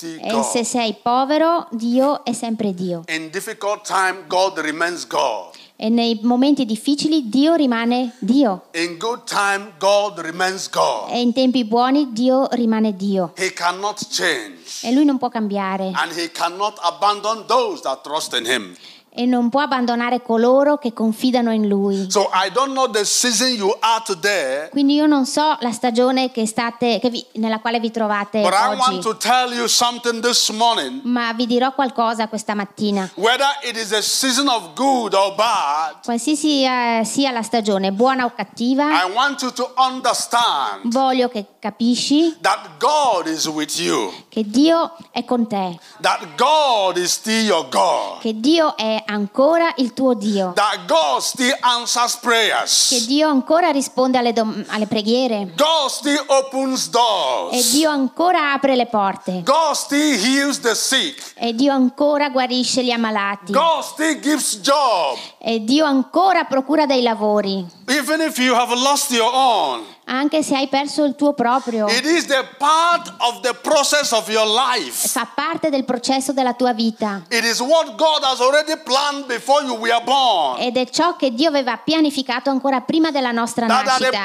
E 0.00 0.42
se 0.42 0.64
sei 0.64 0.96
povero, 1.00 1.68
Dio 1.70 2.24
è 2.24 2.32
sempre 2.32 2.74
Dio. 2.74 3.04
In 3.06 3.30
difficult 3.30 3.86
time, 3.86 4.24
God 4.26 4.58
remains 4.58 5.06
God. 5.06 5.54
E 5.76 5.88
nei 5.90 6.18
momenti 6.22 6.64
difficili 6.64 7.28
Dio 7.28 7.54
rimane 7.54 8.16
Dio. 8.18 8.64
In 8.72 8.98
good 8.98 9.22
time, 9.26 9.74
God 9.78 10.18
remains 10.18 10.68
God. 10.68 11.10
E 11.10 11.20
in 11.20 11.32
tempi 11.32 11.64
buoni 11.64 12.12
Dio 12.12 12.48
rimane 12.50 12.96
Dio. 12.96 13.32
He 13.36 13.52
cannot 13.52 14.00
change. 14.10 14.84
E 14.84 14.92
lui 14.92 15.04
non 15.04 15.18
può 15.18 15.28
cambiare. 15.28 15.92
And 15.94 16.12
he 16.16 16.32
cannot 16.32 16.80
abandon 16.82 17.44
those 17.46 17.80
that 17.82 18.02
trust 18.02 18.34
in 18.34 18.44
him. 18.44 18.74
E 19.16 19.26
non 19.26 19.48
può 19.48 19.60
abbandonare 19.60 20.22
coloro 20.22 20.76
che 20.76 20.92
confidano 20.92 21.52
in 21.52 21.68
lui. 21.68 22.10
So 22.10 22.28
I 22.34 22.50
don't 22.52 22.72
know 22.72 22.90
the 22.90 23.04
season 23.04 23.50
you 23.54 23.72
are 23.78 24.02
today, 24.04 24.68
Quindi 24.70 24.94
io 24.94 25.06
non 25.06 25.24
so 25.24 25.56
la 25.60 25.70
stagione 25.70 26.32
che 26.32 26.46
state, 26.46 26.98
che 27.00 27.10
vi- 27.10 27.24
nella 27.34 27.60
quale 27.60 27.78
vi 27.78 27.92
trovate 27.92 28.40
but 28.42 28.52
I 28.52 28.74
want 28.76 28.88
oggi, 28.88 29.00
to 29.02 29.16
tell 29.16 29.52
you 29.52 29.68
something 29.68 30.20
this 30.20 30.48
morning. 30.50 31.00
ma 31.04 31.32
vi 31.32 31.46
dirò 31.46 31.72
qualcosa 31.74 32.26
questa 32.26 32.54
mattina. 32.54 33.08
Whether 33.14 33.46
it 33.62 33.76
is 33.76 33.92
a 33.92 34.02
season 34.02 34.48
of 34.48 34.74
good 34.74 35.14
or 35.14 35.34
bad, 35.36 36.02
Qualsiasi 36.04 36.64
eh, 36.64 37.02
sia 37.04 37.30
la 37.30 37.42
stagione, 37.42 37.92
buona 37.92 38.24
o 38.24 38.32
cattiva, 38.34 38.84
I 39.06 39.12
want 39.12 39.40
you 39.42 39.52
to 39.52 39.72
understand 39.76 40.92
voglio 40.92 41.28
che 41.28 41.46
capisci? 41.64 42.36
That 42.42 42.76
God 42.78 43.26
is 43.26 43.46
with 43.46 43.78
you, 43.78 44.12
che 44.28 44.42
Dio 44.44 44.94
è 45.10 45.24
con 45.24 45.48
te, 45.48 45.78
that 46.02 46.20
God 46.36 46.98
is 46.98 47.12
still 47.12 47.42
your 47.42 47.66
God, 47.70 48.20
che 48.20 48.38
Dio 48.38 48.76
è 48.76 49.02
ancora 49.06 49.72
il 49.76 49.94
tuo 49.94 50.12
Dio, 50.12 50.52
that 50.54 50.84
God 50.86 51.22
still 51.22 51.56
answers 51.60 52.16
che 52.16 52.20
prayers, 52.20 53.06
Dio 53.06 53.28
ancora 53.28 53.70
risponde 53.70 54.18
alle, 54.18 54.34
dom- 54.34 54.62
alle 54.68 54.86
preghiere. 54.86 55.54
God 55.56 55.88
still 55.88 56.22
opens 56.26 56.88
e 56.88 56.90
doors, 56.90 57.70
Dio 57.70 57.88
ancora 57.88 58.52
apre 58.52 58.76
le 58.76 58.86
porte. 58.86 59.42
God 59.42 59.72
still 59.72 60.22
heals 60.22 60.60
the 60.60 60.74
sick, 60.74 61.32
e 61.34 61.54
Dio 61.54 61.72
ancora 61.72 62.28
guarisce 62.28 62.84
gli 62.84 62.90
ammalati. 62.90 63.52
God 63.52 63.82
still 63.82 64.20
gives 64.20 64.60
job, 64.60 65.16
e 65.38 65.64
Dio 65.64 65.86
ancora 65.86 66.44
procura 66.44 66.84
dei 66.84 67.00
lavori, 67.00 67.66
even 67.86 68.20
if 68.20 68.36
you 68.36 68.54
have 68.54 68.74
lost 68.74 69.10
your 69.10 69.32
own. 69.32 69.93
Anche 70.06 70.42
se 70.42 70.56
hai 70.56 70.68
perso 70.68 71.04
il 71.04 71.14
tuo 71.16 71.32
proprio. 71.32 71.86
It 71.88 72.04
is 72.04 72.26
the 72.26 72.46
part 72.58 73.12
of 73.18 73.40
the 73.40 73.54
process 73.54 74.12
of 74.12 74.28
your 74.28 74.46
life. 74.46 75.08
Fa 75.08 75.26
parte 75.34 75.70
del 75.70 75.84
processo 75.84 76.32
della 76.32 76.52
tua 76.54 76.72
vita 76.72 77.22
It 77.28 77.44
is 77.44 77.60
what 77.60 77.94
God 77.96 78.22
has 78.22 78.40
already 78.40 78.76
planned 78.82 79.26
before 79.26 79.64
you 79.64 79.76
were 79.76 80.00
born. 80.04 80.60
ed 80.60 80.76
è 80.76 80.88
ciò 80.88 81.16
che 81.16 81.32
Dio 81.32 81.48
aveva 81.48 81.76
pianificato 81.76 82.50
ancora 82.50 82.80
prima 82.80 83.10
della 83.10 83.30
nostra 83.30 83.66
nascita. 83.66 84.22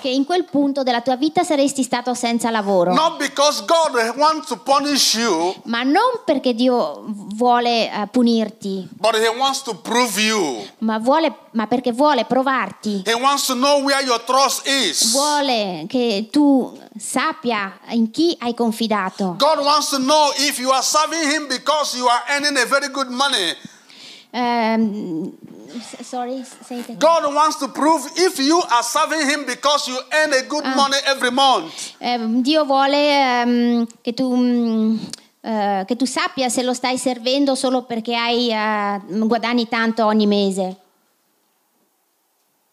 Che 0.00 0.08
in 0.08 0.24
quel 0.24 0.44
punto 0.44 0.82
della 0.82 1.00
tua 1.00 1.16
vita 1.16 1.42
saresti 1.44 1.82
stato 1.82 2.14
senza 2.14 2.50
lavoro. 2.50 2.92
Ma 5.64 5.82
non 5.82 6.20
perché 6.24 6.54
Dio 6.54 7.04
vuole 7.06 7.90
eh, 7.90 8.06
punirti, 8.10 8.88
but 8.92 9.14
He 9.14 9.28
wants 9.28 9.62
to 9.62 9.74
prove 9.74 10.20
you. 10.20 10.66
ma, 10.78 10.98
vuole- 10.98 11.34
ma 11.52 11.66
perché 11.66 11.92
vuole 11.92 12.24
provarti. 12.24 12.97
He 13.04 13.14
wants 13.14 13.46
to 13.46 13.54
know 13.54 13.82
where 13.84 14.02
your 14.04 14.18
trust 14.24 14.66
is. 14.66 15.12
Vuole 15.12 15.86
che 15.88 16.28
tu 16.30 16.78
sappia 16.98 17.78
in 17.90 18.10
chi 18.10 18.36
hai 18.40 18.54
confidato. 18.54 19.36
God 19.38 19.60
wants 19.64 19.90
to 19.90 19.98
know 19.98 20.30
if 20.36 20.58
you 20.58 20.70
are 20.70 20.82
serving 20.82 21.30
Him 21.30 21.48
because 21.48 21.96
you 21.96 22.06
are 22.06 22.22
earning 22.30 22.56
a 22.56 22.64
very 22.66 22.88
good 22.88 23.08
money. 23.10 23.54
S- 25.76 26.06
sorry, 26.06 26.44
say 26.64 26.78
it 26.80 26.84
again. 26.84 26.98
God 26.98 27.32
wants 27.34 27.56
to 27.58 27.68
prove 27.68 28.08
if 28.16 28.38
you 28.38 28.60
are 28.70 28.82
serving 28.82 29.28
Him 29.28 29.44
because 29.44 29.86
you 29.88 29.98
earn 30.12 30.32
a 30.32 30.42
good 30.42 30.64
money 30.64 30.96
every 31.06 31.30
month. 31.30 31.92
Ehm, 32.00 32.42
Dio 32.42 32.64
vuole 32.64 32.96
ehm, 32.96 33.86
che 34.02 34.14
tu, 34.14 34.98
eh, 35.42 35.84
che 35.86 35.96
tu 35.96 36.06
sappia 36.06 36.48
se 36.48 36.62
lo 36.62 36.72
stai 36.72 36.96
servendo 36.98 37.54
solo 37.54 37.82
perché 37.82 38.14
hai, 38.14 38.50
eh, 38.50 39.00
guadagni 39.26 39.68
tanto 39.68 40.06
ogni 40.06 40.26
mese. 40.26 40.64
At 40.64 40.66
every 40.66 40.66
point 40.66 40.66
in 40.66 40.66
your 40.66 40.76
life, 42.16 42.67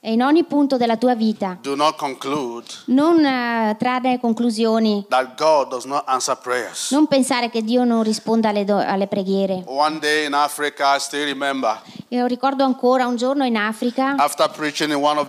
E 0.00 0.12
in 0.12 0.22
ogni 0.22 0.44
punto 0.44 0.78
della 0.78 0.96
tua 0.96 1.14
vita. 1.14 1.58
do 1.60 1.74
not 1.76 1.96
conclude 1.98 2.64
Non 2.86 3.22
eh, 3.22 3.76
trarre 3.78 4.18
conclusioni. 4.18 5.04
that 5.10 5.36
God 5.36 5.68
does 5.68 5.84
not 5.84 6.04
answer 6.06 6.34
prayers. 6.38 6.90
Non 6.90 7.06
pensare 7.06 7.50
che 7.50 7.60
Dio 7.62 7.84
non 7.84 8.02
risponda 8.02 8.48
alle, 8.48 8.64
do- 8.64 8.78
alle 8.78 9.08
preghiere. 9.08 9.62
One 9.66 9.98
day 9.98 10.24
in 10.24 10.32
Africa, 10.32 10.94
I 10.96 11.00
still 11.00 11.26
remember, 11.26 11.78
Io 12.12 12.26
ricordo 12.26 12.64
ancora 12.64 13.06
un 13.06 13.14
giorno 13.14 13.44
in 13.44 13.54
Africa, 13.56 14.16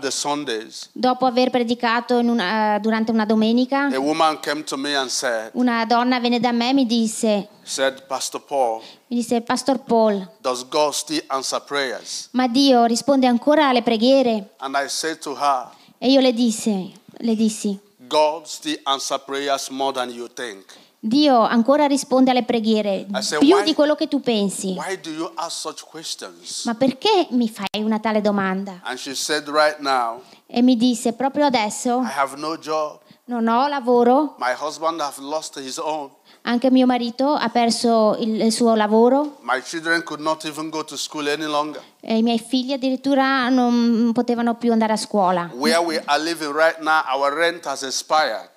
Sundays, 0.09 0.89
dopo 0.93 1.27
aver 1.27 1.51
predicato 1.51 2.17
una- 2.17 2.79
durante 2.79 3.11
una 3.11 3.23
domenica, 3.23 3.85
a 3.85 3.99
woman 3.99 4.39
came 4.39 4.63
to 4.63 4.75
me 4.77 4.95
and 4.95 5.07
said, 5.07 5.51
una 5.53 5.85
donna 5.85 6.19
venne 6.19 6.39
da 6.39 6.51
me 6.51 6.69
e 6.69 6.73
mi 6.73 6.87
disse, 6.87 7.49
said, 7.61 8.03
Pastor 8.07 8.41
Paul, 8.43 8.81
mi 9.09 9.17
disse, 9.17 9.41
Pastor 9.41 9.77
Paul, 9.83 10.27
does 10.41 10.67
God 10.67 10.93
still 10.93 11.21
answer 11.27 11.61
prayers? 11.61 12.29
ma 12.31 12.47
Dio 12.47 12.85
risponde 12.85 13.27
ancora 13.27 13.67
alle 13.67 13.83
preghiere? 13.83 14.53
And 14.57 14.75
I 14.75 14.87
said 14.89 15.19
to 15.19 15.35
her, 15.35 15.69
E 15.99 16.09
io 16.09 16.19
le 16.19 16.33
dissi, 16.33 16.91
le 17.19 17.35
dissi, 17.35 17.79
God 18.07 18.45
still 18.45 18.79
answer 18.85 19.19
prayers 19.19 19.69
more 19.69 19.93
than 19.93 20.09
you 20.09 20.27
think. 20.33 20.65
Dio 21.03 21.39
ancora 21.39 21.87
risponde 21.87 22.29
alle 22.29 22.43
preghiere 22.43 23.07
said, 23.21 23.39
più 23.39 23.55
why- 23.55 23.63
di 23.63 23.73
quello 23.73 23.95
che 23.95 24.07
tu 24.07 24.21
pensi. 24.21 24.75
Why 24.77 24.99
do 25.01 25.09
you 25.09 25.31
ask 25.33 25.57
such 25.59 25.83
questions? 25.89 26.63
Ma 26.65 26.75
perché 26.75 27.25
mi 27.31 27.49
fai 27.49 27.81
una 27.81 27.97
tale 27.99 28.21
domanda? 28.21 28.81
And 28.83 28.99
she 28.99 29.15
said, 29.15 29.47
Right 29.47 29.79
now, 29.79 30.21
E 30.45 30.61
mi 30.61 30.77
disse, 30.77 31.13
proprio 31.13 31.45
adesso 31.47 32.01
I 32.01 32.11
have 32.19 32.35
no 32.37 32.55
job. 32.55 32.99
non 33.25 33.47
ho 33.47 33.67
lavoro, 33.67 34.35
My 34.37 34.53
husband 34.55 35.01
have 35.01 35.19
lost 35.19 35.57
his 35.57 35.79
own. 35.79 36.11
anche 36.43 36.69
mio 36.69 36.85
marito 36.85 37.33
ha 37.33 37.49
perso 37.49 38.15
il, 38.19 38.51
suo 38.51 38.75
lavoro 38.75 39.37
My 39.41 39.59
children 39.63 40.03
could 40.03 40.21
not 40.21 40.45
even 40.45 40.69
go 40.69 40.83
to 40.85 40.95
school 40.97 41.27
any 41.27 41.45
longer. 41.45 41.81
e 41.99 42.17
i 42.17 42.21
miei 42.21 42.37
figli 42.39 42.73
addirittura 42.73 43.49
non 43.49 44.11
potevano 44.13 44.53
più 44.53 44.71
andare 44.71 44.93
a 44.93 44.97
scuola. 44.97 45.49
Where 45.53 45.79
we 45.79 45.99
are 46.05 46.21
living 46.21 46.53
right 46.53 46.77
now, 46.79 47.01
our 47.11 47.33
rent 47.33 47.65
has 47.65 47.81
expired. 47.81 48.49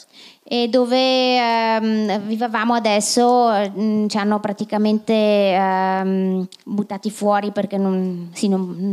E 0.46 0.68
dove 0.68 1.38
ehm, 1.38 2.20
vivevamo 2.26 2.74
adesso 2.74 3.48
mm, 3.50 4.08
ci 4.08 4.18
hanno 4.18 4.40
praticamente 4.40 5.12
ehm, 5.14 6.46
buttati 6.64 7.10
fuori 7.10 7.50
perché 7.50 7.78
non, 7.78 8.28
sì, 8.34 8.48
non- 8.48 8.90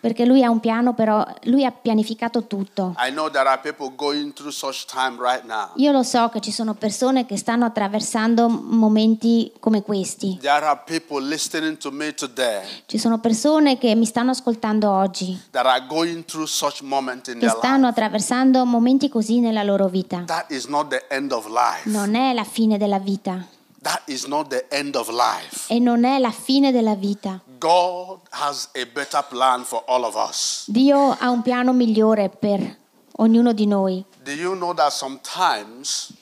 Perché 0.00 0.24
Lui 0.26 0.42
ha 0.44 0.50
un 0.50 0.60
piano, 0.60 0.94
però 0.94 1.24
Lui 1.44 1.64
ha 1.64 1.70
pianificato 1.72 2.46
tutto. 2.46 2.94
I 2.98 3.10
know 3.10 3.30
there 3.30 3.48
are 3.48 3.60
people 3.60 3.92
going 3.94 4.32
through 4.32 4.52
such 4.52 4.84
time 4.86 5.16
right 5.18 5.44
now. 5.44 5.70
Io 5.76 5.92
lo 5.92 6.02
so 6.02 6.28
che 6.28 6.40
ci 6.40 6.50
sono 6.52 6.74
persone 6.74 7.26
che 7.26 7.36
stanno 7.36 7.64
attraversando 7.64 8.48
momenti 8.48 9.52
come 9.60 9.82
questi. 9.82 10.38
There 10.40 10.64
are 10.64 10.80
people 10.84 11.24
listening 11.24 11.76
to 11.78 11.90
me 11.90 12.14
today 12.14 12.62
Ci 12.86 12.98
sono 12.98 13.18
persone 13.18 13.78
che 13.78 13.94
mi 13.94 14.04
stanno 14.04 14.30
ascoltando 14.32 14.90
oggi, 14.90 15.40
that 15.50 15.66
are 15.66 15.86
going 15.86 16.24
through 16.24 16.46
such 16.46 16.82
moment 16.82 17.28
in 17.28 17.34
che 17.34 17.40
their 17.40 17.56
stanno 17.56 17.86
life. 17.86 17.90
attraversando 17.90 18.64
momenti 18.64 19.08
così 19.08 19.40
nella 19.40 19.62
loro 19.62 19.88
vita. 19.88 20.22
That 20.26 20.50
is 20.50 20.66
not 20.66 20.88
the 20.88 21.06
end 21.08 21.32
of 21.32 21.46
life. 21.46 21.88
Non 21.88 22.14
è 22.14 22.32
la 22.32 22.44
fine 22.44 22.78
della 22.78 22.98
vita 22.98 23.44
That 23.82 24.02
is 24.06 24.24
not 24.26 24.48
the 24.48 24.66
end 24.68 24.94
of 24.94 25.08
life. 25.08 25.72
e 25.72 25.78
non 25.78 26.04
è 26.04 26.18
la 26.18 26.30
fine 26.30 26.70
della 26.70 26.94
vita. 26.94 27.40
God 27.60 28.20
has 28.30 28.68
a 28.74 28.84
better 28.86 29.22
plan 29.22 29.64
for 29.64 29.82
all 29.86 30.04
of 30.04 30.16
us. 30.16 30.64
Dio 30.66 31.14
ha 31.18 31.28
un 31.28 31.42
piano 31.42 31.72
migliore 31.72 32.30
per 32.30 32.78
ognuno 33.18 33.52
di 33.52 33.66
noi, 33.66 34.02
Do 34.24 34.32
you 34.32 34.54
know 34.54 34.72
that 34.74 34.90
sometimes 34.92 36.12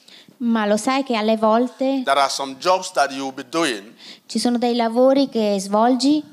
ma 0.41 0.65
lo 0.65 0.77
sai 0.77 1.03
che 1.03 1.15
alle 1.17 1.35
volte 1.35 2.01
there 2.05 2.19
are 2.19 2.29
some 2.29 2.55
jobs 2.59 2.91
that 2.93 3.11
you 3.11 3.25
will 3.25 3.33
be 3.33 3.43
doing 3.49 3.93
ci 4.25 4.39
sono 4.39 4.57
dei 4.57 4.73
lavori 4.75 5.27
che 5.27 5.57
svolgi 5.59 6.23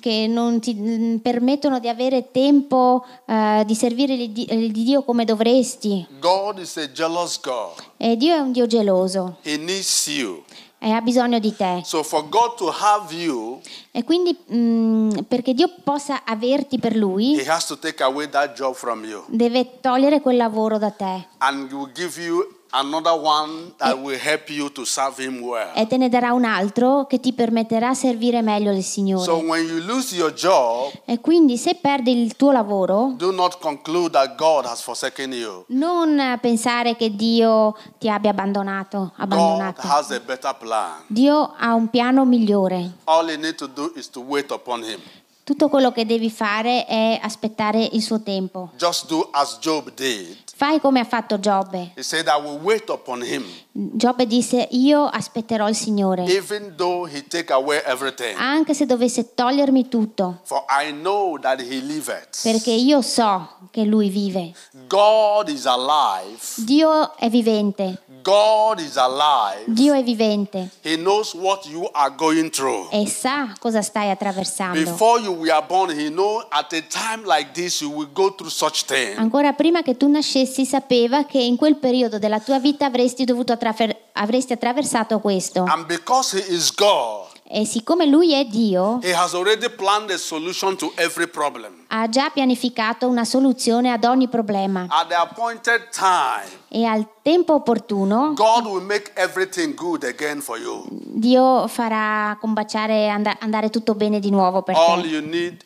che 0.00 0.26
non 0.28 0.60
ti 0.60 0.74
mm, 0.74 1.16
permettono 1.16 1.78
di 1.78 1.88
avere 1.88 2.30
tempo 2.30 3.06
eh, 3.26 3.62
di 3.64 3.74
servire 3.74 4.16
di 4.16 4.30
di 4.32 4.70
Dio 4.72 5.02
come 5.04 5.24
dovresti. 5.24 6.06
God 6.20 6.58
is 6.58 6.76
a 6.76 6.88
jealous 6.88 7.40
God. 7.40 7.82
E 7.96 8.16
Dio 8.16 8.34
è 8.34 8.38
un 8.38 8.52
Dio 8.52 8.66
geloso 8.66 9.38
He 9.42 9.56
needs 9.56 10.06
you. 10.08 10.42
E 10.84 10.90
ha 10.92 11.00
bisogno 11.00 11.38
di 11.38 11.56
te. 11.56 11.80
So 11.82 12.02
for 12.02 12.28
God 12.28 12.56
to 12.58 12.68
have 12.70 13.14
you, 13.14 13.60
E 13.90 14.02
quindi 14.04 14.36
mm, 14.52 15.20
perché 15.28 15.54
Dio 15.54 15.70
possa 15.82 16.24
averti 16.24 16.78
per 16.78 16.94
Lui, 16.96 17.40
He 17.40 17.48
has 17.50 17.64
to 17.66 17.78
take 17.78 18.02
away 18.02 18.28
that 18.28 18.54
job 18.54 18.74
from 18.74 19.04
you 19.04 19.24
deve 19.28 19.80
togliere 19.80 20.20
quel 20.20 20.36
lavoro 20.36 20.78
da 20.78 20.90
te 20.90 21.28
and 21.38 21.72
will 21.72 21.90
give 21.94 22.20
you 22.20 22.53
another 22.74 23.12
one 23.14 23.72
that 23.78 23.96
will 23.98 24.18
help 24.18 24.48
you 24.50 24.70
to 24.72 24.84
serve 24.84 25.16
Him 25.22 25.40
well. 25.42 25.70
e 25.74 25.86
te 25.86 25.96
ne 25.96 26.08
darà 26.08 26.32
un 26.32 26.44
altro 26.44 27.06
che 27.06 27.20
ti 27.20 27.32
permetterà 27.32 27.94
servire 27.94 28.42
meglio 28.42 28.70
il 28.72 28.82
So 28.82 28.90
Signore. 28.90 29.32
when 29.46 29.64
you 29.66 29.78
lose 29.84 30.14
your 30.14 30.32
job, 30.32 30.92
E 31.04 31.20
quindi 31.20 31.56
se 31.56 31.76
perdi 31.76 32.20
il 32.22 32.36
tuo 32.36 32.52
lavoro, 32.52 33.12
do 33.16 33.30
not 33.32 33.58
conclude 33.60 34.10
that 34.12 34.36
God 34.36 34.64
has 34.66 34.80
forsaken 34.82 35.32
you. 35.32 35.64
non 35.68 36.38
pensare 36.40 36.96
che 36.96 37.14
Dio 37.14 37.76
ti 37.98 38.08
abbia 38.08 38.30
abbandonato, 38.30 38.98
God 38.98 39.10
abbandonato. 39.16 39.80
has 39.84 40.10
a 40.10 40.20
better 40.20 40.54
plan. 40.56 41.02
Dio 41.06 41.54
ha 41.56 41.74
un 41.74 41.88
piano 41.88 42.24
migliore. 42.24 42.92
All 43.04 43.28
you 43.28 43.38
need 43.38 43.54
to 43.56 43.66
do 43.66 43.92
is 43.96 44.10
to 44.10 44.20
wait 44.20 44.50
upon 44.50 44.82
Him. 44.82 45.00
Tutto 45.44 45.68
quello 45.68 45.92
che 45.92 46.06
devi 46.06 46.30
fare 46.30 46.86
è 46.86 47.20
aspettare 47.22 47.86
il 47.92 48.00
suo 48.00 48.22
tempo. 48.22 48.70
Just 48.78 49.06
do 49.08 49.28
as 49.30 49.58
Job 49.60 49.92
did. 49.94 50.38
Fai 50.56 50.78
come 50.80 51.00
ha 51.00 51.04
fatto 51.04 51.40
Giobbe. 51.40 51.90
He 51.96 52.02
said, 52.02 52.28
I 52.28 52.40
will 52.40 52.60
wait 52.62 52.88
upon 52.88 53.22
Him, 53.22 53.44
Giobbe 53.72 54.24
disse 54.24 54.68
io 54.70 55.04
aspetterò 55.04 55.68
il 55.68 55.74
Signore, 55.74 56.22
even 56.26 56.74
though 56.76 57.08
He 57.12 57.24
take 57.26 57.52
away 57.52 57.82
everything. 57.84 58.36
anche 58.38 58.72
se 58.72 58.86
dovesse 58.86 59.34
togliermi 59.34 59.88
tutto, 59.88 60.38
For 60.44 60.64
I 60.68 60.92
know 60.92 61.36
that 61.40 61.60
He 61.60 61.80
liveth. 61.80 62.40
perché 62.44 62.70
io 62.70 63.02
so 63.02 63.48
che 63.72 63.82
Lui 63.82 64.08
vive. 64.10 64.52
God 64.86 65.48
is 65.48 65.66
alive. 65.66 66.38
Dio 66.58 67.16
è 67.16 67.28
vivente, 67.28 68.02
God 68.22 68.78
is 68.78 68.96
alive. 68.96 69.64
Dio 69.66 69.92
è 69.92 70.04
vivente 70.04 70.70
He 70.82 70.94
knows 70.96 71.34
what 71.34 71.66
you 71.66 71.88
are 71.94 72.14
going 72.14 72.50
through. 72.50 72.88
e 72.92 73.08
sa 73.08 73.52
cosa 73.58 73.82
stai 73.82 74.08
attraversando. 74.10 74.78
Before 74.78 75.20
you 75.20 75.32
were 75.34 75.64
born, 75.66 75.90
He 75.90 76.10
knows 76.10 76.46
at 76.50 76.72
a 76.72 76.80
time 76.82 77.24
like 77.26 77.50
this 77.54 77.80
you 77.80 77.90
will 77.90 78.08
go 78.12 78.32
through 78.32 78.52
such 78.52 78.84
things. 78.84 79.18
Ancora 79.18 79.52
prima 79.52 79.82
che 79.82 79.96
tu 79.96 80.06
nascessi 80.08 80.42
sapeva 80.64 81.24
che 81.24 81.38
in 81.38 81.56
quel 81.56 81.74
periodo 81.74 82.20
della 82.20 82.38
tua 82.38 82.60
vita 82.60 82.86
avresti, 82.86 83.24
dovuto 83.24 83.52
attraver- 83.52 83.96
avresti 84.12 84.52
attraversato 84.52 85.18
questo. 85.18 85.64
And 85.66 85.86
because 85.86 86.36
He 86.38 86.54
is 86.54 86.72
God, 86.72 87.32
E 87.46 87.66
siccome 87.66 88.06
lui 88.06 88.32
è 88.32 88.44
Dio, 88.46 89.00
He 89.02 89.12
has 89.14 89.34
already 89.34 89.68
planned 89.68 90.10
a 90.10 90.16
solution 90.16 90.76
to 90.76 90.92
every 90.96 91.26
problem. 91.28 91.83
Ha 91.94 92.08
già 92.08 92.30
pianificato 92.30 93.08
una 93.08 93.24
soluzione 93.24 93.92
ad 93.92 94.04
ogni 94.04 94.28
problema 94.28 94.86
At 94.88 95.06
the 95.06 95.14
appointed 95.14 95.88
time, 95.90 96.62
e 96.68 96.84
al 96.84 97.06
tempo 97.22 97.54
opportuno 97.54 98.32
God 98.34 98.66
will 98.66 98.84
make 98.84 99.12
everything 99.14 99.74
good 99.74 100.02
again 100.04 100.40
for 100.40 100.58
you. 100.58 100.84
Dio 100.90 101.66
farà 101.68 102.36
combaciare 102.40 103.08
and- 103.08 103.30
andare 103.38 103.70
tutto 103.70 103.94
bene 103.94 104.18
di 104.18 104.28
nuovo 104.30 104.62
per 104.62 104.74
All 104.76 105.02
te. 105.02 105.56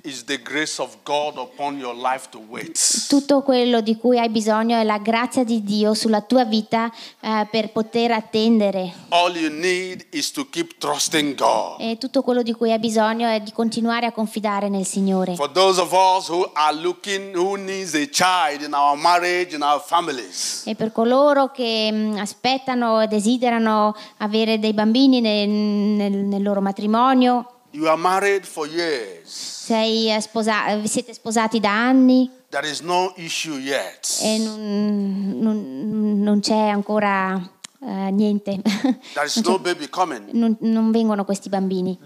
Tutto 3.09 3.43
quello 3.43 3.81
di 3.81 3.97
cui 3.97 4.19
hai 4.19 4.29
bisogno 4.29 4.79
è 4.79 4.85
la 4.85 4.99
grazia 4.99 5.43
di 5.43 5.65
Dio 5.65 5.95
sulla 5.95 6.21
tua 6.21 6.45
vita 6.45 6.93
eh, 7.21 7.49
per 7.51 7.73
poter 7.73 8.13
attendere. 8.13 8.93
All. 9.09 9.35
E 11.79 11.97
tutto 11.99 12.23
quello 12.23 12.43
di 12.43 12.53
cui 12.53 12.71
hai 12.71 12.79
bisogno 12.79 13.27
è 13.29 13.41
di 13.41 13.53
continuare 13.53 14.07
a 14.07 14.13
confidare 14.13 14.69
nel 14.69 14.85
Signore. 14.85 15.35
For 15.35 15.51
those 15.51 15.81
of 15.81 15.93
us 16.19 16.29
who 16.29 16.49
are 16.55 16.75
looking, 16.75 17.35
who 17.35 17.57
needs 17.57 17.95
a 17.95 18.07
child 18.09 18.63
in 18.63 18.75
our 18.75 18.97
marriage, 18.97 19.55
in 19.55 19.63
our 19.63 19.81
families, 19.81 20.63
E 20.67 20.75
per 20.75 20.93
coloro 20.93 21.51
che 21.51 21.91
mh, 21.91 22.19
aspettano 22.19 23.01
e 23.01 23.07
desiderano 23.07 23.95
avere 24.19 24.59
dei 24.59 24.73
bambini 24.75 25.21
nel, 25.21 25.49
nel- 25.49 26.25
nel 26.25 26.43
loro 26.43 26.61
matrimonio, 26.61 27.53
you 27.73 27.87
are 27.87 27.97
married 27.97 28.45
for 28.45 28.67
years. 28.67 29.57
sei 29.69 30.11
eh, 30.11 30.21
sposa- 30.21 30.75
vi 30.77 30.89
siete 30.89 31.13
sposati 31.13 31.61
da 31.61 31.71
anni 31.71 32.31
There 32.51 32.67
is 32.67 32.81
no 32.81 33.13
issue 33.17 33.59
yet. 33.59 34.09
e 34.23 34.39
non, 34.39 35.39
non- 35.39 36.23
non 36.23 36.41
c'è 36.41 36.69
ancora 36.69 37.39
eh, 37.81 38.11
niente, 38.11 38.61
no 40.33 40.33
non, 40.33 40.57
non 40.61 40.91
vengono 40.91 41.25
questi 41.25 41.49
bambini. 41.49 41.99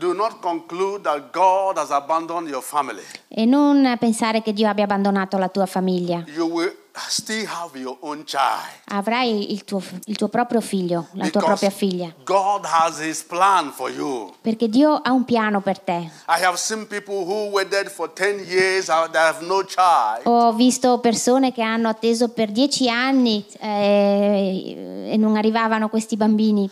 E 3.28 3.44
non 3.46 3.96
pensare 3.98 4.42
che 4.42 4.52
Dio 4.52 4.68
abbia 4.68 4.84
abbandonato 4.84 5.38
la 5.38 5.48
tua 5.48 5.66
famiglia. 5.66 6.24
You 6.26 6.48
will 6.48 6.81
still 7.08 7.46
have 7.46 7.78
your 7.78 7.96
own 8.00 8.24
child. 8.24 8.68
Avrai 8.88 9.52
il 9.52 9.64
tuo, 9.64 9.82
il 10.06 10.16
tuo 10.16 10.28
proprio 10.28 10.60
figlio, 10.60 11.08
la 11.12 11.28
tua 11.30 11.40
propria 11.42 11.70
figlia. 11.70 12.12
God 12.24 12.64
has 12.64 12.98
His 13.00 13.22
plan 13.22 13.72
for 13.72 13.90
you. 13.90 14.34
Perché 14.40 14.68
Dio 14.68 14.94
ha 15.02 15.12
un 15.12 15.24
piano 15.24 15.60
per 15.60 15.78
te. 15.80 16.10
I 16.28 16.44
have 16.44 16.56
seen 16.56 16.86
people 16.86 17.24
who 17.24 17.50
waited 17.50 17.88
for 17.88 18.10
10 18.12 18.44
years 18.46 18.88
and 18.88 19.10
they 19.12 19.20
have 19.20 19.44
no 19.44 19.62
child. 19.64 20.22
Ho 20.24 20.52
visto 20.52 20.98
persone 20.98 21.52
che 21.52 21.62
hanno 21.62 21.88
atteso 21.88 22.28
per 22.28 22.50
dieci 22.50 22.88
anni 22.88 23.44
eh, 23.58 25.10
e 25.12 25.16
non 25.16 25.36
arrivavano 25.36 25.88
questi 25.88 26.16
bambini. 26.16 26.70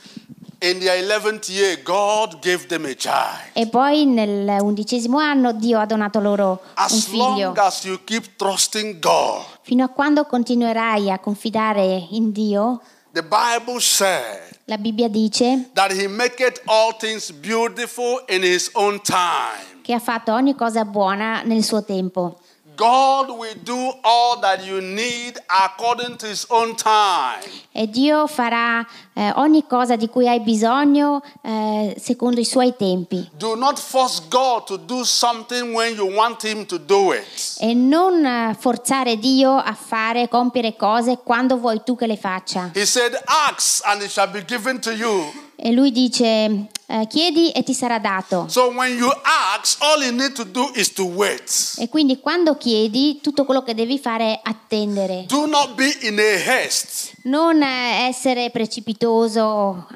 In 0.62 0.78
their 0.78 1.02
11th 1.02 1.50
year, 1.50 1.80
God 1.82 2.38
gave 2.42 2.66
them 2.66 2.84
a 2.84 2.92
child. 2.94 3.48
E 3.54 3.66
poi 3.68 4.04
nel 4.04 4.60
undicesimo 4.60 5.16
anno 5.18 5.52
Dio 5.54 5.78
ha 5.78 5.86
donato 5.86 6.20
loro 6.20 6.50
un 6.50 6.58
As 6.74 7.04
figlio. 7.06 7.24
long 7.54 7.56
as 7.58 7.82
you 7.84 7.98
keep 8.04 8.36
trusting 8.36 8.98
God, 9.00 9.42
Fino 9.70 9.84
a 9.84 9.88
quando 9.88 10.24
continuerai 10.24 11.12
a 11.12 11.20
confidare 11.20 12.08
in 12.10 12.32
Dio, 12.32 12.80
the 13.12 13.22
Bible 13.22 13.78
said 13.78 14.58
la 14.64 14.76
Bibbia 14.76 15.08
dice 15.08 15.70
that 15.74 15.92
He 15.92 16.08
maketh 16.08 16.60
all 16.66 16.96
things 16.98 17.30
beautiful 17.30 18.20
in 18.28 18.42
His 18.42 18.68
own 18.74 19.00
time. 19.00 19.80
che 19.82 19.94
ha 19.94 20.00
fatto 20.00 20.32
ogni 20.32 20.56
cosa 20.56 20.84
buona 20.84 21.42
nel 21.42 21.62
suo 21.62 21.84
tempo. 21.84 22.40
God 22.80 23.28
will 23.28 23.54
do 23.62 23.92
all 24.02 24.40
that 24.40 24.64
you 24.64 24.80
need 24.80 25.38
according 25.50 26.16
to 26.16 26.26
His 26.26 26.46
own 26.48 26.74
time. 26.74 27.44
E 27.72 27.86
Dio 27.86 28.26
farà 28.26 28.86
eh, 29.12 29.32
ogni 29.36 29.66
cosa 29.66 29.96
di 29.96 30.08
cui 30.08 30.26
hai 30.26 30.40
bisogno 30.40 31.20
eh, 31.42 31.94
secondo 32.00 32.40
i 32.40 32.44
suoi 32.46 32.74
tempi. 32.78 33.28
Do 33.36 33.54
not 33.54 33.78
force 33.78 34.22
God 34.30 34.64
to 34.64 34.78
do 34.78 35.04
something 35.04 35.74
when 35.74 35.94
you 35.94 36.10
want 36.10 36.42
Him 36.42 36.64
to 36.64 36.78
do 36.78 37.12
it. 37.12 37.56
E 37.58 37.74
non 37.74 38.24
eh, 38.24 38.56
forzare 38.58 39.18
Dio 39.18 39.56
a 39.56 39.74
fare, 39.74 40.28
compiere 40.28 40.74
cose 40.74 41.18
quando 41.22 41.58
vuoi 41.58 41.82
tu 41.84 41.94
che 41.94 42.06
le 42.06 42.16
faccia. 42.16 42.70
He 42.74 42.86
said, 42.86 43.12
Ask 43.26 43.86
and 43.86 44.00
it 44.00 44.10
shall 44.10 44.30
be 44.30 44.42
given 44.42 44.80
to 44.80 44.92
you. 44.92 45.30
E 45.62 45.72
lui 45.72 45.92
dice, 45.92 46.68
eh, 46.86 47.06
chiedi 47.06 47.50
e 47.50 47.62
ti 47.62 47.74
sarà 47.74 47.98
dato. 47.98 48.46
So 48.48 48.72
ask. 49.22 49.78
E 51.78 51.88
quindi 51.90 52.18
quando 52.18 52.56
chiedi, 52.56 53.20
tutto 53.22 53.44
quello 53.44 53.62
che 53.62 53.74
devi 53.74 53.98
fare 53.98 54.32
è 54.32 54.40
attendere. 54.42 55.26
Do 55.28 55.44
not 55.46 55.74
be 55.74 55.94
in 56.00 56.18
a 56.18 56.50
haste. 56.50 57.12
Non 57.24 57.62
eh, 57.62 58.06
essere 58.08 58.48
precipitoso 58.50 59.86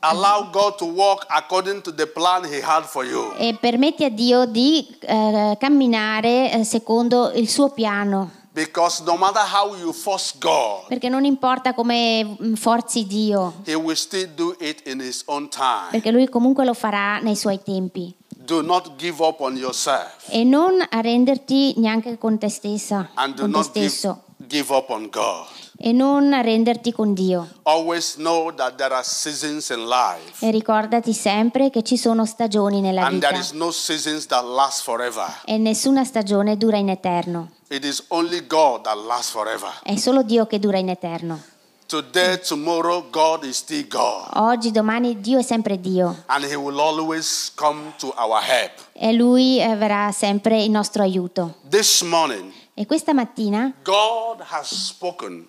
Allow 0.00 0.50
God 0.50 0.74
to 0.76 0.84
walk 0.84 1.24
according 1.28 1.80
to 1.82 1.94
the 1.94 2.06
plan 2.06 2.44
He 2.44 2.60
had 2.60 2.84
for 2.84 3.06
you. 3.06 3.32
e 3.38 3.56
permetti 3.58 4.04
a 4.04 4.10
Dio 4.10 4.44
di 4.44 4.86
eh, 5.00 5.56
camminare 5.58 6.52
eh, 6.52 6.64
secondo 6.64 7.30
il 7.34 7.48
suo 7.48 7.70
piano. 7.70 8.42
Because 8.54 9.02
no 9.02 9.16
matter 9.16 9.40
how 9.42 9.74
you 9.74 9.92
force 9.92 10.32
God, 10.38 10.86
Perché 10.88 11.08
non 11.08 11.24
importa 11.24 11.74
come 11.74 12.22
mm, 12.40 12.54
forzi 12.54 13.04
Dio, 13.04 13.54
He 13.66 13.74
will 13.74 13.96
still 13.96 14.28
do 14.32 14.54
it 14.60 14.86
in 14.86 15.00
His 15.00 15.22
own 15.26 15.48
time. 15.48 15.88
perché 15.90 16.12
lui 16.12 16.28
comunque 16.28 16.64
lo 16.64 16.72
farà 16.72 17.18
nei 17.18 17.34
suoi 17.34 17.60
tempi. 17.60 18.14
Do 18.28 18.62
not 18.62 18.92
give 18.96 19.20
up 19.24 19.40
on 19.40 19.56
yourself 19.56 20.26
E 20.28 20.44
non 20.44 20.74
arrenderti 20.88 21.74
neanche 21.78 22.16
con 22.18 22.38
te 22.38 22.48
stessa, 22.48 23.10
and 23.14 23.34
do 23.34 23.42
con 23.42 23.50
te 23.50 23.56
not 23.56 23.72
give, 23.72 23.88
stesso. 23.88 24.22
give 24.46 24.72
up 24.72 24.88
on 24.90 25.08
God. 25.10 25.46
E 25.76 25.92
non 25.92 26.32
arrenderti 26.32 26.92
con 26.92 27.14
Dio. 27.14 27.48
Always 27.64 28.14
know 28.14 28.52
that 28.54 28.76
there 28.76 28.94
are 28.94 29.02
seasons 29.02 29.70
in 29.70 29.86
life, 29.86 30.44
E 30.44 30.50
ricordati 30.50 31.12
sempre 31.12 31.68
che 31.70 31.82
ci 31.82 31.96
sono 31.96 32.24
stagioni 32.24 32.80
nella 32.80 33.04
and 33.06 33.20
there 33.20 33.36
vita. 33.36 33.44
is 33.44 33.52
no. 33.52 33.72
E 35.44 35.58
nessuna 35.58 36.04
stagione 36.04 36.56
dura 36.56 36.76
in 36.76 36.88
eterno. 36.90 37.50
It 37.68 37.84
is 37.84 38.04
only 38.08 38.46
God 38.46 38.82
that 38.82 38.96
lasts 38.96 39.30
forever. 39.30 39.80
È 39.82 39.96
solo 39.96 40.22
Dio 40.22 40.46
che 40.46 40.58
dura 40.58 40.78
in 40.78 40.88
eterno. 40.88 41.40
Today, 41.86 42.40
tomorrow, 42.40 43.04
God 43.10 43.44
is 43.44 43.58
still 43.58 43.86
God. 43.88 44.28
Oggi, 44.34 44.70
domani, 44.70 45.20
Dio 45.20 45.38
è 45.38 45.42
sempre 45.42 45.78
Dio. 45.78 46.22
And 46.26 46.44
He 46.44 46.54
will 46.54 46.78
always 46.80 47.52
come 47.54 47.92
to 47.98 48.14
our 48.16 48.40
help. 48.42 48.72
E 48.92 49.12
Lui 49.12 49.60
eh, 49.60 49.76
verrà 49.76 50.10
sempre 50.12 50.62
il 50.62 50.70
nostro 50.70 51.02
aiuto. 51.02 51.56
This 51.68 52.00
morning, 52.02 52.50
E 52.74 52.86
questa 52.86 53.12
mattina, 53.12 53.72
God 53.84 54.40
has 54.50 54.72
spoken. 54.72 55.46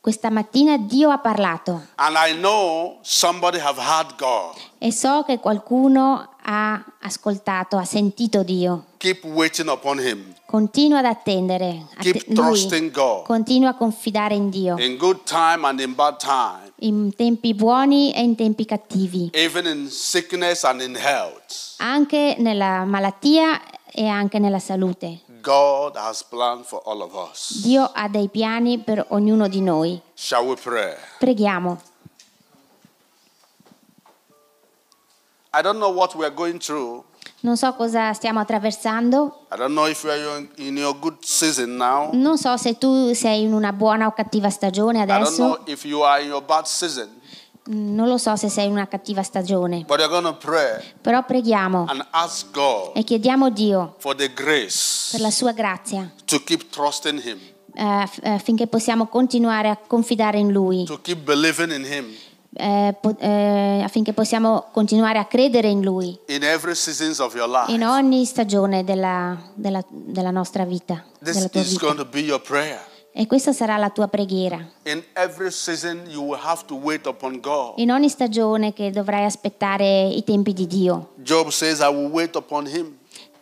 Questa 0.00 0.30
mattina 0.30 0.78
Dio 0.78 1.10
ha 1.10 1.18
parlato. 1.18 1.88
And 1.96 2.16
I 2.16 2.34
know 2.34 2.98
somebody 3.02 3.58
have 3.58 3.78
heard 3.80 4.16
God. 4.16 4.56
E 4.78 4.92
so 4.92 5.22
che 5.24 5.38
qualcuno 5.38 6.36
ha 6.42 6.82
ascoltato, 7.00 7.76
ha 7.76 7.84
sentito 7.84 8.42
Dio. 8.42 8.84
Keep 8.98 9.24
waiting 9.24 9.68
upon 9.68 9.98
Him. 9.98 10.34
Continua 10.46 11.00
ad 11.00 11.04
attendere. 11.04 11.86
Trusting 12.32 12.90
God. 12.90 13.24
Continua 13.24 13.70
a 13.70 13.74
confidare 13.74 14.34
in 14.34 14.48
Dio. 14.48 14.78
In 14.78 14.96
good 14.96 15.24
time 15.24 15.66
and 15.66 15.80
in 15.80 15.94
bad 15.94 16.16
time. 16.18 16.72
In 16.80 17.14
tempi 17.14 17.54
buoni 17.54 18.12
e 18.14 18.22
in 18.22 18.34
tempi 18.34 18.64
cattivi. 18.64 19.30
Even 19.32 19.66
in. 19.66 19.88
Anche 21.78 22.36
nella 22.38 22.84
malattia 22.84 23.60
e 23.92 24.06
anche 24.06 24.38
nella 24.38 24.58
salute. 24.58 25.20
God 25.40 25.96
has 25.96 26.22
planned 26.22 26.64
for 26.64 26.80
all 26.84 27.02
of 27.02 27.14
us. 27.14 27.60
Dio 27.62 27.90
ha 27.94 28.08
dei 28.08 28.28
piani 28.28 28.78
per 28.78 29.06
ognuno 29.10 29.48
di 29.48 29.60
noi. 29.60 30.00
Shall 30.14 30.46
we 30.46 30.54
pray? 30.56 30.94
Preghiamo. 31.18 31.80
I 35.52 35.62
don't 35.62 35.78
know 35.78 35.90
what 35.90 36.14
we 36.14 36.24
are 36.24 36.34
going 36.34 36.58
through. 36.58 37.04
Non 37.40 37.56
so 37.56 37.72
cosa 37.74 38.12
stiamo 38.12 38.40
attraversando, 38.40 39.46
I 39.52 39.56
don't 39.56 39.72
know 39.72 39.86
if 39.86 40.02
you 40.02 40.10
are 40.10 40.46
in 40.56 40.76
your 40.76 40.94
good 40.98 41.18
season 41.24 41.76
now. 41.76 42.10
non 42.12 42.36
so 42.36 42.56
se 42.56 42.76
tu 42.78 43.12
sei 43.14 43.42
in 43.42 43.52
una 43.52 43.72
buona 43.72 44.06
o 44.06 44.12
cattiva 44.12 44.50
stagione 44.50 45.02
I 45.02 45.06
don't 45.06 45.36
know 45.36 45.52
adesso, 45.54 45.70
if 45.70 45.84
you 45.84 46.02
are 46.02 46.20
in 46.20 46.28
your 46.28 46.42
bad 46.42 46.66
season. 46.66 47.17
Mm, 47.70 47.94
non 47.94 48.08
lo 48.08 48.16
so 48.16 48.34
se 48.36 48.48
sei 48.48 48.64
in 48.66 48.72
una 48.72 48.88
cattiva 48.88 49.22
stagione, 49.22 49.84
però 51.02 51.22
preghiamo 51.24 51.84
and 51.88 52.06
ask 52.10 52.50
God 52.50 52.92
e 52.96 53.04
chiediamo 53.04 53.44
a 53.46 53.50
Dio 53.50 53.94
for 53.98 54.14
the 54.14 54.32
grace 54.32 55.10
per 55.12 55.20
la 55.20 55.30
sua 55.30 55.52
grazia 55.52 56.10
to 56.24 56.42
keep 56.44 56.70
trusting 56.70 57.22
Him, 57.22 57.38
eh, 57.74 58.30
affinché 58.30 58.66
possiamo 58.68 59.06
continuare 59.08 59.68
a 59.68 59.76
confidare 59.76 60.38
in 60.38 60.50
Lui, 60.50 60.84
to 60.84 60.98
keep 61.02 61.18
believing 61.18 61.70
in 61.72 61.84
Him 61.84 62.06
eh, 62.54 62.96
po- 62.98 63.16
eh, 63.18 63.82
affinché 63.84 64.14
possiamo 64.14 64.68
continuare 64.72 65.18
a 65.18 65.26
credere 65.26 65.68
in 65.68 65.82
Lui 65.82 66.18
in 66.28 66.42
every 66.44 66.74
seasons 66.74 67.18
of 67.18 67.34
your 67.34 67.48
life. 67.48 67.70
in 67.70 67.84
ogni 67.84 68.24
stagione 68.24 68.82
della, 68.82 69.36
della- 69.52 69.84
della 69.90 70.30
nostra 70.30 70.64
vita. 70.64 71.04
Della 71.20 71.48
E 73.20 73.26
questa 73.26 73.52
sarà 73.52 73.76
la 73.78 73.90
tua 73.90 74.06
preghiera. 74.06 74.64
In 74.84 75.02
every 75.14 75.50
season, 75.50 76.04
you 76.06 76.22
will 76.22 76.38
have 76.40 76.64
to 76.66 76.76
wait 76.76 77.04
upon 77.04 77.40
God. 77.40 77.72
In 77.78 77.90
ogni 77.90 78.08
stagione 78.08 78.72
che 78.72 78.92
dovrai 78.92 79.24
aspettare 79.24 80.06
i 80.06 80.22
tempi 80.22 80.52
di 80.52 80.68
Dio. 80.68 81.08
Job 81.16 81.48
says, 81.48 81.80
I 81.80 81.88
will 81.88 82.12
wait 82.12 82.36
upon 82.36 82.68
him. 82.68 82.96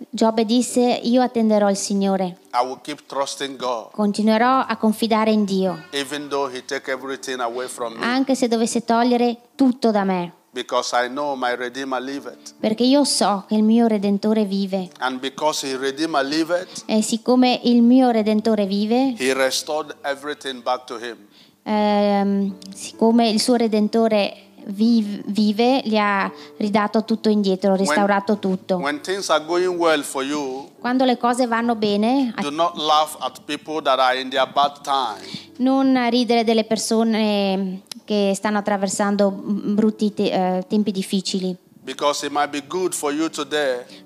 Giobbe 0.08 0.46
disse, 0.46 0.80
io 0.80 1.20
attenderò 1.20 1.68
il 1.68 1.76
Signore, 1.76 2.38
I 2.54 2.64
will 2.64 2.80
keep 2.80 3.04
trusting 3.06 3.58
God, 3.58 3.90
continuerò 3.92 4.60
a 4.60 4.76
confidare 4.76 5.30
in 5.30 5.44
Dio, 5.44 5.84
even 5.92 6.28
though 6.28 6.50
He 6.50 6.62
take 6.64 6.90
everything 6.90 7.40
away 7.40 7.66
from 7.66 7.94
me, 7.94 8.04
anche 8.04 8.34
se 8.34 8.46
dovesse 8.46 8.84
togliere 8.84 9.38
tutto 9.54 9.90
da 9.90 10.04
me, 10.04 10.32
because 10.56 10.94
I 10.94 11.08
know 11.08 11.36
my 11.36 11.54
Redeemer 11.54 12.00
liveth. 12.00 12.54
perché 12.58 12.82
io 12.84 13.04
so 13.04 13.44
che 13.46 13.54
il 13.56 13.62
mio 13.62 13.86
Redentore 13.86 14.44
vive. 14.46 14.88
And 14.98 15.20
because 15.20 15.66
His 15.66 15.76
Redeemer 15.78 16.24
liveth, 16.24 16.84
E 16.86 17.02
siccome 17.02 17.60
il 17.64 17.82
mio 17.82 18.10
Redentore 18.10 18.64
vive, 18.66 19.14
He 19.18 19.32
restored 19.34 19.94
everything 20.02 20.62
back 20.62 20.84
to 20.86 20.96
Him. 20.98 21.16
ehm, 21.62 22.54
siccome 22.74 23.28
il 23.28 23.40
suo 23.40 23.56
Redentore 23.56 24.36
viv- 24.68 25.22
vive, 25.26 25.82
gli 25.84 25.96
ha 25.96 26.30
ridato 26.56 27.04
tutto 27.04 27.28
indietro, 27.28 27.76
restaurato 27.76 28.38
tutto. 28.38 28.76
When 28.78 29.00
things 29.02 29.28
are 29.28 29.44
going 29.44 29.76
well 29.78 30.02
for 30.02 30.24
you, 30.24 30.70
Quando 30.80 31.04
le 31.04 31.16
cose 31.18 31.46
vanno 31.46 31.74
bene, 31.74 32.32
do 32.40 32.50
not 32.50 32.76
laugh 32.76 33.16
at 33.20 33.40
people 33.44 33.82
that 33.82 33.98
are 33.98 34.18
in 34.18 34.30
their 34.30 34.46
bad 34.50 34.80
time. 34.82 35.45
Non 35.58 36.08
ridere 36.10 36.44
delle 36.44 36.64
persone 36.64 37.82
che 38.04 38.32
stanno 38.34 38.58
attraversando 38.58 39.30
brutti 39.30 40.12
te- 40.14 40.58
eh, 40.58 40.66
tempi 40.66 40.92
difficili, 40.92 41.56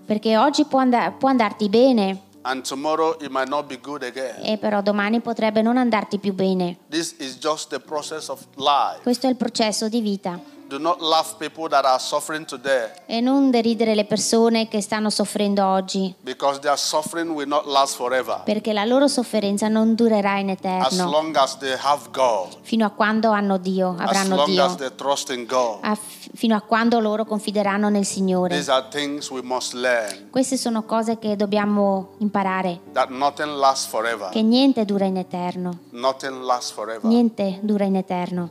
perché 0.07 0.37
oggi 0.37 0.65
può, 0.65 0.81
and- 0.81 1.13
può 1.19 1.29
andarti 1.29 1.69
bene, 1.69 2.21
e 4.43 4.57
però 4.57 4.81
domani 4.81 5.21
potrebbe 5.21 5.61
non 5.61 5.77
andarti 5.77 6.19
più 6.19 6.33
bene. 6.33 6.79
Questo 9.03 9.27
è 9.27 9.31
il 9.31 9.37
processo 9.37 9.89
di 9.89 10.01
vita. 10.01 10.41
Do 10.71 10.79
not 10.79 11.01
laugh 11.01 11.35
people 11.37 11.67
that 11.69 11.85
are 11.85 11.99
suffering 11.99 12.45
today, 12.47 12.93
E 13.07 13.21
non 13.21 13.51
deridere 13.51 13.97
le 13.97 14.05
persone 14.05 14.69
che 14.69 14.81
stanno 14.81 15.11
soffrendo 15.11 15.67
oggi, 15.67 16.15
because 16.21 16.61
their 16.61 16.79
suffering 16.79 17.33
will 17.33 17.49
not 17.49 17.67
last 17.67 17.97
forever. 17.97 18.43
perché 18.45 18.73
la 18.73 18.85
loro 18.85 19.09
sofferenza 19.09 19.67
non 19.67 19.97
durerà 19.97 20.39
in 20.39 20.51
As 20.51 20.59
eterno, 20.59 21.11
long 21.11 21.35
as 21.37 21.59
they 21.59 21.77
have 21.77 22.11
God, 22.13 22.59
fino 22.63 22.87
a 22.87 22.91
quando 22.91 23.31
hanno 23.31 23.57
Dio, 23.59 23.97
as 23.99 24.07
avranno 24.11 24.37
long 24.37 24.49
Dio, 24.49 24.65
as 24.65 24.77
they 24.77 24.95
trust 24.95 25.31
in 25.31 25.45
God. 25.45 25.79
a- 25.83 25.99
fino 26.35 26.55
a 26.55 26.61
quando 26.61 27.01
loro 27.01 27.25
confideranno 27.25 27.89
nel 27.89 28.05
Signore. 28.05 28.55
These 28.55 28.71
are 28.71 28.87
things 28.91 29.29
we 29.31 29.41
must 29.43 29.73
learn 29.73 30.29
Queste 30.31 30.57
sono 30.57 30.85
cose 30.85 31.19
che 31.19 31.35
dobbiamo 31.35 32.11
imparare, 32.19 32.79
that 32.93 33.09
nothing 33.09 33.57
lasts 33.57 33.89
forever. 33.89 34.29
che 34.31 34.43
niente 34.43 34.85
dura 34.85 35.05
in 35.07 35.17
eterno, 35.17 35.79
Nothing 35.91 36.45
lasts 36.45 36.71
forever. 36.71 37.03
niente 37.11 37.59
dura 37.61 37.83
in 37.83 37.97
eterno. 37.97 38.51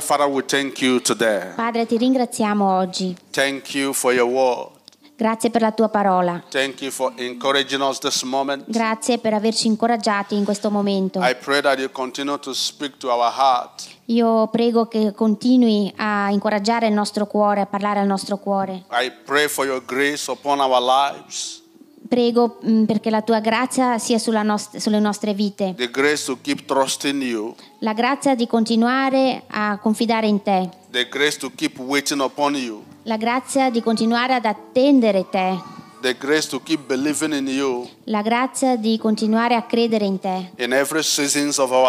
Father, 0.00 0.26
we 0.26 0.42
thank 0.42 0.80
you 0.80 1.00
today. 1.00 1.54
Padre, 1.54 1.86
ti 1.86 1.96
ringraziamo 1.96 2.76
oggi. 2.78 3.16
Thank 3.30 3.74
you 3.74 3.92
for 3.92 4.12
your 4.12 4.28
word. 4.28 4.80
Grazie 5.14 5.50
per 5.50 5.60
la 5.60 5.70
tua 5.70 5.88
parola. 5.88 6.42
Thank 6.48 6.80
you 6.80 6.90
for 6.90 7.12
encouraging 7.16 7.80
us 7.80 7.98
this 8.00 8.22
moment. 8.24 8.64
Grazie 8.66 9.18
per 9.18 9.34
averci 9.34 9.68
incoraggiati 9.68 10.34
in 10.34 10.42
questo 10.42 10.68
momento. 10.70 11.20
I 11.20 11.36
pray 11.36 11.60
that 11.60 11.78
you 11.78 11.90
continue 11.90 12.38
to 12.40 12.52
speak 12.52 12.96
to 12.96 13.08
our 13.08 13.30
heart. 13.30 13.84
Io 14.06 14.48
prego 14.48 14.88
che 14.88 15.12
continui 15.12 15.92
a 15.96 16.28
incoraggiare 16.30 16.88
il 16.88 16.92
nostro 16.92 17.26
cuore, 17.26 17.60
a 17.60 17.66
parlare 17.66 18.00
al 18.00 18.06
nostro 18.06 18.36
cuore. 18.38 18.84
I 18.90 19.12
pray 19.24 19.46
for 19.46 19.64
your 19.64 19.84
grace 19.84 20.28
upon 20.28 20.58
our 20.58 20.80
lives, 20.80 21.61
Prego 22.16 22.58
mm, 22.62 22.84
perché 22.84 23.08
la 23.08 23.22
tua 23.22 23.40
grazia 23.40 23.96
sia 23.96 24.18
sulla 24.18 24.42
nost- 24.42 24.76
sulle 24.76 25.00
nostre 25.00 25.32
vite. 25.32 25.72
you, 27.22 27.54
La 27.78 27.94
grazia 27.94 28.34
di 28.34 28.46
continuare 28.46 29.44
a 29.46 29.78
confidare 29.78 30.26
in 30.26 30.42
te. 30.42 30.68
the 30.90 31.08
grace 31.08 31.38
to 31.38 31.50
keep 31.54 31.78
waiting 31.78 32.20
upon 32.20 32.54
you, 32.54 32.84
La 33.04 33.16
grazia 33.16 33.70
di 33.70 33.80
continuare 33.80 34.34
ad 34.34 34.44
attendere 34.44 35.26
te. 35.30 35.58
the 36.02 36.14
grace 36.18 36.46
to 36.50 36.60
keep 36.62 36.80
believing 36.86 37.32
in 37.32 37.46
you 37.46 37.88
La 38.04 38.20
grazia 38.20 38.76
di 38.76 38.98
continuare 38.98 39.54
a 39.54 39.62
credere 39.62 40.04
in 40.04 40.18
te. 40.20 40.50
in 40.58 40.70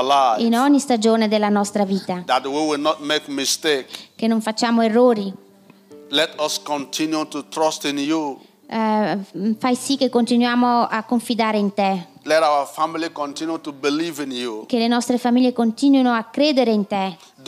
life. 0.02 0.42
In 0.42 0.56
ogni 0.56 0.80
stagione 0.80 1.28
della 1.28 1.50
nostra 1.50 1.84
vita. 1.84 2.24
That 2.26 2.46
we 2.46 2.62
will 2.66 2.80
not 2.80 3.00
make 3.00 3.30
mistake. 3.30 3.88
Che 4.16 4.28
non 4.28 4.40
facciamo 4.40 4.82
errori. 4.84 5.34
Let 6.12 6.40
us 6.40 6.62
continue 6.64 7.28
to 7.28 7.46
trust 7.50 7.84
in 7.84 7.98
you. 7.98 8.40
Eh, 8.66 9.20
fai 9.60 9.76
sì 9.76 9.98
che 9.98 10.10
continuiamo 10.10 10.88
a 10.88 11.04
confidare 11.04 11.58
in 11.58 11.74
te. 11.74 12.08
In. 12.24 14.66
Che 14.66 14.78
le 14.78 14.88
nostre 14.88 15.18
famiglie 15.18 15.52
continuino 15.52 16.14
a 16.14 16.24
credere 16.24 16.72
in 16.72 16.88
te. 16.88 17.18
In 17.36 17.44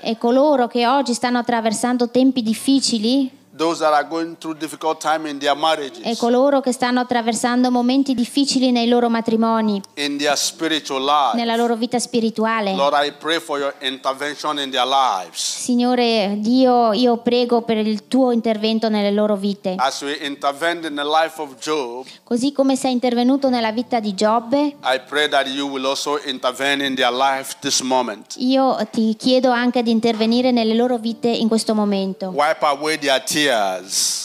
E 0.00 0.16
coloro 0.16 0.68
che 0.68 0.86
oggi 0.86 1.12
stanno 1.12 1.38
attraversando 1.38 2.08
tempi 2.08 2.42
difficili 2.42 3.38
those 3.60 3.80
that 3.80 3.92
are 3.92 4.08
going 4.08 4.38
through 4.38 4.56
difficult 4.56 5.02
time 5.02 5.28
in 5.28 5.38
their 5.38 5.54
e 6.02 6.16
coloro 6.16 6.62
che 6.62 6.72
stanno 6.72 7.00
attraversando 7.00 7.70
momenti 7.70 8.14
difficili 8.14 8.70
nei 8.70 8.88
loro 8.88 9.10
matrimoni, 9.10 9.82
in 9.96 10.16
their 10.16 10.34
spiritual 10.34 11.04
life. 11.04 11.36
nella 11.36 11.56
loro 11.56 11.76
vita 11.76 11.98
spirituale. 11.98 12.72
Lord, 12.74 12.94
I 12.94 13.12
pray 13.12 13.38
for 13.38 13.58
your 13.58 13.74
intervention 13.80 14.58
in 14.60 14.70
their 14.70 14.86
lives. 14.86 15.38
Signore 15.38 16.36
Dio, 16.38 16.92
io 16.92 17.18
prego 17.18 17.60
per 17.60 17.76
il 17.76 18.08
tuo 18.08 18.32
intervento 18.32 18.88
nelle 18.88 19.10
loro 19.10 19.36
vite. 19.36 19.74
As 19.76 20.00
we 20.00 20.16
intervened 20.22 20.84
in 20.86 20.94
the 20.94 21.04
life 21.04 21.38
of 21.38 21.56
Job, 21.60 22.06
Così 22.24 22.52
come 22.52 22.76
sei 22.76 22.92
intervenuto 22.92 23.50
nella 23.50 23.72
vita 23.72 24.00
di 24.00 24.14
Giobbe, 24.14 24.76
I 24.84 25.00
pray 25.06 25.28
that 25.28 25.46
you 25.48 25.68
will 25.68 25.84
also 25.84 26.18
intervene 26.24 26.82
in 26.82 26.94
their 26.94 27.12
life 27.12 27.56
this 27.60 27.82
moment. 27.82 28.36
io 28.38 28.78
ti 28.90 29.14
chiedo 29.18 29.50
anche 29.50 29.82
di 29.82 29.90
intervenire 29.90 30.50
nelle 30.50 30.72
loro 30.72 30.96
vite 30.96 31.28
in 31.28 31.48
questo 31.48 31.74
momento. 31.74 32.30
Wipe 32.30 32.64
away 32.64 32.96
their 32.96 33.22
tears 33.22 33.48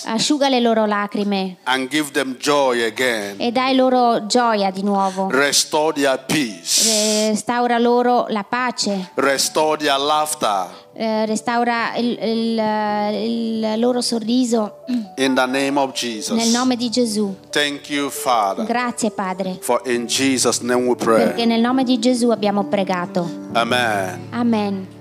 Asciuga 0.05 0.47
le 0.49 0.59
loro 0.59 0.85
lacrime 0.85 1.57
and 1.63 1.89
give 1.89 2.11
them 2.11 2.35
joy 2.37 2.83
again. 2.83 3.35
e 3.39 3.51
dai 3.51 3.75
loro 3.75 4.25
gioia 4.27 4.71
di 4.71 4.83
nuovo. 4.83 5.27
Restore 5.29 5.93
their 5.93 6.19
peace. 6.25 7.27
Restaura 7.29 7.77
loro 7.79 8.25
la 8.29 8.43
pace, 8.43 9.11
Restore 9.15 9.77
their 9.77 9.97
laughter. 9.97 10.67
eh, 10.93 11.25
restaura 11.25 11.95
il, 11.97 12.17
il- 12.21 13.61
il 13.63 13.79
loro 13.79 14.01
sorriso 14.01 14.83
In 15.17 15.33
the 15.35 15.45
name 15.45 15.77
of 15.79 15.91
nel 16.31 16.49
nome 16.51 16.75
di 16.75 16.89
Gesù. 16.89 17.35
You. 17.87 18.11
Grazie 18.65 19.11
Padre, 19.11 19.57
For 19.61 19.81
in 19.85 20.05
Jesus' 20.05 20.59
name 20.61 20.87
we 20.87 20.95
perché 20.95 21.45
nel 21.45 21.59
nome 21.61 21.83
di 21.83 21.99
Gesù 21.99 22.29
abbiamo 22.29 22.63
pregato. 22.65 23.27
Amen. 23.53 24.27
Amen. 24.31 24.94